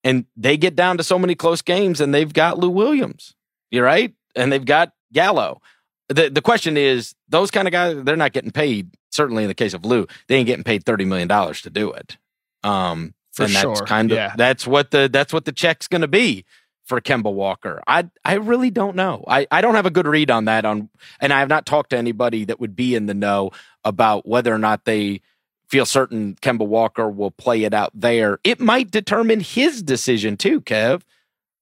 and 0.04 0.26
they 0.38 0.56
get 0.56 0.76
down 0.76 0.98
to 0.98 1.04
so 1.04 1.18
many 1.20 1.36
close 1.36 1.62
games, 1.62 2.00
and 2.00 2.14
they've 2.14 2.32
got 2.32 2.58
Lou 2.60 2.70
Williams, 2.70 3.34
you're 3.72 3.84
right, 3.86 4.14
and 4.36 4.52
they've 4.52 4.64
got 4.66 4.94
Gallo. 5.12 5.62
The 6.08 6.30
the 6.30 6.42
question 6.42 6.78
is, 6.78 7.14
those 7.28 7.52
kind 7.52 7.68
of 7.68 7.72
guys, 7.72 7.98
they're 8.04 8.16
not 8.16 8.34
getting 8.34 8.52
paid. 8.52 8.90
Certainly, 9.12 9.44
in 9.44 9.48
the 9.50 9.56
case 9.56 9.74
of 9.74 9.84
Lou, 9.86 10.08
they 10.28 10.36
ain't 10.38 10.48
getting 10.48 10.64
paid 10.64 10.84
thirty 10.86 11.06
million 11.06 11.28
dollars 11.28 11.62
to 11.64 11.70
do 11.70 11.92
it. 11.92 12.18
Um, 12.64 13.14
For 13.32 13.44
and 13.46 13.54
that's 13.54 13.62
sure. 13.62 13.86
kind 13.86 14.12
of 14.12 14.16
Yeah. 14.18 14.34
that's 14.36 14.66
what 14.66 14.92
the 14.92 15.10
that's 15.12 15.34
what 15.34 15.46
the 15.46 15.52
check's 15.52 15.88
going 15.88 16.02
to 16.02 16.08
be 16.08 16.46
for 16.90 17.00
Kemba 17.00 17.32
Walker. 17.32 17.82
I 17.88 18.10
I 18.26 18.34
really 18.34 18.72
don't 18.72 18.96
know. 18.96 19.24
I 19.28 19.48
I 19.52 19.62
don't 19.62 19.76
have 19.76 19.86
a 19.86 19.92
good 19.92 20.08
read 20.08 20.32
on 20.32 20.46
that 20.46 20.66
on 20.66 20.90
and 21.22 21.32
I 21.32 21.40
have 21.40 21.48
not 21.48 21.68
talked 21.68 21.92
to 21.92 21.98
anybody 21.98 22.46
that 22.46 22.60
would 22.60 22.76
be 22.76 22.96
in 22.96 23.06
the 23.06 23.14
know 23.14 23.52
about 23.86 24.28
whether 24.28 24.54
or 24.54 24.58
not 24.58 24.86
they 24.86 25.22
feel 25.70 25.86
certain 25.86 26.36
Kemba 26.42 26.68
Walker 26.68 27.08
will 27.08 27.30
play 27.30 27.64
it 27.64 27.76
out 27.76 27.92
there. 27.94 28.40
It 28.44 28.60
might 28.60 28.90
determine 28.90 29.40
his 29.40 29.84
decision 29.84 30.36
too, 30.36 30.62
Kev, 30.62 31.04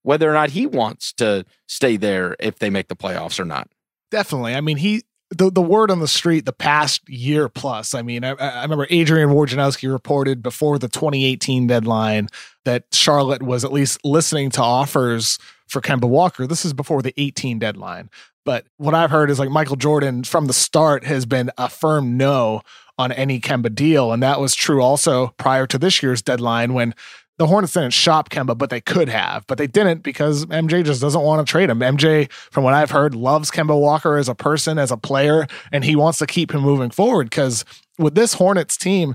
whether 0.03 0.29
or 0.29 0.33
not 0.33 0.51
he 0.51 0.65
wants 0.65 1.11
to 1.13 1.45
stay 1.67 1.97
there 1.97 2.37
if 2.39 2.57
they 2.59 2.69
make 2.69 2.87
the 2.87 2.95
playoffs 2.95 3.37
or 3.37 3.45
not. 3.45 3.69
Definitely. 4.09 4.55
I 4.55 4.61
mean, 4.61 4.77
he 4.77 5.03
the 5.29 5.51
the 5.51 5.61
word 5.61 5.91
on 5.91 5.99
the 5.99 6.07
street 6.07 6.45
the 6.45 6.53
past 6.53 7.07
year 7.09 7.49
plus. 7.49 7.93
I 7.93 8.01
mean, 8.01 8.23
I, 8.23 8.31
I 8.31 8.61
remember 8.63 8.87
Adrian 8.89 9.29
Wojnarowski 9.29 9.91
reported 9.91 10.41
before 10.41 10.79
the 10.79 10.87
2018 10.87 11.67
deadline 11.67 12.29
that 12.65 12.85
Charlotte 12.91 13.43
was 13.43 13.65
at 13.65 13.73
least 13.73 14.03
listening 14.05 14.49
to 14.51 14.61
offers 14.61 15.37
for 15.67 15.81
Kemba 15.81 16.07
Walker. 16.07 16.47
This 16.47 16.65
is 16.65 16.73
before 16.73 17.01
the 17.01 17.13
18 17.17 17.59
deadline. 17.59 18.09
But 18.45 18.65
what 18.77 18.93
I've 18.93 19.11
heard 19.11 19.29
is 19.29 19.39
like 19.39 19.49
Michael 19.49 19.75
Jordan 19.75 20.23
from 20.23 20.47
the 20.47 20.53
start 20.53 21.03
has 21.03 21.25
been 21.25 21.51
a 21.57 21.67
firm 21.67 22.15
no 22.15 22.61
on 22.97 23.11
any 23.11 23.39
Kemba 23.41 23.75
deal. 23.75 24.13
And 24.13 24.23
that 24.23 24.39
was 24.39 24.55
true 24.55 24.81
also 24.81 25.33
prior 25.37 25.67
to 25.67 25.77
this 25.77 26.01
year's 26.01 26.21
deadline 26.21 26.73
when 26.73 26.95
the 27.37 27.45
Hornets 27.45 27.73
didn't 27.73 27.93
shop 27.93 28.29
Kemba, 28.29 28.57
but 28.57 28.69
they 28.69 28.81
could 28.81 29.09
have, 29.09 29.45
but 29.47 29.57
they 29.57 29.67
didn't 29.67 30.01
because 30.01 30.45
MJ 30.47 30.83
just 30.83 31.01
doesn't 31.01 31.21
want 31.21 31.45
to 31.45 31.49
trade 31.49 31.69
him. 31.69 31.79
MJ, 31.79 32.31
from 32.31 32.63
what 32.63 32.73
I've 32.73 32.91
heard, 32.91 33.13
loves 33.13 33.51
Kemba 33.51 33.79
Walker 33.79 34.17
as 34.17 34.27
a 34.27 34.35
person, 34.35 34.79
as 34.79 34.91
a 34.91 34.97
player, 34.97 35.45
and 35.71 35.83
he 35.83 35.95
wants 35.95 36.17
to 36.19 36.27
keep 36.27 36.53
him 36.53 36.61
moving 36.61 36.89
forward. 36.89 37.29
Because 37.29 37.63
with 37.99 38.15
this 38.15 38.33
Hornets 38.33 38.75
team, 38.75 39.13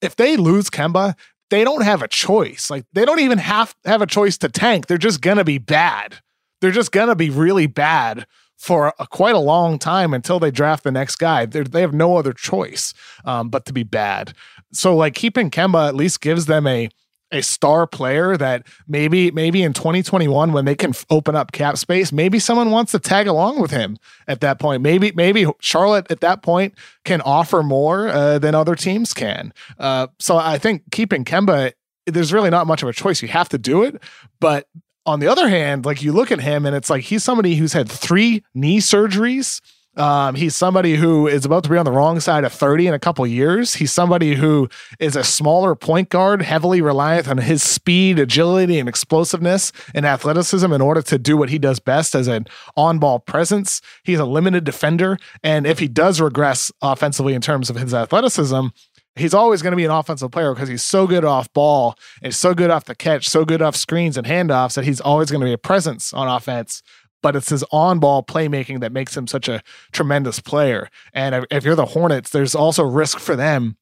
if 0.00 0.14
they 0.14 0.36
lose 0.36 0.70
Kemba, 0.70 1.14
they 1.50 1.64
don't 1.64 1.82
have 1.82 2.02
a 2.02 2.08
choice. 2.08 2.70
Like 2.70 2.84
they 2.92 3.04
don't 3.04 3.20
even 3.20 3.38
have 3.38 3.74
have 3.84 4.02
a 4.02 4.06
choice 4.06 4.38
to 4.38 4.48
tank. 4.48 4.86
They're 4.86 4.98
just 4.98 5.20
gonna 5.20 5.44
be 5.44 5.58
bad. 5.58 6.16
They're 6.60 6.70
just 6.70 6.92
gonna 6.92 7.16
be 7.16 7.30
really 7.30 7.66
bad 7.66 8.26
for 8.56 8.94
a, 8.98 9.06
quite 9.06 9.34
a 9.34 9.40
long 9.40 9.78
time 9.78 10.14
until 10.14 10.38
they 10.38 10.50
draft 10.50 10.84
the 10.84 10.92
next 10.92 11.16
guy. 11.16 11.44
They're, 11.44 11.64
they 11.64 11.80
have 11.80 11.92
no 11.92 12.16
other 12.16 12.32
choice 12.32 12.94
um, 13.24 13.50
but 13.50 13.66
to 13.66 13.72
be 13.72 13.82
bad. 13.82 14.32
so 14.72 14.96
like 14.96 15.14
keeping 15.14 15.50
Kemba 15.50 15.88
at 15.88 15.96
least 15.96 16.20
gives 16.20 16.46
them 16.46 16.66
a 16.66 16.88
a 17.34 17.42
star 17.42 17.86
player 17.86 18.36
that 18.36 18.66
maybe 18.86 19.30
maybe 19.30 19.62
in 19.62 19.72
2021 19.72 20.52
when 20.52 20.64
they 20.64 20.74
can 20.74 20.90
f- 20.90 21.04
open 21.10 21.34
up 21.34 21.52
cap 21.52 21.76
space 21.76 22.12
maybe 22.12 22.38
someone 22.38 22.70
wants 22.70 22.92
to 22.92 22.98
tag 22.98 23.26
along 23.26 23.60
with 23.60 23.70
him 23.70 23.98
at 24.28 24.40
that 24.40 24.58
point. 24.58 24.82
Maybe 24.82 25.12
maybe 25.14 25.46
charlotte 25.60 26.10
at 26.10 26.20
that 26.20 26.42
point 26.42 26.74
can 27.04 27.20
offer 27.22 27.62
more 27.62 28.08
uh, 28.08 28.38
than 28.38 28.54
other 28.54 28.74
teams 28.74 29.12
can. 29.12 29.52
Uh, 29.78 30.06
so 30.18 30.36
i 30.36 30.58
think 30.58 30.82
keeping 30.90 31.24
kemba 31.24 31.72
there's 32.06 32.32
really 32.32 32.50
not 32.50 32.66
much 32.66 32.82
of 32.82 32.88
a 32.88 32.92
choice. 32.92 33.22
You 33.22 33.28
have 33.28 33.48
to 33.48 33.58
do 33.58 33.82
it. 33.82 34.02
But 34.40 34.68
on 35.06 35.20
the 35.20 35.26
other 35.26 35.48
hand 35.48 35.84
like 35.84 36.02
you 36.02 36.12
look 36.12 36.32
at 36.32 36.40
him 36.40 36.64
and 36.64 36.74
it's 36.74 36.88
like 36.88 37.02
he's 37.02 37.22
somebody 37.22 37.56
who's 37.56 37.72
had 37.72 37.90
three 37.90 38.42
knee 38.54 38.78
surgeries 38.78 39.60
um, 39.96 40.34
he's 40.34 40.56
somebody 40.56 40.96
who 40.96 41.26
is 41.28 41.44
about 41.44 41.64
to 41.64 41.70
be 41.70 41.76
on 41.76 41.84
the 41.84 41.92
wrong 41.92 42.18
side 42.20 42.44
of 42.44 42.52
30 42.52 42.88
in 42.88 42.94
a 42.94 42.98
couple 42.98 43.26
years. 43.26 43.74
He's 43.74 43.92
somebody 43.92 44.34
who 44.34 44.68
is 44.98 45.14
a 45.14 45.22
smaller 45.22 45.74
point 45.74 46.08
guard, 46.08 46.42
heavily 46.42 46.80
reliant 46.80 47.28
on 47.28 47.38
his 47.38 47.62
speed, 47.62 48.18
agility, 48.18 48.78
and 48.78 48.88
explosiveness 48.88 49.72
and 49.94 50.04
athleticism 50.04 50.72
in 50.72 50.80
order 50.80 51.02
to 51.02 51.18
do 51.18 51.36
what 51.36 51.50
he 51.50 51.58
does 51.58 51.78
best 51.78 52.14
as 52.14 52.26
an 52.26 52.46
on 52.76 52.98
ball 52.98 53.20
presence. 53.20 53.80
He's 54.02 54.18
a 54.18 54.24
limited 54.24 54.64
defender. 54.64 55.16
And 55.42 55.66
if 55.66 55.78
he 55.78 55.88
does 55.88 56.20
regress 56.20 56.72
offensively 56.82 57.34
in 57.34 57.40
terms 57.40 57.70
of 57.70 57.76
his 57.76 57.94
athleticism, 57.94 58.68
he's 59.16 59.34
always 59.34 59.62
going 59.62 59.72
to 59.72 59.76
be 59.76 59.84
an 59.84 59.90
offensive 59.90 60.30
player 60.30 60.52
because 60.54 60.68
he's 60.68 60.82
so 60.82 61.06
good 61.06 61.24
off 61.24 61.52
ball 61.52 61.96
and 62.22 62.34
so 62.34 62.52
good 62.54 62.70
off 62.70 62.84
the 62.84 62.94
catch, 62.94 63.28
so 63.28 63.44
good 63.44 63.62
off 63.62 63.76
screens 63.76 64.16
and 64.16 64.26
handoffs 64.26 64.74
that 64.74 64.84
he's 64.84 65.00
always 65.00 65.30
going 65.30 65.40
to 65.40 65.46
be 65.46 65.52
a 65.52 65.58
presence 65.58 66.12
on 66.12 66.28
offense 66.28 66.82
but 67.24 67.34
it's 67.34 67.48
his 67.48 67.64
on 67.72 67.98
ball 67.98 68.22
playmaking 68.22 68.80
that 68.80 68.92
makes 68.92 69.16
him 69.16 69.26
such 69.26 69.48
a 69.48 69.62
tremendous 69.92 70.40
player. 70.40 70.90
And 71.14 71.46
if 71.50 71.64
you're 71.64 71.74
the 71.74 71.86
Hornets, 71.86 72.28
there's 72.28 72.54
also 72.54 72.84
risk 72.84 73.18
for 73.18 73.34
them 73.34 73.78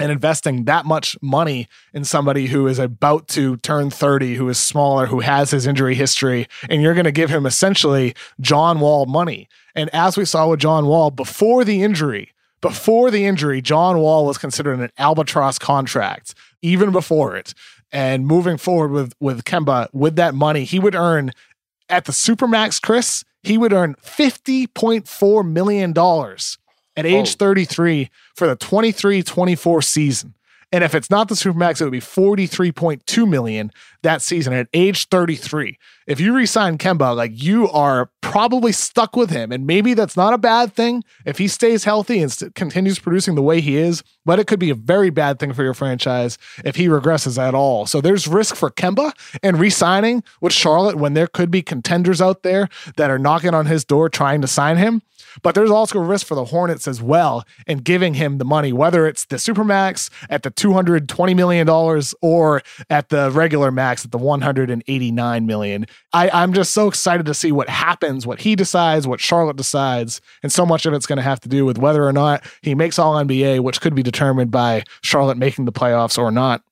and 0.00 0.10
investing 0.10 0.64
that 0.64 0.86
much 0.86 1.16
money 1.22 1.68
in 1.94 2.02
somebody 2.04 2.48
who 2.48 2.66
is 2.66 2.80
about 2.80 3.28
to 3.28 3.58
turn 3.58 3.90
30, 3.90 4.34
who 4.34 4.48
is 4.48 4.58
smaller, 4.58 5.06
who 5.06 5.20
has 5.20 5.52
his 5.52 5.68
injury 5.68 5.94
history, 5.94 6.48
and 6.68 6.82
you're 6.82 6.94
going 6.94 7.04
to 7.04 7.12
give 7.12 7.30
him 7.30 7.46
essentially 7.46 8.12
John 8.40 8.80
Wall 8.80 9.06
money. 9.06 9.48
And 9.76 9.88
as 9.94 10.16
we 10.16 10.24
saw 10.24 10.48
with 10.48 10.58
John 10.58 10.86
Wall 10.86 11.12
before 11.12 11.62
the 11.62 11.84
injury, 11.84 12.32
before 12.60 13.12
the 13.12 13.24
injury, 13.24 13.62
John 13.62 14.00
Wall 14.00 14.26
was 14.26 14.36
considered 14.36 14.80
an 14.80 14.90
albatross 14.98 15.60
contract, 15.60 16.34
even 16.60 16.90
before 16.90 17.36
it. 17.36 17.54
And 17.92 18.26
moving 18.26 18.56
forward 18.56 18.92
with 18.92 19.14
with 19.20 19.44
Kemba, 19.44 19.88
with 19.92 20.16
that 20.16 20.34
money, 20.34 20.64
he 20.64 20.78
would 20.78 20.94
earn 20.94 21.32
at 21.90 22.04
the 22.04 22.12
Supermax, 22.12 22.80
Chris, 22.80 23.24
he 23.42 23.58
would 23.58 23.72
earn 23.72 23.94
$50.4 23.96 25.50
million 25.50 25.94
at 26.96 27.06
age 27.06 27.36
33 27.36 28.10
for 28.34 28.46
the 28.46 28.56
23 28.56 29.22
24 29.22 29.82
season. 29.82 30.34
And 30.72 30.84
if 30.84 30.94
it's 30.94 31.10
not 31.10 31.28
the 31.28 31.34
Supermax, 31.34 31.80
it 31.80 31.84
would 31.84 31.90
be 31.90 32.00
43.2 32.00 33.28
million 33.28 33.70
that 34.02 34.22
season 34.22 34.52
at 34.52 34.68
age 34.72 35.08
33. 35.08 35.78
If 36.06 36.20
you 36.20 36.34
resign 36.34 36.78
Kemba, 36.78 37.14
like 37.14 37.32
you 37.34 37.68
are 37.70 38.10
probably 38.30 38.70
stuck 38.70 39.16
with 39.16 39.30
him. 39.30 39.50
And 39.50 39.66
maybe 39.66 39.92
that's 39.94 40.16
not 40.16 40.32
a 40.32 40.38
bad 40.38 40.72
thing 40.72 41.02
if 41.26 41.38
he 41.38 41.48
stays 41.48 41.82
healthy 41.82 42.20
and 42.22 42.30
st- 42.30 42.54
continues 42.54 43.00
producing 43.00 43.34
the 43.34 43.42
way 43.42 43.60
he 43.60 43.76
is, 43.76 44.04
but 44.24 44.38
it 44.38 44.46
could 44.46 44.60
be 44.60 44.70
a 44.70 44.74
very 44.74 45.10
bad 45.10 45.40
thing 45.40 45.52
for 45.52 45.64
your 45.64 45.74
franchise 45.74 46.38
if 46.64 46.76
he 46.76 46.86
regresses 46.86 47.38
at 47.38 47.54
all. 47.54 47.86
So 47.86 48.00
there's 48.00 48.28
risk 48.28 48.54
for 48.54 48.70
Kemba 48.70 49.12
and 49.42 49.58
re-signing 49.58 50.22
with 50.40 50.52
Charlotte 50.52 50.96
when 50.96 51.14
there 51.14 51.26
could 51.26 51.50
be 51.50 51.62
contenders 51.62 52.20
out 52.20 52.44
there 52.44 52.68
that 52.96 53.10
are 53.10 53.18
knocking 53.18 53.54
on 53.54 53.66
his 53.66 53.84
door 53.84 54.08
trying 54.08 54.40
to 54.42 54.46
sign 54.46 54.76
him. 54.76 55.02
But 55.42 55.54
there's 55.54 55.70
also 55.70 55.98
a 55.98 56.04
risk 56.04 56.26
for 56.26 56.34
the 56.34 56.46
Hornets 56.46 56.88
as 56.88 57.02
well 57.02 57.44
in 57.66 57.78
giving 57.78 58.14
him 58.14 58.38
the 58.38 58.44
money, 58.44 58.72
whether 58.72 59.06
it's 59.06 59.24
the 59.26 59.36
Supermax 59.36 60.10
at 60.28 60.42
the 60.42 60.50
$220 60.50 61.36
million 61.36 61.68
or 62.20 62.62
at 62.88 63.08
the 63.08 63.30
regular 63.30 63.70
max 63.70 64.04
at 64.04 64.12
the 64.12 64.18
189 64.18 65.46
million. 65.46 65.86
I, 66.12 66.30
I'm 66.30 66.52
just 66.52 66.72
so 66.72 66.88
excited 66.88 67.26
to 67.26 67.34
see 67.34 67.52
what 67.52 67.68
happens, 67.68 68.26
what 68.26 68.40
he 68.40 68.54
decides, 68.56 69.06
what 69.06 69.20
Charlotte 69.20 69.56
decides. 69.56 70.20
And 70.42 70.52
so 70.52 70.66
much 70.66 70.86
of 70.86 70.94
it's 70.94 71.06
going 71.06 71.18
to 71.18 71.22
have 71.22 71.40
to 71.40 71.48
do 71.48 71.64
with 71.64 71.78
whether 71.78 72.04
or 72.04 72.12
not 72.12 72.44
he 72.62 72.74
makes 72.74 72.98
all 72.98 73.14
NBA, 73.14 73.60
which 73.60 73.80
could 73.80 73.94
be 73.94 74.02
determined 74.02 74.50
by 74.50 74.84
Charlotte 75.02 75.38
making 75.38 75.64
the 75.64 75.72
playoffs 75.72 76.18
or 76.18 76.30
not 76.30 76.62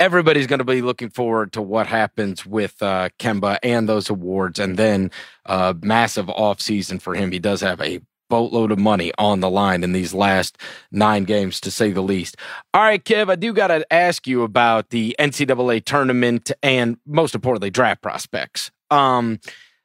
everybody's 0.00 0.46
going 0.46 0.58
to 0.58 0.64
be 0.64 0.82
looking 0.82 1.10
forward 1.10 1.52
to 1.52 1.62
what 1.62 1.86
happens 1.86 2.44
with 2.44 2.82
uh, 2.82 3.08
Kemba 3.18 3.58
and 3.62 3.88
those 3.88 4.10
awards, 4.10 4.58
and 4.58 4.76
then 4.76 5.10
uh, 5.46 5.74
massive 5.82 6.26
offseason 6.26 7.00
for 7.00 7.14
him. 7.14 7.32
He 7.32 7.38
does 7.38 7.60
have 7.60 7.80
a 7.80 8.00
boatload 8.28 8.72
of 8.72 8.78
money 8.78 9.12
on 9.18 9.40
the 9.40 9.50
line 9.50 9.84
in 9.84 9.92
these 9.92 10.12
last 10.12 10.58
nine 10.90 11.24
games, 11.24 11.60
to 11.60 11.70
say 11.70 11.92
the 11.92 12.02
least. 12.02 12.36
All 12.74 12.82
right, 12.82 13.02
Kev, 13.02 13.30
I 13.30 13.36
do 13.36 13.52
got 13.52 13.68
to 13.68 13.90
ask 13.92 14.26
you 14.26 14.42
about 14.42 14.90
the 14.90 15.14
NCAA 15.18 15.84
tournament 15.84 16.50
and 16.62 16.98
most 17.06 17.34
importantly, 17.34 17.70
draft 17.70 18.02
prospects. 18.02 18.70
Um, 18.90 19.38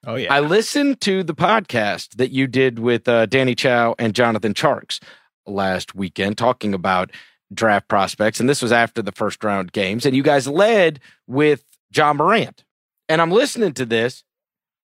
oh 0.06 0.16
yeah, 0.16 0.34
I 0.34 0.40
listened 0.40 1.02
to 1.02 1.24
the 1.24 1.36
podcast 1.36 2.18
that 2.18 2.32
you 2.32 2.48
did 2.48 2.80
with 2.80 3.08
uh, 3.08 3.26
Danny 3.28 3.56
Chau 3.56 3.96
and 4.00 4.14
Jonathan 4.14 4.54
Tjarks 4.54 5.00
last 5.46 5.96
weekend, 5.96 6.38
talking 6.38 6.74
about 6.74 7.12
draft 7.54 7.88
prospects, 7.88 8.40
and 8.40 8.50
this 8.50 8.62
was 8.62 8.72
after 8.72 9.02
the 9.02 9.12
first 9.12 9.44
round 9.44 9.72
games, 9.72 10.06
and 10.06 10.16
you 10.16 10.24
guys 10.24 10.48
led 10.48 11.00
with 11.28 11.64
Ja 11.94 12.14
Morant. 12.14 12.64
And 13.10 13.22
I'm 13.22 13.32
listening 13.32 13.74
to 13.74 13.86
this, 13.86 14.24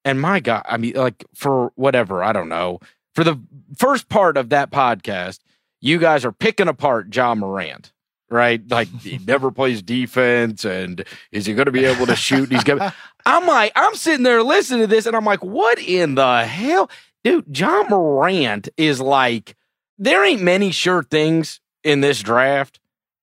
and 0.04 0.22
my 0.22 0.40
God, 0.40 0.64
I 0.66 0.78
mean, 0.78 0.94
like 0.96 1.26
for 1.34 1.72
whatever, 1.76 2.24
I 2.24 2.34
don't 2.34 2.50
know, 2.50 2.80
for 3.16 3.24
the 3.24 3.40
first 3.78 4.10
part 4.10 4.38
of 4.38 4.50
that 4.50 4.72
podcast, 4.72 5.40
you 5.82 5.98
guys 5.98 6.26
are 6.26 6.32
picking 6.32 6.68
apart 6.68 7.14
Ja 7.16 7.36
Morant, 7.36 7.92
right? 8.30 8.62
Like 8.70 8.90
he 9.02 9.18
never 9.28 9.52
plays 9.52 9.82
defense, 9.82 10.66
and 10.66 11.04
is 11.32 11.46
he 11.46 11.54
going 11.54 11.66
to 11.66 11.72
be 11.72 11.86
able 11.86 12.06
to 12.08 12.16
shoot? 12.16 12.52
He's 12.52 12.64
going. 12.64 12.82
I'm 13.26 13.46
like, 13.46 13.74
I'm 13.76 13.96
sitting 13.96 14.24
there 14.24 14.44
listening 14.44 14.82
to 14.82 14.88
this, 14.88 15.06
and 15.06 15.16
I'm 15.16 15.26
like, 15.26 15.44
what 15.44 15.80
in 15.80 16.16
the 16.16 16.46
hell, 16.46 16.90
dude? 17.24 17.58
Ja 17.58 17.84
Morant 17.90 18.70
is 18.78 19.02
like, 19.02 19.56
there 19.98 20.24
ain't 20.26 20.42
many 20.42 20.72
sure 20.72 21.04
things 21.04 21.60
in 21.84 22.02
this 22.02 22.22
draft, 22.22 22.80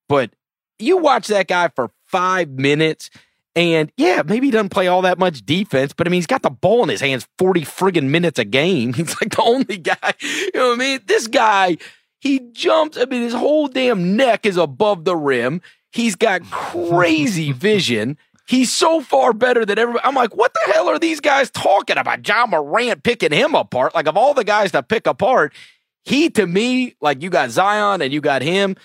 but 0.09 0.31
you 0.79 0.97
watch 0.99 1.29
that 1.29 1.49
guy 1.49 1.69
for 1.69 1.91
five 2.07 2.51
minutes. 2.51 3.11
And 3.57 3.93
yeah, 3.97 4.23
maybe 4.25 4.49
he 4.49 4.51
doesn't 4.51 4.71
play 4.71 4.89
all 4.89 5.03
that 5.03 5.19
much 5.19 5.47
defense, 5.47 5.93
but 5.93 6.07
I 6.07 6.11
mean, 6.11 6.19
he's 6.19 6.27
got 6.27 6.43
the 6.43 6.51
ball 6.51 6.83
in 6.83 6.89
his 6.89 7.01
hands 7.01 7.29
40 7.39 7.61
friggin' 7.63 8.09
minutes 8.09 8.39
a 8.39 8.45
game. 8.45 8.93
He's 8.95 9.21
like 9.21 9.31
the 9.37 9.43
only 9.43 9.77
guy, 9.79 10.15
you 10.21 10.51
know 10.55 10.71
what 10.71 10.75
I 10.75 10.79
mean? 10.79 11.01
This 11.07 11.29
guy, 11.29 11.77
he 12.21 12.41
jumps. 12.53 12.97
I 12.97 13.05
mean, 13.05 13.23
his 13.23 13.35
whole 13.35 13.69
damn 13.69 14.17
neck 14.17 14.45
is 14.45 14.57
above 14.57 15.05
the 15.05 15.15
rim. 15.15 15.63
He's 15.93 16.17
got 16.17 16.43
crazy 16.51 17.53
vision. 17.53 18.19
He's 18.47 18.73
so 18.73 19.01
far 19.01 19.33
better 19.33 19.65
than 19.65 19.79
everybody. 19.79 20.05
I'm 20.05 20.15
like, 20.15 20.37
what 20.37 20.53
the 20.53 20.73
hell 20.73 20.89
are 20.89 20.99
these 20.99 21.21
guys 21.21 21.51
talking 21.51 21.97
about? 21.97 22.27
Ja 22.27 22.47
Morant 22.47 23.03
picking 23.03 23.33
him 23.33 23.55
apart. 23.55 23.95
Like, 23.95 24.07
of 24.07 24.17
all 24.17 24.35
the 24.35 24.45
guys 24.45 24.73
to 24.73 24.83
pick 24.83 25.07
apart, 25.07 25.55
he 26.05 26.31
to 26.31 26.47
me, 26.47 26.97
like 27.01 27.23
you 27.23 27.31
got 27.31 27.51
Zion 27.51 28.03
and 28.03 28.13
you 28.13 28.21
got 28.21 28.43
him. 28.43 28.77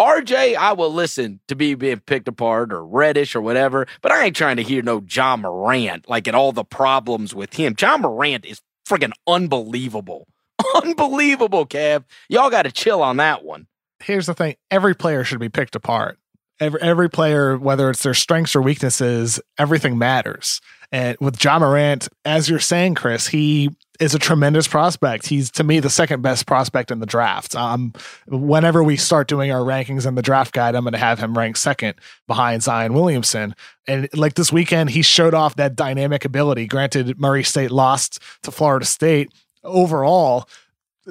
RJ, 0.00 0.56
I 0.56 0.72
will 0.72 0.92
listen 0.92 1.40
to 1.48 1.54
be 1.54 1.74
being 1.74 2.00
picked 2.00 2.26
apart 2.26 2.72
or 2.72 2.84
Reddish 2.84 3.36
or 3.36 3.42
whatever, 3.42 3.86
but 4.00 4.10
I 4.12 4.24
ain't 4.24 4.36
trying 4.36 4.56
to 4.56 4.62
hear 4.62 4.82
no 4.82 5.04
Ja 5.10 5.36
Morant, 5.36 6.08
like 6.08 6.26
and 6.26 6.34
all 6.34 6.52
the 6.52 6.64
problems 6.64 7.34
with 7.34 7.52
him. 7.52 7.74
Ja 7.78 7.98
Morant 7.98 8.46
is 8.46 8.62
friggin' 8.88 9.12
unbelievable. 9.26 10.26
Unbelievable, 10.74 11.66
Kev. 11.66 12.04
Y'all 12.28 12.50
got 12.50 12.62
to 12.62 12.72
chill 12.72 13.02
on 13.02 13.16
that 13.16 13.44
one. 13.44 13.66
Here's 14.02 14.26
the 14.26 14.34
thing 14.34 14.56
every 14.70 14.94
player 14.94 15.24
should 15.24 15.40
be 15.40 15.48
picked 15.48 15.74
apart. 15.74 16.18
Every, 16.60 16.80
every 16.82 17.08
player, 17.08 17.56
whether 17.56 17.88
it's 17.88 18.02
their 18.02 18.14
strengths 18.14 18.54
or 18.54 18.60
weaknesses, 18.60 19.40
everything 19.58 19.96
matters. 19.96 20.60
And 20.92 21.16
with 21.20 21.42
Ja 21.42 21.58
Morant, 21.58 22.08
as 22.24 22.50
you're 22.50 22.58
saying, 22.58 22.96
Chris, 22.96 23.28
he 23.28 23.70
is 24.00 24.14
a 24.14 24.18
tremendous 24.18 24.66
prospect. 24.66 25.26
He's 25.26 25.50
to 25.52 25.62
me 25.64 25.78
the 25.78 25.90
second 25.90 26.22
best 26.22 26.46
prospect 26.46 26.90
in 26.90 27.00
the 27.00 27.06
draft. 27.06 27.54
Um, 27.54 27.92
whenever 28.26 28.82
we 28.82 28.96
start 28.96 29.28
doing 29.28 29.52
our 29.52 29.60
rankings 29.60 30.06
in 30.06 30.14
the 30.14 30.22
draft 30.22 30.52
guide, 30.52 30.74
I'm 30.74 30.84
going 30.84 30.92
to 30.92 30.98
have 30.98 31.18
him 31.18 31.36
ranked 31.36 31.58
second 31.58 31.94
behind 32.26 32.62
Zion 32.62 32.94
Williamson. 32.94 33.54
And 33.86 34.08
like 34.14 34.34
this 34.34 34.52
weekend, 34.52 34.90
he 34.90 35.02
showed 35.02 35.34
off 35.34 35.56
that 35.56 35.76
dynamic 35.76 36.24
ability. 36.24 36.66
Granted, 36.66 37.20
Murray 37.20 37.44
State 37.44 37.70
lost 37.70 38.18
to 38.42 38.50
Florida 38.50 38.86
State. 38.86 39.30
Overall, 39.62 40.48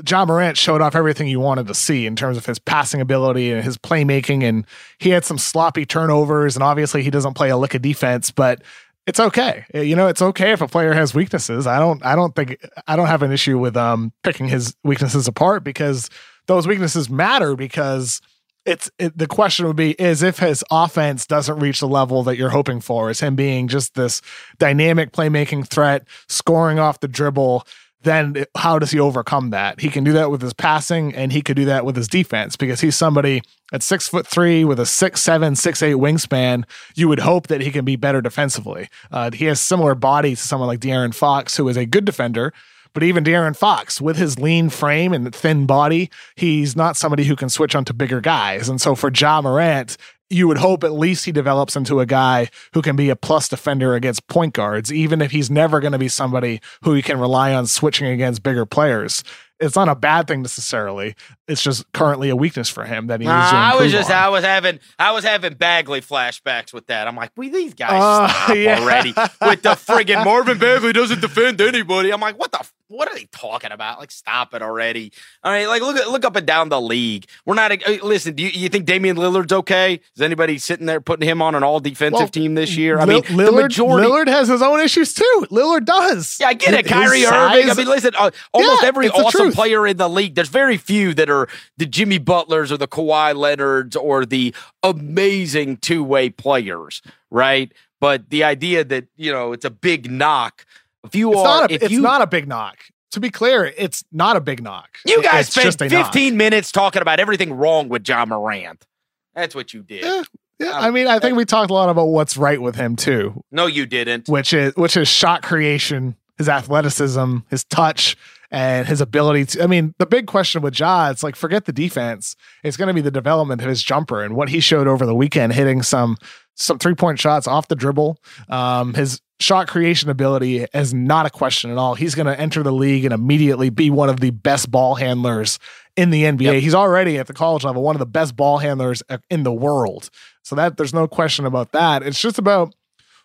Ja 0.08 0.26
Morant 0.26 0.58
showed 0.58 0.82
off 0.82 0.96
everything 0.96 1.28
you 1.28 1.40
wanted 1.40 1.68
to 1.68 1.74
see 1.74 2.06
in 2.06 2.16
terms 2.16 2.38
of 2.38 2.46
his 2.46 2.60
passing 2.60 3.02
ability 3.02 3.52
and 3.52 3.64
his 3.64 3.78
playmaking. 3.78 4.44
And 4.44 4.66
he 5.00 5.10
had 5.10 5.26
some 5.26 5.38
sloppy 5.38 5.86
turnovers. 5.86 6.56
And 6.56 6.64
obviously, 6.64 7.04
he 7.04 7.10
doesn't 7.10 7.34
play 7.34 7.50
a 7.50 7.58
lick 7.58 7.74
of 7.74 7.82
defense, 7.82 8.32
but 8.32 8.62
it's 9.08 9.20
okay. 9.20 9.66
Eh, 9.74 9.82
you 9.82 9.96
know, 9.96 10.08
it's 10.08 10.22
okay 10.22 10.52
if 10.52 10.62
a 10.62 10.68
player 10.68 10.94
has 10.94 11.16
weaknesses. 11.16 11.66
I 11.66 11.80
don't 11.80 12.06
I 12.06 12.16
don't 12.16 12.36
think 12.36 12.58
I 12.88 12.96
don't 12.96 13.08
have 13.08 13.24
an 13.24 13.32
issue 13.32 13.58
with 13.58 13.76
um 13.76 14.14
picking 14.24 14.48
his 14.48 14.76
weaknesses 14.84 15.28
apart 15.28 15.64
because 15.64 16.10
those 16.48 16.68
weaknesses 16.68 17.10
matter 17.10 17.56
because 17.56 18.22
it's 18.66 18.92
it, 19.00 19.18
the 19.18 19.28
question 19.28 19.66
would 19.66 19.76
be 19.76 19.92
is 19.94 20.22
if 20.22 20.40
his 20.40 20.64
offense 20.70 21.26
doesn't 21.26 21.60
reach 21.60 21.80
the 21.80 21.88
level 21.88 22.24
that 22.24 22.38
you're 22.38 22.50
hoping 22.50 22.82
for 22.82 23.10
is 23.10 23.20
him 23.20 23.36
being 23.36 23.68
just 23.68 23.96
this 23.96 24.22
dynamic 24.60 25.12
playmaking 25.12 25.68
threat, 25.68 26.08
scoring 26.28 26.78
off 26.78 27.00
the 27.00 27.08
dribble, 27.08 27.66
then 28.02 28.46
how 28.56 28.80
does 28.80 28.92
he 28.92 29.00
overcome 29.00 29.50
that? 29.50 29.82
He 29.82 29.90
can 29.90 30.04
do 30.04 30.14
that 30.14 30.32
with 30.32 30.42
his 30.42 30.54
passing 30.54 31.14
and 31.14 31.34
he 31.34 31.42
could 31.42 31.56
do 31.56 31.66
that 31.66 31.86
with 31.86 31.96
his 31.96 32.08
defense 32.08 32.56
because 32.56 32.80
he's 32.80 32.96
somebody 32.96 33.42
at 33.74 33.84
six 33.84 34.08
foot 34.08 34.26
three 34.26 34.64
with 34.64 34.80
a 34.80 34.86
six, 34.86 35.22
seven, 35.22 35.56
six, 35.56 35.84
eight 35.84 35.96
wingspan. 35.96 36.64
You 36.96 37.10
would 37.10 37.20
hope 37.20 37.48
that 37.48 37.62
he 37.62 37.72
can 37.72 37.84
be 37.84 37.98
better 37.98 38.22
defensively. 38.22 38.88
Uh, 39.12 39.32
he 39.32 39.46
has 39.46 39.60
similar 39.60 39.96
body 39.96 40.36
to 40.36 40.42
someone 40.42 40.68
like 40.68 40.80
De'Aaron 40.80 41.14
Fox, 41.14 41.58
who 41.58 41.68
is 41.68 41.78
a 41.78 41.86
good 41.86 42.06
defender. 42.06 42.54
But 42.94 43.04
even 43.04 43.24
De'Aaron 43.24 43.56
Fox, 43.56 44.02
with 44.02 44.18
his 44.18 44.40
lean 44.40 44.70
frame 44.70 45.14
and 45.14 45.34
thin 45.34 45.66
body, 45.66 46.10
he's 46.36 46.76
not 46.76 46.98
somebody 46.98 47.24
who 47.24 47.36
can 47.36 47.50
switch 47.50 47.76
onto 47.76 47.94
bigger 47.94 48.20
guys. 48.20 48.68
And 48.68 48.82
so 48.82 48.96
for 48.96 49.12
Ja 49.12 49.42
Morant, 49.42 49.96
you 50.30 50.48
would 50.48 50.58
hope 50.58 50.84
at 50.84 50.94
least 50.94 51.26
he 51.26 51.32
develops 51.32 51.76
into 51.76 52.00
a 52.00 52.06
guy 52.06 52.50
who 52.74 52.82
can 52.82 52.96
be 52.96 53.10
a 53.10 53.16
plus 53.16 53.50
defender 53.50 53.96
against 53.96 54.28
point 54.28 54.54
guards, 54.54 54.92
even 54.94 55.22
if 55.22 55.32
he's 55.32 55.50
never 55.50 55.80
going 55.80 55.94
to 55.94 55.98
be 55.98 56.08
somebody 56.08 56.62
who 56.84 56.96
you 56.96 57.04
can 57.04 57.20
rely 57.20 57.54
on 57.54 57.66
switching 57.68 58.08
against 58.08 58.44
bigger 58.44 58.66
players 58.66 59.24
it's 59.60 59.76
not 59.76 59.90
a 59.90 59.96
bad 59.96 60.28
thing 60.28 60.42
necessarily. 60.42 61.16
It's 61.48 61.62
just 61.62 61.92
currently 61.92 62.30
a 62.30 62.36
weakness 62.36 62.70
for 62.70 62.86
him 62.86 63.08
that 63.08 63.20
he 63.20 63.28
needs 63.28 63.36
uh, 63.36 63.52
to 63.52 63.58
I 63.58 63.76
was 63.76 63.92
just 63.92 64.10
on. 64.10 64.16
I 64.16 64.30
was 64.30 64.44
having 64.44 64.80
I 64.98 65.12
was 65.12 65.24
having 65.24 65.54
Bagley 65.56 66.02
flashbacks 66.02 66.74
with 66.74 66.88
that. 66.88 67.08
I'm 67.08 67.16
like, 67.16 67.32
we 67.36 67.50
these 67.50 67.74
guys 67.74 67.92
uh, 67.92 68.28
stop 68.28 68.50
yeah. 68.56 68.80
already 68.80 69.10
with 69.10 69.62
the 69.62 69.72
friggin' 69.76 70.24
Marvin 70.24 70.58
Bagley 70.58 70.94
doesn't 70.94 71.22
defend 71.22 71.60
anybody. 71.60 72.12
I'm 72.12 72.22
like, 72.22 72.40
what 72.40 72.52
the 72.52 72.66
what 72.90 73.08
are 73.08 73.16
they 73.16 73.26
talking 73.32 73.72
about? 73.72 74.00
Like, 74.00 74.12
stop 74.12 74.54
it 74.56 74.62
already. 74.62 75.14
All 75.44 75.52
right, 75.52 75.68
like 75.68 75.82
look 75.82 75.96
look 76.08 76.26
up 76.26 76.36
and 76.36 76.46
down 76.46 76.70
the 76.70 76.82
league. 76.82 77.28
We're 77.46 77.54
not. 77.54 77.72
Uh, 77.72 77.98
listen, 78.04 78.34
do 78.34 78.44
you, 78.44 78.50
you 78.50 78.68
think 78.68 78.86
Damian 78.86 79.16
Lillard's 79.16 79.54
okay? 79.54 80.02
Is 80.16 80.22
anybody 80.22 80.58
sitting 80.58 80.88
there 80.88 81.00
putting 81.00 81.28
him 81.28 81.42
on 81.42 81.54
an 81.56 81.64
all 81.64 81.80
defensive 81.80 82.20
well, 82.20 82.28
team 82.28 82.56
this 82.56 82.76
year? 82.76 83.00
I 83.00 83.06
mean, 83.06 83.22
Lillard, 83.24 83.46
the 83.46 83.52
majority. 83.52 84.08
Lillard 84.08 84.28
has 84.28 84.48
his 84.48 84.62
own 84.62 84.80
issues 84.80 85.14
too. 85.14 85.48
Lillard 85.52 85.86
does. 85.86 86.38
Yeah, 86.40 86.48
I 86.48 86.54
get 86.56 86.74
it. 86.74 86.88
Kyrie 86.88 87.26
Irving. 87.26 87.70
I 87.70 87.74
mean, 87.76 87.88
listen, 87.88 88.14
uh, 88.18 88.32
almost 88.52 88.82
yeah, 88.82 88.88
every 88.88 89.10
awesome 89.10 89.52
player 89.52 89.86
in 89.86 89.98
the 89.98 90.10
league. 90.10 90.34
There's 90.34 90.50
very 90.50 90.78
few 90.78 91.14
that 91.14 91.30
are 91.30 91.48
the 91.78 91.86
Jimmy 91.86 92.18
Butlers 92.18 92.72
or 92.72 92.78
the 92.78 92.88
Kawhi 92.88 93.36
Leonards 93.36 93.96
or 93.96 94.26
the 94.26 94.54
amazing 94.82 95.78
two 95.78 96.04
way 96.04 96.30
players, 96.32 97.04
right? 97.30 97.72
But 98.00 98.30
the 98.30 98.44
idea 98.44 98.84
that 98.84 99.06
you 99.16 99.32
know 99.32 99.54
it's 99.54 99.66
a 99.66 99.70
big 99.70 100.10
knock 100.10 100.66
if 101.04 101.16
you 101.16 101.32
it's 101.32 101.40
are, 101.40 101.44
not 101.44 101.72
a, 101.72 101.74
it's 101.74 101.92
you, 101.92 102.02
not 102.02 102.22
a 102.22 102.28
big 102.28 102.48
knock. 102.48 102.78
To 103.12 103.20
be 103.20 103.30
clear, 103.30 103.74
it's 103.78 104.04
not 104.12 104.36
a 104.36 104.42
big 104.42 104.62
knock. 104.62 104.98
You 105.06 105.24
guys 105.24 105.48
it's 105.48 105.76
spent 105.76 105.92
15 105.92 106.00
knock. 106.34 106.38
minutes 106.38 106.72
talking 106.72 107.02
about 107.02 107.20
everything 107.20 107.54
wrong 107.54 107.90
with 107.90 108.08
Ja 108.08 108.26
Morant. 108.26 108.86
That's 109.34 109.56
what 109.56 109.74
you 109.74 109.82
did. 109.82 110.04
Yeah, 110.04 110.24
yeah. 110.60 110.72
Um, 110.72 110.84
I 110.84 110.92
mean, 110.92 111.08
I 111.08 111.20
think 111.20 111.36
we 111.36 111.46
talked 111.46 111.72
a 111.72 111.74
lot 111.74 111.90
about 111.90 112.08
what's 112.08 112.38
right 112.38 112.62
with 112.62 112.76
him 112.76 112.96
too. 112.96 113.44
No, 113.52 113.66
you 113.66 113.86
didn't. 113.86 114.28
Which 114.28 114.54
is 114.54 114.76
which 114.76 114.96
is 114.96 115.08
shot 115.08 115.42
creation, 115.42 116.16
his 116.38 116.50
athleticism, 116.50 117.38
his 117.50 117.64
touch, 117.64 118.16
and 118.52 118.88
his 118.88 119.02
ability 119.02 119.46
to. 119.46 119.64
I 119.64 119.68
mean, 119.68 119.94
the 119.98 120.06
big 120.06 120.28
question 120.28 120.62
with 120.62 120.80
Ja, 120.80 121.10
it's 121.10 121.24
like 121.24 121.36
forget 121.36 121.66
the 121.66 121.74
defense. 121.74 122.36
It's 122.64 122.78
going 122.78 122.90
to 122.90 122.94
be 122.94 123.02
the 123.02 123.12
development 123.12 123.62
of 123.62 123.68
his 123.68 123.82
jumper 123.82 124.22
and 124.24 124.36
what 124.36 124.50
he 124.50 124.60
showed 124.60 124.88
over 124.88 125.06
the 125.06 125.16
weekend, 125.16 125.54
hitting 125.54 125.82
some 125.82 126.18
some 126.56 126.78
three 126.78 126.96
point 126.96 127.20
shots 127.20 127.48
off 127.48 127.68
the 127.70 127.76
dribble. 127.76 128.20
Um, 128.50 128.94
his 128.94 129.22
shot 129.40 129.68
creation 129.68 130.10
ability 130.10 130.66
is 130.74 130.94
not 130.94 131.26
a 131.26 131.30
question 131.30 131.72
at 131.72 131.78
all. 131.78 131.96
He's 131.96 132.16
going 132.16 132.28
to 132.28 132.40
enter 132.40 132.62
the 132.62 132.74
league 132.74 133.06
and 133.06 133.14
immediately 133.14 133.70
be 133.70 133.90
one 133.90 134.10
of 134.10 134.20
the 134.20 134.32
best 134.32 134.70
ball 134.70 134.96
handlers 134.96 135.60
in 135.96 136.10
the 136.10 136.24
NBA. 136.24 136.42
Yep. 136.42 136.56
He's 136.56 136.76
already 136.76 137.18
at 137.18 137.28
the 137.28 137.34
college 137.34 137.64
level 137.64 137.82
one 137.82 137.96
of 137.96 138.00
the 138.00 138.06
best 138.06 138.36
ball 138.36 138.58
handlers 138.58 139.02
in 139.30 139.44
the 139.44 139.54
world. 139.54 140.10
So 140.44 140.56
that 140.56 140.78
there's 140.78 140.94
no 140.94 141.08
question 141.08 141.46
about 141.46 141.72
that. 141.72 142.04
It's 142.04 142.20
just 142.20 142.38
about 142.38 142.74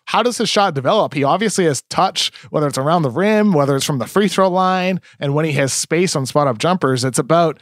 how 0.05 0.21
does 0.23 0.37
his 0.37 0.49
shot 0.49 0.75
develop? 0.75 1.13
He 1.13 1.23
obviously 1.23 1.65
has 1.65 1.81
touch, 1.89 2.31
whether 2.49 2.67
it's 2.67 2.77
around 2.77 3.01
the 3.01 3.09
rim, 3.09 3.53
whether 3.53 3.75
it's 3.75 3.85
from 3.85 3.97
the 3.97 4.05
free 4.05 4.27
throw 4.27 4.49
line, 4.49 5.01
and 5.19 5.33
when 5.33 5.45
he 5.45 5.53
has 5.53 5.73
space 5.73 6.15
on 6.15 6.25
spot 6.25 6.47
up 6.47 6.59
jumpers, 6.59 7.03
it's 7.03 7.19
about 7.19 7.59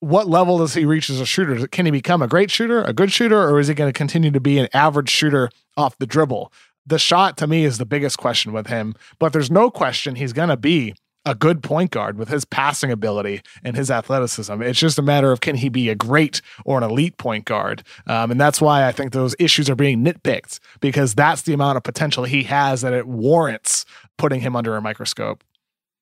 what 0.00 0.28
level 0.28 0.58
does 0.58 0.74
he 0.74 0.84
reach 0.84 1.08
as 1.08 1.20
a 1.20 1.26
shooter? 1.26 1.66
Can 1.66 1.86
he 1.86 1.90
become 1.90 2.20
a 2.20 2.28
great 2.28 2.50
shooter, 2.50 2.82
a 2.82 2.92
good 2.92 3.10
shooter, 3.10 3.40
or 3.48 3.58
is 3.58 3.68
he 3.68 3.74
going 3.74 3.88
to 3.88 3.96
continue 3.96 4.30
to 4.30 4.40
be 4.40 4.58
an 4.58 4.68
average 4.74 5.08
shooter 5.08 5.48
off 5.76 5.96
the 5.98 6.06
dribble? 6.06 6.52
The 6.86 6.98
shot 6.98 7.36
to 7.38 7.46
me 7.46 7.64
is 7.64 7.78
the 7.78 7.86
biggest 7.86 8.18
question 8.18 8.52
with 8.52 8.68
him, 8.68 8.94
but 9.18 9.32
there's 9.32 9.50
no 9.50 9.70
question 9.70 10.14
he's 10.14 10.32
going 10.32 10.48
to 10.50 10.56
be 10.56 10.94
a 11.26 11.34
good 11.34 11.60
point 11.60 11.90
guard 11.90 12.16
with 12.16 12.28
his 12.28 12.44
passing 12.44 12.92
ability 12.92 13.42
and 13.64 13.76
his 13.76 13.90
athleticism. 13.90 14.62
It's 14.62 14.78
just 14.78 14.98
a 14.98 15.02
matter 15.02 15.32
of 15.32 15.40
can 15.40 15.56
he 15.56 15.68
be 15.68 15.88
a 15.88 15.96
great 15.96 16.40
or 16.64 16.78
an 16.78 16.84
elite 16.84 17.18
point 17.18 17.44
guard, 17.44 17.82
um, 18.06 18.30
and 18.30 18.40
that's 18.40 18.60
why 18.60 18.86
I 18.86 18.92
think 18.92 19.12
those 19.12 19.34
issues 19.40 19.68
are 19.68 19.74
being 19.74 20.04
nitpicked 20.04 20.60
because 20.80 21.14
that's 21.14 21.42
the 21.42 21.52
amount 21.52 21.76
of 21.76 21.82
potential 21.82 22.22
he 22.24 22.44
has 22.44 22.82
that 22.82 22.92
it 22.92 23.08
warrants 23.08 23.84
putting 24.16 24.40
him 24.40 24.54
under 24.54 24.76
a 24.76 24.80
microscope. 24.80 25.42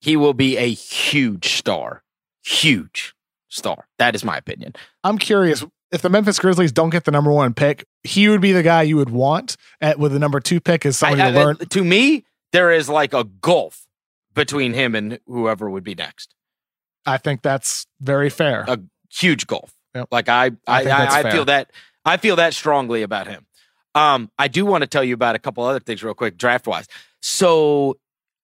He 0.02 0.16
will 0.16 0.34
be 0.34 0.58
a 0.58 0.70
huge 0.70 1.54
star, 1.54 2.02
huge 2.44 3.14
star. 3.48 3.88
That 3.98 4.14
is 4.14 4.24
my 4.24 4.36
opinion. 4.36 4.74
I'm 5.02 5.16
curious 5.16 5.64
if 5.94 6.02
the 6.02 6.10
Memphis 6.10 6.38
Grizzlies 6.40 6.72
don't 6.72 6.90
get 6.90 7.04
the 7.04 7.12
number 7.12 7.30
one 7.30 7.54
pick, 7.54 7.86
he 8.02 8.28
would 8.28 8.40
be 8.40 8.50
the 8.52 8.64
guy 8.64 8.82
you 8.82 8.96
would 8.96 9.10
want 9.10 9.56
at, 9.80 9.98
with 9.98 10.12
the 10.12 10.18
number 10.18 10.40
two 10.40 10.60
pick 10.60 10.84
as 10.84 10.98
somebody 10.98 11.22
I, 11.22 11.28
I, 11.28 11.30
to 11.30 11.38
learn. 11.38 11.56
To 11.56 11.84
me, 11.84 12.24
there 12.52 12.72
is 12.72 12.88
like 12.88 13.14
a 13.14 13.24
gulf 13.24 13.86
between 14.34 14.74
him 14.74 14.96
and 14.96 15.20
whoever 15.26 15.70
would 15.70 15.84
be 15.84 15.94
next. 15.94 16.34
I 17.06 17.18
think 17.18 17.42
that's 17.42 17.86
very 18.00 18.28
fair. 18.28 18.64
A 18.66 18.80
huge 19.08 19.46
gulf. 19.46 19.72
Yep. 19.94 20.08
Like 20.10 20.28
I, 20.28 20.46
I, 20.66 20.84
I, 20.84 21.20
I 21.20 21.30
feel 21.30 21.44
that 21.44 21.70
I 22.04 22.16
feel 22.16 22.36
that 22.36 22.54
strongly 22.54 23.02
about 23.02 23.28
him. 23.28 23.46
Um, 23.94 24.30
I 24.36 24.48
do 24.48 24.66
want 24.66 24.82
to 24.82 24.88
tell 24.88 25.04
you 25.04 25.14
about 25.14 25.36
a 25.36 25.38
couple 25.38 25.62
other 25.62 25.78
things 25.78 26.02
real 26.02 26.14
quick, 26.14 26.36
draft 26.36 26.66
wise. 26.66 26.88
So 27.22 27.98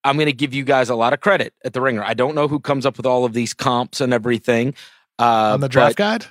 I'm 0.05 0.17
going 0.17 0.27
to 0.27 0.33
give 0.33 0.55
you 0.55 0.63
guys 0.63 0.89
a 0.89 0.95
lot 0.95 1.13
of 1.13 1.21
credit 1.21 1.53
at 1.65 1.73
the 1.73 1.81
Ringer. 1.81 2.05
I 2.05 2.15
don't 2.15 2.37
know 2.37 2.47
who 2.47 2.61
comes 2.61 2.87
up 2.87 2.97
with 2.97 3.07
all 3.07 3.25
of 3.25 3.33
these 3.33 3.53
comps 3.53 4.01
and 4.01 4.15
everything. 4.15 4.75
Uh, 5.19 5.55
On 5.55 5.61
the 5.61 5.69
draft 5.69 5.97
but, 5.97 6.21
guide? 6.21 6.27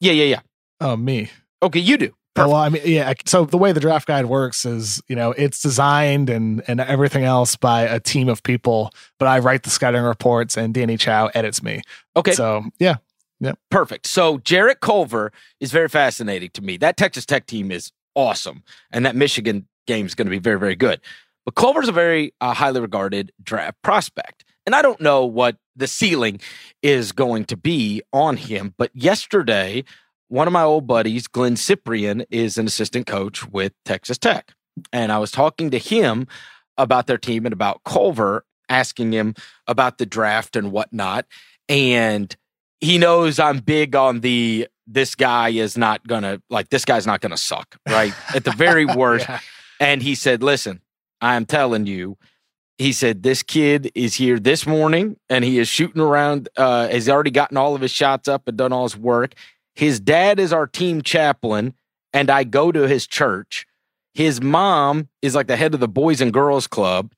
Yeah, 0.00 0.12
yeah, 0.12 0.24
yeah. 0.24 0.40
Oh, 0.84 0.96
me. 0.96 1.30
Okay, 1.62 1.80
you 1.80 1.96
do. 1.96 2.14
Perfect. 2.34 2.52
Well, 2.52 2.60
I 2.60 2.68
mean, 2.68 2.82
yeah. 2.84 3.12
So 3.26 3.44
the 3.44 3.56
way 3.56 3.72
the 3.72 3.80
draft 3.80 4.06
guide 4.06 4.26
works 4.26 4.66
is, 4.66 5.00
you 5.08 5.16
know, 5.16 5.32
it's 5.32 5.62
designed 5.62 6.28
and 6.28 6.62
and 6.66 6.80
everything 6.80 7.24
else 7.24 7.56
by 7.56 7.82
a 7.82 8.00
team 8.00 8.28
of 8.28 8.42
people, 8.42 8.92
but 9.18 9.26
I 9.26 9.38
write 9.38 9.62
the 9.62 9.70
scouting 9.70 10.02
reports 10.02 10.56
and 10.56 10.74
Danny 10.74 10.96
Chau 10.96 11.30
edits 11.34 11.62
me. 11.62 11.80
Okay. 12.16 12.32
So 12.32 12.64
yeah, 12.80 12.96
yeah. 13.38 13.52
Perfect. 13.70 14.06
So 14.06 14.38
Jarrett 14.38 14.80
Culver 14.80 15.32
is 15.60 15.70
very 15.70 15.88
fascinating 15.88 16.50
to 16.54 16.62
me. 16.62 16.76
That 16.76 16.96
Texas 16.96 17.24
Tech 17.24 17.46
team 17.46 17.70
is 17.70 17.92
awesome, 18.16 18.64
and 18.90 19.06
that 19.06 19.14
Michigan 19.14 19.68
game 19.86 20.04
is 20.04 20.16
going 20.16 20.26
to 20.26 20.30
be 20.30 20.40
very, 20.40 20.58
very 20.58 20.76
good. 20.76 21.00
But 21.44 21.54
Culver's 21.54 21.88
a 21.88 21.92
very 21.92 22.34
uh, 22.40 22.52
highly 22.52 22.80
regarded 22.80 23.32
draft 23.42 23.80
prospect. 23.82 24.44
And 24.66 24.74
I 24.74 24.82
don't 24.82 25.00
know 25.00 25.26
what 25.26 25.56
the 25.76 25.86
ceiling 25.86 26.40
is 26.82 27.12
going 27.12 27.44
to 27.46 27.56
be 27.56 28.02
on 28.12 28.38
him. 28.38 28.74
But 28.78 28.90
yesterday, 28.94 29.84
one 30.34 30.48
of 30.48 30.52
my 30.52 30.64
old 30.64 30.84
buddies, 30.84 31.28
Glynn 31.28 31.54
Cyprien, 31.54 32.26
is 32.28 32.58
an 32.58 32.66
assistant 32.66 33.06
coach 33.06 33.46
with 33.46 33.72
Texas 33.84 34.18
Tech. 34.18 34.52
And 34.92 35.12
I 35.12 35.18
was 35.18 35.30
talking 35.30 35.70
to 35.70 35.78
him 35.78 36.26
about 36.76 37.06
their 37.06 37.18
team 37.18 37.46
and 37.46 37.52
about 37.52 37.84
Culver, 37.84 38.44
asking 38.68 39.12
him 39.12 39.36
about 39.68 39.98
the 39.98 40.06
draft 40.06 40.56
and 40.56 40.72
whatnot. 40.72 41.26
And 41.68 42.34
he 42.80 42.98
knows 42.98 43.38
I'm 43.38 43.58
big 43.58 43.94
on 43.94 44.20
the 44.20 44.66
this 44.88 45.14
guy 45.14 45.50
is 45.50 45.78
not 45.78 46.04
gonna 46.04 46.42
like 46.50 46.68
this 46.68 46.84
guy's 46.84 47.06
not 47.06 47.20
gonna 47.20 47.36
suck, 47.36 47.76
right? 47.88 48.12
At 48.34 48.42
the 48.42 48.50
very 48.50 48.84
worst. 48.96 49.28
yeah. 49.28 49.38
And 49.78 50.02
he 50.02 50.16
said, 50.16 50.42
Listen, 50.42 50.80
I 51.20 51.36
am 51.36 51.46
telling 51.46 51.86
you, 51.86 52.18
he 52.76 52.92
said 52.92 53.22
this 53.22 53.44
kid 53.44 53.92
is 53.94 54.14
here 54.14 54.40
this 54.40 54.66
morning 54.66 55.16
and 55.30 55.44
he 55.44 55.60
is 55.60 55.68
shooting 55.68 56.02
around 56.02 56.48
uh 56.56 56.88
has 56.88 57.08
already 57.08 57.30
gotten 57.30 57.56
all 57.56 57.76
of 57.76 57.80
his 57.80 57.92
shots 57.92 58.26
up 58.26 58.48
and 58.48 58.56
done 58.56 58.72
all 58.72 58.82
his 58.82 58.96
work 58.96 59.34
his 59.74 60.00
dad 60.00 60.38
is 60.38 60.52
our 60.52 60.66
team 60.66 61.02
chaplain 61.02 61.74
and 62.12 62.30
i 62.30 62.44
go 62.44 62.72
to 62.72 62.86
his 62.88 63.06
church 63.06 63.66
his 64.14 64.40
mom 64.40 65.08
is 65.22 65.34
like 65.34 65.46
the 65.46 65.56
head 65.56 65.74
of 65.74 65.80
the 65.80 65.88
boys 65.88 66.20
and 66.20 66.32
girls 66.32 66.66
club 66.66 67.12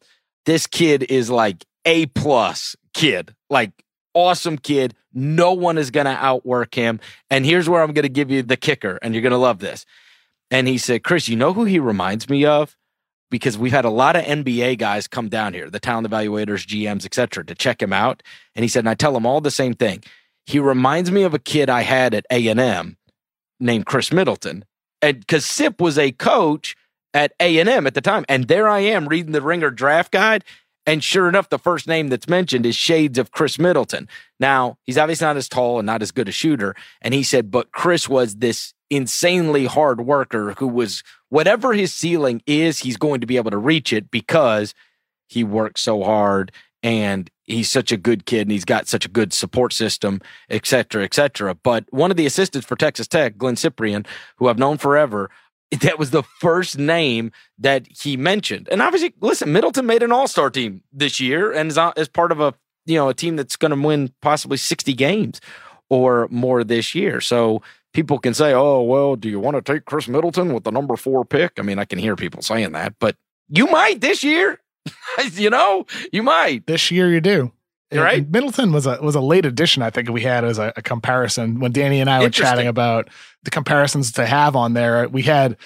this 0.44 0.66
kid 0.66 1.04
is 1.04 1.30
like 1.30 1.64
a 1.84 2.06
plus 2.06 2.76
kid 2.94 3.34
like 3.50 3.72
awesome 4.14 4.58
kid 4.58 4.94
no 5.12 5.52
one 5.52 5.78
is 5.78 5.90
going 5.90 6.06
to 6.06 6.12
outwork 6.12 6.74
him 6.74 7.00
and 7.30 7.44
here's 7.44 7.68
where 7.68 7.82
i'm 7.82 7.92
going 7.92 8.02
to 8.02 8.08
give 8.08 8.30
you 8.30 8.42
the 8.42 8.56
kicker 8.56 8.98
and 9.02 9.14
you're 9.14 9.22
going 9.22 9.30
to 9.30 9.36
love 9.36 9.58
this 9.58 9.84
and 10.50 10.68
he 10.68 10.78
said 10.78 11.02
chris 11.02 11.28
you 11.28 11.36
know 11.36 11.52
who 11.52 11.64
he 11.64 11.78
reminds 11.78 12.28
me 12.28 12.44
of 12.44 12.76
because 13.30 13.58
we've 13.58 13.72
had 13.72 13.84
a 13.84 13.90
lot 13.90 14.16
of 14.16 14.24
NBA 14.24 14.78
guys 14.78 15.08
come 15.08 15.28
down 15.28 15.54
here, 15.54 15.68
the 15.68 15.80
talent 15.80 16.08
evaluators, 16.08 16.66
GMs, 16.66 17.04
etc., 17.04 17.44
to 17.46 17.54
check 17.54 17.82
him 17.82 17.92
out. 17.92 18.22
And 18.54 18.62
he 18.62 18.68
said, 18.68 18.80
and 18.80 18.88
I 18.88 18.94
tell 18.94 19.12
them 19.12 19.26
all 19.26 19.40
the 19.40 19.50
same 19.50 19.74
thing. 19.74 20.02
He 20.46 20.58
reminds 20.58 21.10
me 21.10 21.24
of 21.24 21.34
a 21.34 21.38
kid 21.38 21.68
I 21.68 21.82
had 21.82 22.14
at 22.14 22.26
A 22.30 22.46
and 22.48 22.60
M 22.60 22.96
named 23.60 23.86
Khris 23.86 24.12
Middleton, 24.12 24.64
and 25.02 25.20
because 25.20 25.44
Sip 25.44 25.80
was 25.80 25.98
a 25.98 26.12
coach 26.12 26.76
at 27.12 27.32
A 27.40 27.58
and 27.58 27.68
M 27.68 27.86
at 27.86 27.94
the 27.94 28.00
time, 28.00 28.24
and 28.28 28.48
there 28.48 28.68
I 28.68 28.80
am 28.80 29.08
reading 29.08 29.32
the 29.32 29.42
Ringer 29.42 29.70
draft 29.70 30.12
guide. 30.12 30.44
And 30.88 31.02
sure 31.02 31.28
enough, 31.28 31.48
the 31.48 31.58
first 31.58 31.88
name 31.88 32.08
that's 32.08 32.28
mentioned 32.28 32.64
is 32.64 32.76
shades 32.76 33.18
of 33.18 33.32
Khris 33.32 33.58
Middleton. 33.58 34.08
Now, 34.38 34.78
he's 34.84 34.96
obviously 34.96 35.26
not 35.26 35.36
as 35.36 35.48
tall 35.48 35.80
and 35.80 35.86
not 35.86 36.00
as 36.00 36.12
good 36.12 36.28
a 36.28 36.32
shooter. 36.32 36.76
And 37.02 37.12
he 37.12 37.24
said, 37.24 37.50
but 37.50 37.72
Khris 37.72 38.08
was 38.08 38.36
this 38.36 38.72
insanely 38.88 39.66
hard 39.66 40.00
worker 40.02 40.52
who 40.52 40.68
was 40.68 41.02
whatever 41.28 41.72
his 41.72 41.92
ceiling 41.92 42.40
is, 42.46 42.78
he's 42.78 42.96
going 42.96 43.20
to 43.20 43.26
be 43.26 43.36
able 43.36 43.50
to 43.50 43.58
reach 43.58 43.92
it 43.92 44.12
because 44.12 44.74
he 45.28 45.42
worked 45.42 45.80
so 45.80 46.04
hard 46.04 46.52
and 46.84 47.28
he's 47.46 47.70
such 47.70 47.92
a 47.92 47.96
good 47.96 48.26
kid 48.26 48.42
and 48.42 48.50
he's 48.50 48.64
got 48.64 48.88
such 48.88 49.04
a 49.04 49.08
good 49.08 49.32
support 49.32 49.72
system, 49.72 50.20
et 50.50 50.66
cetera, 50.66 51.04
et 51.04 51.14
cetera. 51.14 51.54
But 51.54 51.84
one 51.90 52.10
of 52.10 52.16
the 52.16 52.26
assistants 52.26 52.66
for 52.66 52.76
Texas 52.76 53.06
Tech, 53.06 53.38
Glynn 53.38 53.54
Cyprien, 53.54 54.06
who 54.36 54.48
I've 54.48 54.58
known 54.58 54.78
forever, 54.78 55.30
that 55.80 55.98
was 55.98 56.10
the 56.10 56.22
first 56.22 56.78
name 56.78 57.32
that 57.58 57.86
he 57.88 58.16
mentioned. 58.16 58.68
And 58.70 58.82
obviously, 58.82 59.14
listen, 59.20 59.52
Middleton 59.52 59.86
made 59.86 60.02
an 60.02 60.12
All 60.12 60.28
Star 60.28 60.50
team 60.50 60.82
this 60.92 61.20
year 61.20 61.52
and 61.52 61.70
is, 61.70 61.78
is 61.96 62.08
part 62.08 62.32
of 62.32 62.40
a 62.40 62.54
you 62.84 62.94
know 62.94 63.08
a 63.08 63.14
team 63.14 63.36
that's 63.36 63.56
going 63.56 63.72
to 63.72 63.86
win 63.86 64.12
possibly 64.22 64.56
sixty 64.56 64.92
games 64.92 65.40
or 65.88 66.28
more 66.30 66.64
this 66.64 66.94
year. 66.94 67.20
So 67.20 67.62
people 67.92 68.18
can 68.18 68.34
say, 68.34 68.52
"Oh, 68.52 68.82
well, 68.82 69.16
do 69.16 69.28
you 69.28 69.40
want 69.40 69.56
to 69.56 69.72
take 69.72 69.84
Khris 69.86 70.08
Middleton 70.08 70.52
with 70.52 70.64
the 70.64 70.70
number 70.70 70.96
four 70.96 71.24
pick?" 71.24 71.54
I 71.58 71.62
mean, 71.62 71.78
I 71.78 71.84
can 71.84 71.98
hear 71.98 72.16
people 72.16 72.42
saying 72.42 72.72
that, 72.72 72.94
but 73.00 73.16
you 73.48 73.66
might 73.66 74.00
this 74.00 74.22
year. 74.22 74.60
you 75.32 75.50
know, 75.50 75.86
you 76.12 76.22
might 76.22 76.66
this 76.66 76.90
year. 76.90 77.10
You 77.10 77.20
do. 77.20 77.52
Uh, 77.94 78.00
right. 78.02 78.28
Middleton 78.28 78.72
was 78.72 78.86
a 78.86 78.98
was 79.00 79.14
a 79.14 79.20
late 79.20 79.46
addition. 79.46 79.82
I 79.82 79.90
think 79.90 80.10
we 80.10 80.22
had 80.22 80.44
as 80.44 80.58
a, 80.58 80.72
a 80.76 80.82
comparison 80.82 81.60
when 81.60 81.72
Danny 81.72 82.00
and 82.00 82.10
I 82.10 82.20
were 82.20 82.30
chatting 82.30 82.66
about 82.66 83.08
the 83.44 83.50
comparisons 83.50 84.12
to 84.12 84.26
have 84.26 84.56
on 84.56 84.74
there. 84.74 85.08
We 85.08 85.22
had 85.22 85.56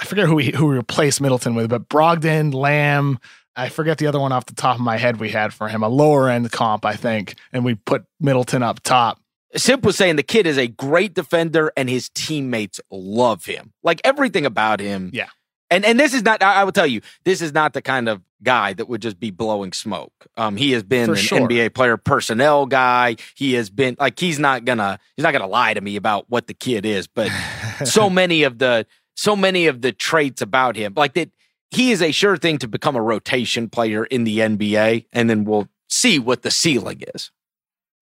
I 0.00 0.04
forget 0.04 0.26
who 0.26 0.34
we 0.34 0.50
who 0.50 0.66
we 0.66 0.76
replaced 0.76 1.20
Middleton 1.20 1.54
with, 1.54 1.70
but 1.70 1.88
Brogdon, 1.88 2.52
Lamb. 2.52 3.18
I 3.54 3.68
forget 3.70 3.98
the 3.98 4.06
other 4.06 4.20
one 4.20 4.30
off 4.30 4.46
the 4.46 4.54
top 4.54 4.76
of 4.76 4.82
my 4.82 4.98
head 4.98 5.18
we 5.18 5.30
had 5.30 5.52
for 5.52 5.66
him, 5.66 5.82
a 5.82 5.88
lower 5.88 6.28
end 6.28 6.50
comp, 6.52 6.84
I 6.84 6.94
think, 6.94 7.34
and 7.52 7.64
we 7.64 7.74
put 7.74 8.04
Middleton 8.20 8.62
up 8.62 8.80
top. 8.80 9.20
Simp 9.56 9.84
was 9.84 9.96
saying 9.96 10.16
the 10.16 10.22
kid 10.22 10.46
is 10.46 10.58
a 10.58 10.68
great 10.68 11.14
defender 11.14 11.72
and 11.76 11.88
his 11.88 12.08
teammates 12.10 12.80
love 12.90 13.46
him. 13.46 13.72
Like 13.82 14.00
everything 14.04 14.46
about 14.46 14.78
him. 14.78 15.10
Yeah. 15.12 15.28
And 15.70 15.84
and 15.84 15.98
this 16.00 16.14
is 16.14 16.22
not 16.22 16.42
I 16.42 16.64
will 16.64 16.72
tell 16.72 16.86
you, 16.86 17.00
this 17.24 17.42
is 17.42 17.52
not 17.52 17.72
the 17.74 17.82
kind 17.82 18.08
of 18.08 18.22
guy 18.42 18.72
that 18.72 18.88
would 18.88 19.02
just 19.02 19.18
be 19.18 19.30
blowing 19.30 19.72
smoke. 19.72 20.26
Um 20.36 20.56
he 20.56 20.72
has 20.72 20.82
been 20.82 21.06
For 21.06 21.12
an 21.12 21.18
sure. 21.18 21.40
NBA 21.40 21.74
player 21.74 21.96
personnel 21.96 22.66
guy. 22.66 23.16
He 23.34 23.54
has 23.54 23.68
been 23.68 23.96
like 23.98 24.18
he's 24.18 24.38
not 24.38 24.64
gonna 24.64 24.98
he's 25.16 25.24
not 25.24 25.32
gonna 25.32 25.46
lie 25.46 25.74
to 25.74 25.80
me 25.80 25.96
about 25.96 26.26
what 26.28 26.46
the 26.46 26.54
kid 26.54 26.86
is, 26.86 27.06
but 27.06 27.30
so 27.84 28.08
many 28.08 28.44
of 28.44 28.58
the 28.58 28.86
so 29.14 29.34
many 29.34 29.66
of 29.66 29.82
the 29.82 29.92
traits 29.92 30.40
about 30.40 30.76
him, 30.76 30.92
like 30.96 31.14
that 31.14 31.30
he 31.70 31.90
is 31.90 32.00
a 32.00 32.12
sure 32.12 32.36
thing 32.36 32.58
to 32.58 32.68
become 32.68 32.96
a 32.96 33.02
rotation 33.02 33.68
player 33.68 34.04
in 34.04 34.24
the 34.24 34.38
NBA, 34.38 35.06
and 35.12 35.28
then 35.28 35.44
we'll 35.44 35.68
see 35.88 36.18
what 36.18 36.42
the 36.42 36.50
ceiling 36.50 37.02
is. 37.14 37.30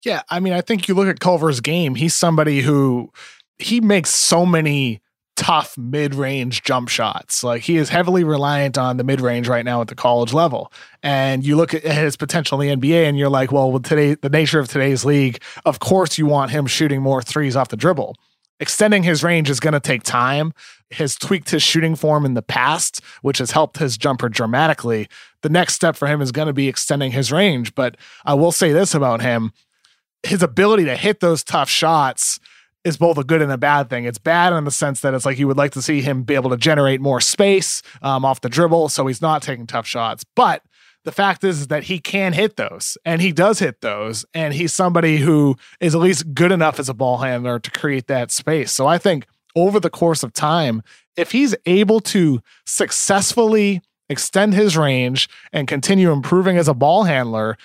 Yeah, 0.04 0.22
I 0.28 0.40
mean, 0.40 0.52
I 0.52 0.60
think 0.60 0.86
you 0.86 0.94
look 0.94 1.08
at 1.08 1.18
Culver's 1.18 1.60
game, 1.60 1.94
he's 1.94 2.14
somebody 2.14 2.60
who 2.60 3.10
he 3.58 3.80
makes 3.80 4.10
so 4.10 4.46
many 4.46 5.00
tough 5.36 5.76
mid-range 5.78 6.62
jump 6.62 6.88
shots. 6.88 7.44
Like 7.44 7.62
he 7.62 7.76
is 7.76 7.88
heavily 7.88 8.24
reliant 8.24 8.76
on 8.76 8.96
the 8.96 9.04
mid-range 9.04 9.48
right 9.48 9.64
now 9.64 9.80
at 9.80 9.88
the 9.88 9.94
college 9.94 10.32
level. 10.32 10.72
And 11.02 11.44
you 11.44 11.56
look 11.56 11.74
at 11.74 11.82
his 11.82 12.16
potential 12.16 12.60
in 12.60 12.80
the 12.80 12.88
NBA 12.88 13.04
and 13.04 13.18
you're 13.18 13.28
like, 13.28 13.52
well, 13.52 13.70
with 13.70 13.84
today 13.84 14.14
the 14.14 14.30
nature 14.30 14.58
of 14.58 14.68
today's 14.68 15.04
league, 15.04 15.42
of 15.64 15.78
course 15.78 16.18
you 16.18 16.26
want 16.26 16.50
him 16.50 16.66
shooting 16.66 17.02
more 17.02 17.22
threes 17.22 17.54
off 17.54 17.68
the 17.68 17.76
dribble. 17.76 18.16
Extending 18.58 19.02
his 19.02 19.22
range 19.22 19.50
is 19.50 19.60
going 19.60 19.74
to 19.74 19.80
take 19.80 20.02
time. 20.02 20.52
Has 20.92 21.16
tweaked 21.16 21.50
his 21.50 21.64
shooting 21.64 21.96
form 21.96 22.24
in 22.24 22.34
the 22.34 22.42
past, 22.42 23.00
which 23.20 23.38
has 23.38 23.50
helped 23.50 23.78
his 23.78 23.98
jumper 23.98 24.28
dramatically. 24.28 25.08
The 25.42 25.48
next 25.48 25.74
step 25.74 25.96
for 25.96 26.06
him 26.06 26.22
is 26.22 26.30
going 26.30 26.46
to 26.46 26.52
be 26.54 26.68
extending 26.68 27.10
his 27.10 27.32
range. 27.32 27.74
But 27.74 27.96
I 28.24 28.34
will 28.34 28.52
say 28.52 28.72
this 28.72 28.94
about 28.94 29.20
him 29.20 29.52
his 30.22 30.42
ability 30.42 30.84
to 30.84 30.96
hit 30.96 31.20
those 31.20 31.42
tough 31.44 31.68
shots 31.68 32.40
is 32.86 32.96
both 32.96 33.18
a 33.18 33.24
good 33.24 33.42
and 33.42 33.50
a 33.50 33.58
bad 33.58 33.90
thing. 33.90 34.04
It's 34.04 34.16
bad 34.16 34.52
in 34.52 34.62
the 34.62 34.70
sense 34.70 35.00
that 35.00 35.12
it's 35.12 35.26
like 35.26 35.40
you 35.40 35.48
would 35.48 35.56
like 35.56 35.72
to 35.72 35.82
see 35.82 36.02
him 36.02 36.22
be 36.22 36.36
able 36.36 36.50
to 36.50 36.56
generate 36.56 37.00
more 37.00 37.20
space 37.20 37.82
um, 38.00 38.24
off 38.24 38.40
the 38.40 38.48
dribble, 38.48 38.90
so 38.90 39.08
he's 39.08 39.20
not 39.20 39.42
taking 39.42 39.66
tough 39.66 39.88
shots. 39.88 40.24
But 40.36 40.62
the 41.04 41.10
fact 41.10 41.42
is, 41.42 41.62
is 41.62 41.66
that 41.66 41.84
he 41.84 41.98
can 41.98 42.32
hit 42.32 42.54
those, 42.54 42.96
and 43.04 43.20
he 43.20 43.32
does 43.32 43.58
hit 43.58 43.80
those, 43.80 44.24
and 44.32 44.54
he's 44.54 44.72
somebody 44.72 45.16
who 45.16 45.56
is 45.80 45.96
at 45.96 46.00
least 46.00 46.32
good 46.32 46.52
enough 46.52 46.78
as 46.78 46.88
a 46.88 46.94
ball 46.94 47.18
handler 47.18 47.58
to 47.58 47.70
create 47.72 48.06
that 48.06 48.30
space. 48.30 48.70
So 48.70 48.86
I 48.86 48.98
think 48.98 49.26
over 49.56 49.80
the 49.80 49.90
course 49.90 50.22
of 50.22 50.32
time, 50.32 50.80
if 51.16 51.32
he's 51.32 51.56
able 51.66 51.98
to 52.00 52.40
successfully 52.66 53.82
extend 54.08 54.54
his 54.54 54.76
range 54.76 55.28
and 55.52 55.66
continue 55.66 56.12
improving 56.12 56.56
as 56.56 56.68
a 56.68 56.74
ball 56.74 57.02
handler, 57.02 57.56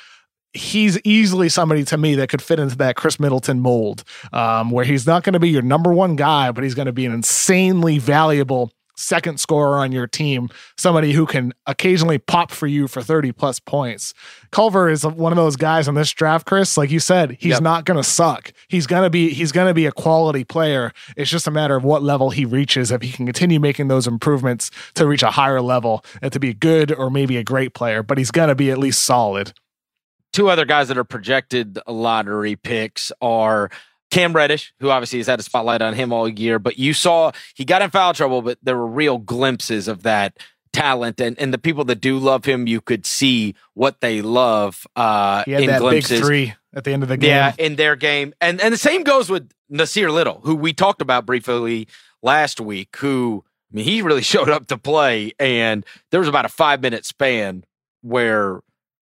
he's 0.53 0.99
easily 1.03 1.49
somebody 1.49 1.83
to 1.85 1.97
me 1.97 2.15
that 2.15 2.29
could 2.29 2.41
fit 2.41 2.59
into 2.59 2.75
that 2.77 2.95
Khris 2.95 3.19
Middleton 3.19 3.59
mold, 3.59 4.03
um, 4.33 4.71
where 4.71 4.85
he's 4.85 5.07
not 5.07 5.23
going 5.23 5.33
to 5.33 5.39
be 5.39 5.49
your 5.49 5.61
number 5.61 5.93
one 5.93 6.15
guy, 6.15 6.51
but 6.51 6.63
he's 6.63 6.75
going 6.75 6.87
to 6.87 6.91
be 6.91 7.05
an 7.05 7.13
insanely 7.13 7.97
valuable 7.97 8.71
second 9.01 9.39
scorer 9.39 9.79
on 9.79 9.91
your 9.91 10.07
team, 10.07 10.49
somebody 10.77 11.13
who 11.13 11.25
can 11.25 11.53
occasionally 11.65 12.17
pop 12.17 12.51
for 12.51 12.67
you 12.67 12.87
for 12.87 13.01
30 13.01 13.31
plus 13.31 13.59
points. 13.59 14.13
Culver 14.51 14.89
is 14.89 15.05
one 15.05 15.31
of 15.31 15.37
those 15.37 15.55
guys 15.55 15.87
on 15.87 15.95
this 15.95 16.11
draft, 16.11 16.45
Chris. 16.45 16.77
Like 16.77 16.91
you 16.91 16.99
said, 16.99 17.37
he's 17.39 17.53
yep. 17.53 17.61
not 17.61 17.85
going 17.85 17.97
to 17.97 18.03
suck. 18.03 18.53
He's 18.67 18.87
going 18.87 19.03
to 19.03 19.09
be 19.09 19.29
he's 19.29 19.51
going 19.51 19.67
to 19.67 19.73
be 19.73 19.85
a 19.85 19.91
quality 19.91 20.43
player. 20.43 20.91
It's 21.17 21.31
just 21.31 21.47
a 21.47 21.51
matter 21.51 21.75
of 21.75 21.83
what 21.83 22.03
level 22.03 22.29
he 22.29 22.45
reaches 22.45 22.91
if 22.91 23.01
he 23.01 23.11
can 23.11 23.25
continue 23.25 23.59
making 23.59 23.87
those 23.87 24.07
improvements 24.07 24.71
to 24.95 25.07
reach 25.07 25.23
a 25.23 25.31
higher 25.31 25.61
level 25.61 26.05
and 26.21 26.31
to 26.33 26.39
be 26.39 26.53
good 26.53 26.91
or 26.91 27.09
maybe 27.09 27.37
a 27.37 27.43
great 27.43 27.73
player, 27.73 28.03
but 28.03 28.17
he's 28.17 28.31
going 28.31 28.49
to 28.49 28.55
be 28.55 28.69
at 28.71 28.77
least 28.77 29.01
solid 29.01 29.53
two 30.33 30.49
other 30.49 30.65
guys 30.65 30.87
that 30.87 30.97
are 30.97 31.03
projected 31.03 31.79
lottery 31.87 32.55
picks 32.55 33.11
are 33.21 33.69
Cam 34.11 34.33
Reddish, 34.33 34.73
who 34.79 34.89
obviously 34.89 35.19
has 35.19 35.27
had 35.27 35.39
a 35.39 35.43
spotlight 35.43 35.81
on 35.81 35.93
him 35.93 36.11
all 36.11 36.27
year, 36.27 36.59
but 36.59 36.77
you 36.77 36.93
saw 36.93 37.31
he 37.55 37.63
got 37.63 37.81
in 37.81 37.89
foul 37.89 38.13
trouble, 38.13 38.41
but 38.41 38.57
there 38.61 38.77
were 38.77 38.87
real 38.87 39.17
glimpses 39.17 39.87
of 39.87 40.03
that 40.03 40.37
talent 40.73 41.19
and, 41.19 41.37
and 41.39 41.53
the 41.53 41.57
people 41.57 41.83
that 41.85 41.99
do 41.99 42.17
love 42.17 42.45
him, 42.45 42.67
you 42.67 42.81
could 42.81 43.05
see 43.05 43.55
what 43.73 44.01
they 44.01 44.21
love 44.21 44.85
uh 44.95 45.43
he 45.45 45.51
had 45.51 45.63
in 45.63 45.67
that 45.67 45.79
glimpses. 45.79 46.19
big 46.19 46.25
three 46.25 46.53
at 46.73 46.83
the 46.83 46.91
end 46.91 47.03
of 47.03 47.09
the 47.09 47.17
game. 47.17 47.29
Yeah, 47.29 47.53
in 47.57 47.75
their 47.75 47.95
game. 47.95 48.33
And 48.41 48.61
and 48.61 48.73
the 48.73 48.77
same 48.77 49.03
goes 49.03 49.29
with 49.29 49.49
Nassir 49.71 50.11
Little, 50.11 50.39
who 50.43 50.55
we 50.55 50.73
talked 50.73 51.01
about 51.01 51.25
briefly 51.25 51.87
last 52.21 52.59
week, 52.59 52.95
who 52.97 53.43
I 53.71 53.75
mean 53.75 53.85
he 53.85 54.01
really 54.01 54.21
showed 54.21 54.49
up 54.49 54.67
to 54.67 54.77
play 54.77 55.33
and 55.39 55.85
there 56.11 56.19
was 56.19 56.29
about 56.29 56.45
a 56.45 56.49
five 56.49 56.81
minute 56.81 57.05
span 57.05 57.63
where 58.01 58.61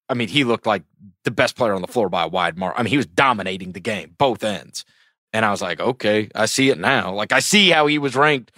I 0.10 0.16
mean, 0.16 0.28
he 0.28 0.44
looked 0.44 0.66
like 0.66 0.84
the 1.24 1.32
best 1.32 1.56
player 1.56 1.74
on 1.74 1.82
the 1.82 1.88
floor 1.88 2.10
by 2.10 2.24
a 2.24 2.28
wide 2.28 2.58
mark. 2.58 2.74
I 2.78 2.84
mean, 2.84 2.90
he 2.90 2.98
was 2.98 3.06
dominating 3.06 3.74
the 3.74 3.80
game, 3.80 4.16
both 4.18 4.44
ends. 4.44 4.84
And 5.32 5.46
I 5.46 5.52
was 5.52 5.62
like, 5.62 5.80
okay, 5.80 6.30
I 6.34 6.48
see 6.48 6.70
it 6.70 6.80
now. 6.80 7.14
Like, 7.14 7.32
I 7.32 7.40
see 7.40 7.70
how 7.70 7.86
he 7.88 8.00
was 8.00 8.16
ranked 8.16 8.52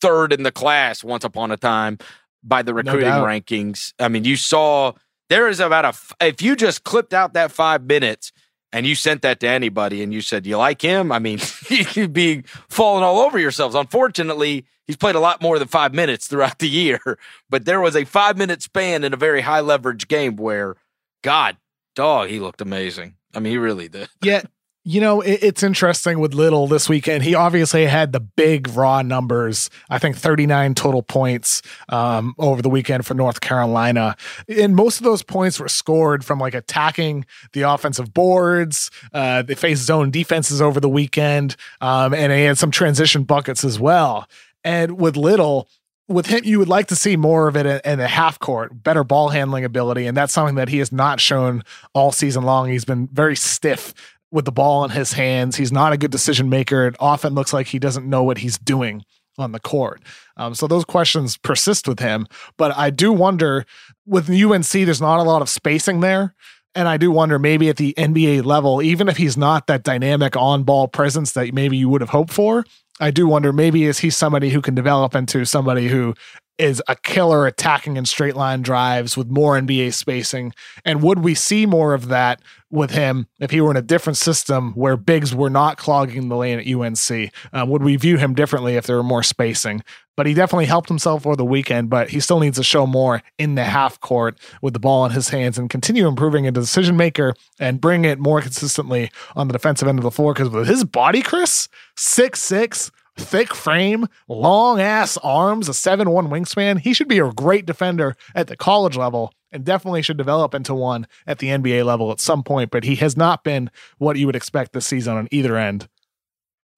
third 0.00 0.32
in 0.32 0.42
the 0.42 0.52
class 0.52 1.02
once 1.02 1.24
upon 1.24 1.50
a 1.50 1.56
time 1.56 1.98
by 2.44 2.62
the 2.62 2.74
recruiting 2.74 3.08
no 3.08 3.24
rankings. 3.24 3.92
I 3.98 4.08
mean, 4.08 4.24
you 4.24 4.36
saw 4.36 4.92
there 5.28 5.48
is 5.48 5.60
about 5.60 5.84
a, 5.84 6.26
if 6.26 6.42
you 6.42 6.56
just 6.56 6.84
clipped 6.84 7.14
out 7.14 7.34
that 7.34 7.50
five 7.50 7.84
minutes 7.84 8.32
and 8.72 8.86
you 8.86 8.94
sent 8.94 9.22
that 9.22 9.40
to 9.40 9.48
anybody 9.48 10.02
and 10.02 10.12
you 10.12 10.20
said, 10.20 10.46
you 10.46 10.56
like 10.56 10.80
him? 10.80 11.12
I 11.12 11.18
mean, 11.18 11.40
you'd 11.68 12.12
be 12.12 12.42
falling 12.68 13.04
all 13.04 13.18
over 13.18 13.38
yourselves. 13.38 13.74
Unfortunately, 13.74 14.64
he's 14.86 14.96
played 14.96 15.14
a 15.14 15.20
lot 15.20 15.42
more 15.42 15.58
than 15.58 15.68
five 15.68 15.94
minutes 15.94 16.26
throughout 16.26 16.58
the 16.58 16.68
year, 16.68 17.00
but 17.50 17.64
there 17.64 17.80
was 17.80 17.96
a 17.96 18.04
five 18.04 18.36
minute 18.36 18.62
span 18.62 19.04
in 19.04 19.12
a 19.12 19.16
very 19.16 19.40
high 19.40 19.60
leverage 19.60 20.08
game 20.08 20.36
where 20.36 20.76
God, 21.22 21.56
dog, 21.94 22.28
he 22.28 22.40
looked 22.40 22.60
amazing. 22.60 23.14
I 23.34 23.40
mean, 23.40 23.52
he 23.52 23.58
really 23.58 23.88
did. 23.88 24.08
Yeah. 24.22 24.42
You 24.84 25.00
know, 25.00 25.20
it, 25.20 25.38
it's 25.44 25.62
interesting 25.62 26.18
with 26.18 26.34
Little 26.34 26.66
this 26.66 26.88
weekend. 26.88 27.22
He 27.22 27.36
obviously 27.36 27.86
had 27.86 28.10
the 28.10 28.18
big 28.18 28.68
raw 28.70 29.00
numbers. 29.02 29.70
I 29.88 30.00
think 30.00 30.16
39 30.16 30.74
total 30.74 31.04
points 31.04 31.62
um, 31.88 32.34
over 32.36 32.62
the 32.62 32.68
weekend 32.68 33.06
for 33.06 33.14
North 33.14 33.40
Carolina. 33.40 34.16
And 34.48 34.74
most 34.74 34.98
of 34.98 35.04
those 35.04 35.22
points 35.22 35.60
were 35.60 35.68
scored 35.68 36.24
from 36.24 36.40
like 36.40 36.54
attacking 36.54 37.26
the 37.52 37.62
offensive 37.62 38.12
boards. 38.12 38.90
Uh, 39.12 39.42
they 39.42 39.54
faced 39.54 39.84
zone 39.84 40.10
defenses 40.10 40.60
over 40.60 40.80
the 40.80 40.88
weekend. 40.88 41.54
Um, 41.80 42.12
and 42.12 42.32
he 42.32 42.42
had 42.42 42.58
some 42.58 42.72
transition 42.72 43.22
buckets 43.22 43.62
as 43.62 43.78
well. 43.78 44.28
And 44.64 44.98
with 44.98 45.16
Little, 45.16 45.68
with 46.12 46.26
him, 46.26 46.40
you 46.44 46.58
would 46.58 46.68
like 46.68 46.86
to 46.88 46.96
see 46.96 47.16
more 47.16 47.48
of 47.48 47.56
it 47.56 47.84
in, 47.84 47.98
the 47.98 48.08
half 48.08 48.38
court, 48.38 48.82
better 48.82 49.04
ball 49.04 49.30
handling 49.30 49.64
ability, 49.64 50.06
and 50.06 50.16
that's 50.16 50.32
something 50.32 50.56
that 50.56 50.68
he 50.68 50.78
has 50.78 50.92
not 50.92 51.20
shown 51.20 51.62
all 51.94 52.12
season 52.12 52.44
long. 52.44 52.68
He's 52.68 52.84
been 52.84 53.08
very 53.12 53.36
stiff 53.36 53.94
with 54.30 54.44
the 54.44 54.52
ball 54.52 54.84
in 54.84 54.90
his 54.90 55.12
hands. 55.12 55.56
He's 55.56 55.72
not 55.72 55.92
a 55.92 55.96
good 55.96 56.10
decision 56.10 56.48
maker. 56.48 56.86
It 56.86 56.96
often 56.98 57.34
looks 57.34 57.52
like 57.52 57.66
he 57.66 57.78
doesn't 57.78 58.08
know 58.08 58.22
what 58.22 58.38
he's 58.38 58.58
doing 58.58 59.04
on 59.38 59.52
the 59.52 59.60
court. 59.60 60.02
Um, 60.36 60.54
so 60.54 60.66
those 60.66 60.84
questions 60.84 61.36
persist 61.36 61.86
with 61.86 62.00
him. 62.00 62.26
But 62.56 62.76
I 62.76 62.90
do 62.90 63.12
wonder 63.12 63.64
with 64.06 64.30
UNC, 64.30 64.70
there's 64.70 65.00
not 65.00 65.20
a 65.20 65.22
lot 65.22 65.42
of 65.42 65.48
spacing 65.48 66.00
there. 66.00 66.34
And 66.74 66.88
I 66.88 66.96
do 66.96 67.10
wonder 67.10 67.38
maybe 67.38 67.68
at 67.68 67.76
the 67.76 67.92
NBA 67.98 68.44
level, 68.44 68.80
even 68.80 69.08
if 69.08 69.18
he's 69.18 69.36
not 69.36 69.66
that 69.66 69.82
dynamic 69.82 70.36
on 70.36 70.62
ball 70.62 70.88
presence 70.88 71.32
that 71.32 71.52
maybe 71.52 71.76
you 71.76 71.88
would 71.90 72.00
have 72.00 72.10
hoped 72.10 72.32
for, 72.32 72.64
I 73.00 73.10
do 73.10 73.26
wonder 73.26 73.52
maybe 73.52 73.84
is 73.84 73.98
he 73.98 74.10
somebody 74.10 74.50
who 74.50 74.60
can 74.60 74.74
develop 74.74 75.14
into 75.14 75.44
somebody 75.44 75.88
who 75.88 76.14
is 76.62 76.80
a 76.86 76.94
killer 76.94 77.44
attacking 77.44 77.96
in 77.96 78.06
straight 78.06 78.36
line 78.36 78.62
drives 78.62 79.16
with 79.16 79.26
more 79.26 79.58
NBA 79.58 79.92
spacing. 79.94 80.54
And 80.84 81.02
would 81.02 81.18
we 81.18 81.34
see 81.34 81.66
more 81.66 81.92
of 81.92 82.06
that 82.06 82.40
with 82.70 82.92
him 82.92 83.26
if 83.40 83.50
he 83.50 83.60
were 83.60 83.72
in 83.72 83.76
a 83.76 83.82
different 83.82 84.16
system 84.16 84.72
where 84.74 84.96
bigs 84.96 85.34
were 85.34 85.50
not 85.50 85.76
clogging 85.76 86.28
the 86.28 86.36
lane 86.36 86.60
at 86.60 86.66
UNC? 86.66 87.32
Um, 87.52 87.68
would 87.68 87.82
we 87.82 87.96
view 87.96 88.16
him 88.16 88.32
differently 88.32 88.76
if 88.76 88.86
there 88.86 88.96
were 88.96 89.02
more 89.02 89.24
spacing? 89.24 89.82
But 90.16 90.26
he 90.26 90.34
definitely 90.34 90.66
helped 90.66 90.88
himself 90.88 91.26
over 91.26 91.34
the 91.34 91.44
weekend, 91.44 91.90
but 91.90 92.10
he 92.10 92.20
still 92.20 92.38
needs 92.38 92.58
to 92.58 92.62
show 92.62 92.86
more 92.86 93.22
in 93.38 93.56
the 93.56 93.64
half 93.64 93.98
court 93.98 94.38
with 94.60 94.72
the 94.72 94.78
ball 94.78 95.04
in 95.04 95.10
his 95.10 95.30
hands 95.30 95.58
and 95.58 95.68
continue 95.68 96.06
improving 96.06 96.46
a 96.46 96.52
decision 96.52 96.96
maker 96.96 97.34
and 97.58 97.80
bring 97.80 98.04
it 98.04 98.20
more 98.20 98.40
consistently 98.40 99.10
on 99.34 99.48
the 99.48 99.52
defensive 99.52 99.88
end 99.88 99.98
of 99.98 100.04
the 100.04 100.10
floor. 100.12 100.32
Because 100.32 100.50
with 100.50 100.68
his 100.68 100.84
body, 100.84 101.22
Chris, 101.22 101.68
six 101.96 102.40
six, 102.40 102.92
thick 103.22 103.54
frame, 103.54 104.06
long 104.28 104.80
ass 104.80 105.16
arms, 105.18 105.68
a 105.68 105.74
7 105.74 106.10
1 106.10 106.28
wingspan. 106.28 106.80
He 106.80 106.92
should 106.92 107.08
be 107.08 107.18
a 107.18 107.32
great 107.32 107.66
defender 107.66 108.14
at 108.34 108.48
the 108.48 108.56
college 108.56 108.96
level 108.96 109.32
and 109.52 109.64
definitely 109.64 110.02
should 110.02 110.16
develop 110.16 110.54
into 110.54 110.74
one 110.74 111.06
at 111.26 111.38
the 111.38 111.48
NBA 111.48 111.84
level 111.84 112.10
at 112.10 112.20
some 112.20 112.42
point, 112.42 112.70
but 112.70 112.84
he 112.84 112.96
has 112.96 113.16
not 113.16 113.44
been 113.44 113.70
what 113.98 114.16
you 114.16 114.26
would 114.26 114.36
expect 114.36 114.72
this 114.72 114.86
season 114.86 115.16
on 115.16 115.28
either 115.30 115.56
end. 115.56 115.88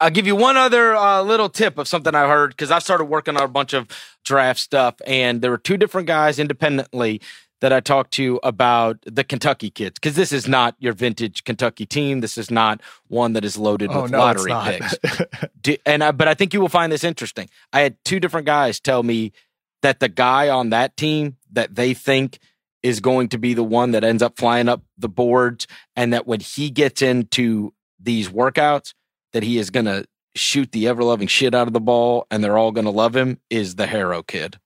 I'll 0.01 0.11
give 0.11 0.27
you 0.27 0.37
one 0.37 0.57
other 0.57 0.95
uh, 0.95 1.23
little 1.23 1.49
tip 1.49 1.79
of 1.79 1.87
something 1.87 2.15
I 2.15 2.27
heard 2.29 2.51
because 2.51 2.71
I 2.71 2.81
started 2.81 3.05
working 3.05 3.37
on 3.37 3.45
a 3.45 3.49
bunch 3.49 3.73
of 3.73 3.89
draft 4.25 4.59
stuff, 4.59 4.97
and 5.07 5.41
there 5.41 5.51
were 5.51 5.59
two 5.59 5.77
different 5.77 6.09
guys 6.09 6.39
independently 6.39 7.21
that 7.65 7.73
I 7.73 7.81
talked 7.81 8.11
to 8.13 8.39
about 8.43 8.99
the 9.07 9.25
Kentucky 9.25 9.71
kids 9.71 9.99
because 9.99 10.17
this 10.17 10.33
is 10.33 10.47
not 10.47 10.77
your 10.81 10.93
vintage 10.93 11.45
Kentucky 11.45 11.87
team. 11.87 12.21
This 12.21 12.37
is 12.37 12.51
not 12.51 12.83
one 13.09 13.33
that 13.33 13.43
is 13.43 13.57
loaded 13.57 13.91
oh, 13.91 14.03
with 14.03 14.11
no, 14.11 14.19
lottery 14.19 14.53
picks. 14.65 15.79
and 15.87 16.05
I, 16.05 16.13
but 16.13 16.29
I 16.29 16.35
think 16.35 16.53
you 16.53 16.61
will 16.61 16.69
find 16.69 16.93
this 16.93 17.05
interesting. 17.05 17.49
I 17.73 17.81
had 17.81 17.97
two 18.05 18.21
different 18.21 18.45
guys 18.45 18.81
tell 18.81 19.03
me 19.03 19.33
that 19.81 19.99
the 19.99 20.11
guy 20.11 20.51
on 20.51 20.69
that 20.71 20.95
team 20.99 21.39
that 21.53 21.75
they 21.75 21.95
think 21.95 22.39
is 22.83 23.01
going 23.01 23.31
to 23.31 23.39
be 23.39 23.55
the 23.55 23.65
one 23.65 23.93
that 23.93 24.05
ends 24.05 24.23
up 24.23 24.37
flying 24.37 24.69
up 24.69 24.83
the 24.99 25.09
boards, 25.09 25.67
and 25.97 26.13
that 26.13 26.27
when 26.27 26.41
he 26.41 26.69
gets 26.69 27.01
into 27.01 27.73
these 27.99 28.29
workouts, 28.29 28.93
that 29.33 29.43
he 29.43 29.57
is 29.57 29.71
going 29.71 29.87
to 29.87 30.05
shoot 30.37 30.71
the 30.73 30.87
ever 30.87 31.03
loving 31.03 31.29
shit 31.29 31.55
out 31.55 31.67
of 31.67 31.73
the 31.73 31.81
ball, 31.81 32.27
and 32.31 32.45
they're 32.45 32.59
all 32.59 32.73
going 32.73 32.85
to 32.85 32.91
love 32.91 33.17
him. 33.17 33.41
Is 33.49 33.77
the 33.77 33.87
Herro 33.87 34.23
kid? 34.23 34.59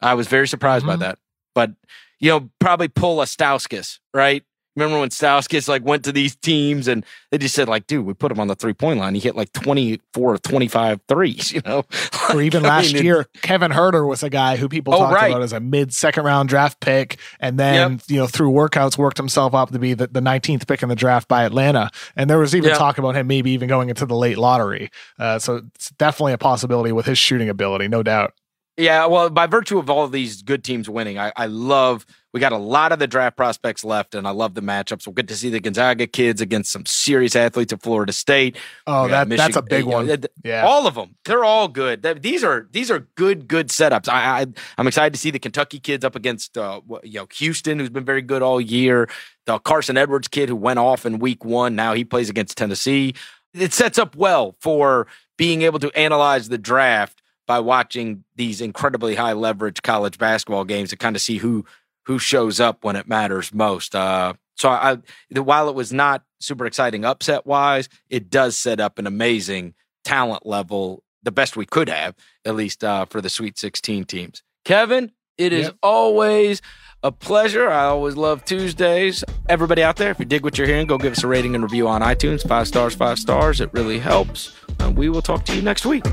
I 0.00 0.14
was 0.14 0.28
very 0.28 0.46
surprised 0.46 0.84
mm-hmm. 0.84 1.00
by 1.00 1.06
that, 1.06 1.18
but 1.52 1.72
you 2.20 2.30
know, 2.30 2.50
probably 2.58 2.88
pull 2.88 3.20
a 3.20 3.24
Stauskas, 3.24 3.98
right? 4.12 4.44
Remember 4.78 5.00
when 5.00 5.08
Stauskas 5.08 5.68
like 5.68 5.84
went 5.84 6.04
to 6.04 6.12
these 6.12 6.36
teams 6.36 6.86
and 6.86 7.04
they 7.32 7.38
just 7.38 7.54
said 7.56 7.68
like, 7.68 7.88
dude, 7.88 8.06
we 8.06 8.14
put 8.14 8.30
him 8.30 8.38
on 8.38 8.46
the 8.46 8.54
three 8.54 8.74
point 8.74 9.00
line. 9.00 9.12
He 9.14 9.20
hit 9.20 9.34
like 9.34 9.52
24 9.52 10.34
or 10.34 10.38
25 10.38 11.00
threes, 11.08 11.52
you 11.52 11.60
know? 11.66 11.84
or 12.32 12.40
even 12.40 12.62
last 12.62 12.94
mean, 12.94 13.04
year, 13.04 13.26
Kevin 13.42 13.72
Huerter 13.72 14.06
was 14.06 14.22
a 14.22 14.30
guy 14.30 14.56
who 14.56 14.68
people 14.68 14.94
oh, 14.94 14.98
talked 14.98 15.14
right. 15.14 15.30
about 15.30 15.42
as 15.42 15.52
a 15.52 15.58
mid 15.58 15.92
second 15.92 16.24
round 16.24 16.48
draft 16.48 16.78
pick. 16.78 17.18
And 17.40 17.58
then, 17.58 17.92
yep. 17.92 18.00
you 18.06 18.16
know, 18.18 18.28
through 18.28 18.52
workouts 18.52 18.96
worked 18.96 19.16
himself 19.16 19.52
up 19.52 19.72
to 19.72 19.80
be 19.80 19.94
the, 19.94 20.06
the 20.06 20.20
19th 20.20 20.68
pick 20.68 20.84
in 20.84 20.88
the 20.88 20.96
draft 20.96 21.26
by 21.26 21.42
Atlanta. 21.42 21.90
And 22.14 22.30
there 22.30 22.38
was 22.38 22.54
even 22.54 22.68
yep. 22.68 22.78
talk 22.78 22.98
about 22.98 23.16
him 23.16 23.26
maybe 23.26 23.50
even 23.50 23.68
going 23.68 23.88
into 23.88 24.06
the 24.06 24.14
late 24.14 24.38
lottery. 24.38 24.90
Uh, 25.18 25.40
so 25.40 25.62
it's 25.74 25.90
definitely 25.90 26.34
a 26.34 26.38
possibility 26.38 26.92
with 26.92 27.06
his 27.06 27.18
shooting 27.18 27.48
ability, 27.48 27.88
no 27.88 28.04
doubt. 28.04 28.32
Yeah, 28.78 29.06
well, 29.06 29.28
by 29.28 29.48
virtue 29.48 29.78
of 29.80 29.90
all 29.90 30.04
of 30.04 30.12
these 30.12 30.40
good 30.42 30.62
teams 30.62 30.88
winning, 30.88 31.18
I, 31.18 31.32
I 31.34 31.46
love 31.46 32.06
we 32.32 32.38
got 32.38 32.52
a 32.52 32.58
lot 32.58 32.92
of 32.92 33.00
the 33.00 33.08
draft 33.08 33.36
prospects 33.36 33.82
left, 33.82 34.14
and 34.14 34.24
I 34.24 34.30
love 34.30 34.54
the 34.54 34.60
matchups. 34.60 35.04
We'll 35.04 35.14
get 35.14 35.26
to 35.28 35.36
see 35.36 35.50
the 35.50 35.58
Gonzaga 35.58 36.06
kids 36.06 36.40
against 36.40 36.70
some 36.70 36.86
serious 36.86 37.34
athletes 37.34 37.72
at 37.72 37.82
Florida 37.82 38.12
State. 38.12 38.56
Oh, 38.86 39.08
that 39.08 39.28
that's 39.30 39.56
a 39.56 39.62
big 39.62 39.84
one. 39.84 40.08
yeah, 40.44 40.64
all 40.64 40.86
of 40.86 40.94
them. 40.94 41.16
They're 41.24 41.44
all 41.44 41.66
good. 41.66 42.02
These 42.22 42.44
are 42.44 42.68
these 42.70 42.88
are 42.88 43.00
good 43.16 43.48
good 43.48 43.68
setups. 43.68 44.08
I, 44.08 44.42
I 44.42 44.46
am 44.78 44.86
excited 44.86 45.12
to 45.12 45.18
see 45.18 45.32
the 45.32 45.40
Kentucky 45.40 45.80
kids 45.80 46.04
up 46.04 46.14
against 46.14 46.56
uh, 46.56 46.80
you 47.02 47.18
know 47.18 47.26
Houston, 47.34 47.80
who's 47.80 47.90
been 47.90 48.04
very 48.04 48.22
good 48.22 48.42
all 48.42 48.60
year. 48.60 49.08
The 49.46 49.58
Carson 49.58 49.96
Edwards 49.96 50.28
kid 50.28 50.48
who 50.50 50.56
went 50.56 50.78
off 50.78 51.04
in 51.04 51.18
Week 51.18 51.44
One. 51.44 51.74
Now 51.74 51.94
he 51.94 52.04
plays 52.04 52.30
against 52.30 52.56
Tennessee. 52.56 53.14
It 53.54 53.72
sets 53.72 53.98
up 53.98 54.14
well 54.14 54.54
for 54.60 55.08
being 55.36 55.62
able 55.62 55.80
to 55.80 55.90
analyze 55.98 56.48
the 56.48 56.58
draft 56.58 57.22
by 57.48 57.58
watching 57.58 58.22
these 58.36 58.60
incredibly 58.60 59.16
high 59.16 59.32
leverage 59.32 59.82
college 59.82 60.18
basketball 60.18 60.64
games 60.64 60.90
to 60.90 60.96
kind 60.96 61.16
of 61.16 61.22
see 61.22 61.38
who 61.38 61.64
who 62.06 62.18
shows 62.18 62.60
up 62.60 62.84
when 62.84 62.94
it 62.94 63.08
matters 63.08 63.52
most. 63.52 63.94
Uh, 63.94 64.34
so 64.56 64.68
I, 64.70 64.98
while 65.32 65.68
it 65.68 65.74
was 65.74 65.92
not 65.92 66.22
super 66.40 66.66
exciting 66.66 67.04
upset 67.04 67.46
wise, 67.46 67.88
it 68.08 68.30
does 68.30 68.56
set 68.56 68.80
up 68.80 68.98
an 68.98 69.06
amazing 69.06 69.74
talent 70.04 70.46
level, 70.46 71.02
the 71.22 71.30
best 71.30 71.56
we 71.56 71.66
could 71.66 71.88
have, 71.88 72.14
at 72.44 72.54
least 72.54 72.82
uh, 72.82 73.04
for 73.06 73.20
the 73.20 73.28
Sweet 73.28 73.58
16 73.58 74.04
teams. 74.04 74.42
Kevin, 74.64 75.12
it 75.36 75.52
is 75.52 75.66
yep. 75.66 75.76
always 75.82 76.62
a 77.02 77.12
pleasure. 77.12 77.68
I 77.68 77.84
always 77.84 78.16
love 78.16 78.44
Tuesdays. 78.44 79.22
Everybody 79.48 79.82
out 79.82 79.96
there, 79.96 80.10
if 80.10 80.18
you 80.18 80.24
dig 80.24 80.42
what 80.44 80.58
you're 80.58 80.66
hearing, 80.66 80.86
go 80.86 80.98
give 80.98 81.12
us 81.12 81.22
a 81.22 81.28
rating 81.28 81.54
and 81.54 81.62
review 81.62 81.86
on 81.88 82.00
iTunes. 82.00 82.46
Five 82.46 82.68
stars, 82.68 82.94
five 82.94 83.18
stars. 83.18 83.60
It 83.60 83.70
really 83.72 83.98
helps. 83.98 84.56
And 84.80 84.96
we 84.96 85.08
will 85.08 85.22
talk 85.22 85.44
to 85.44 85.54
you 85.54 85.62
next 85.62 85.86
week. 85.86 86.04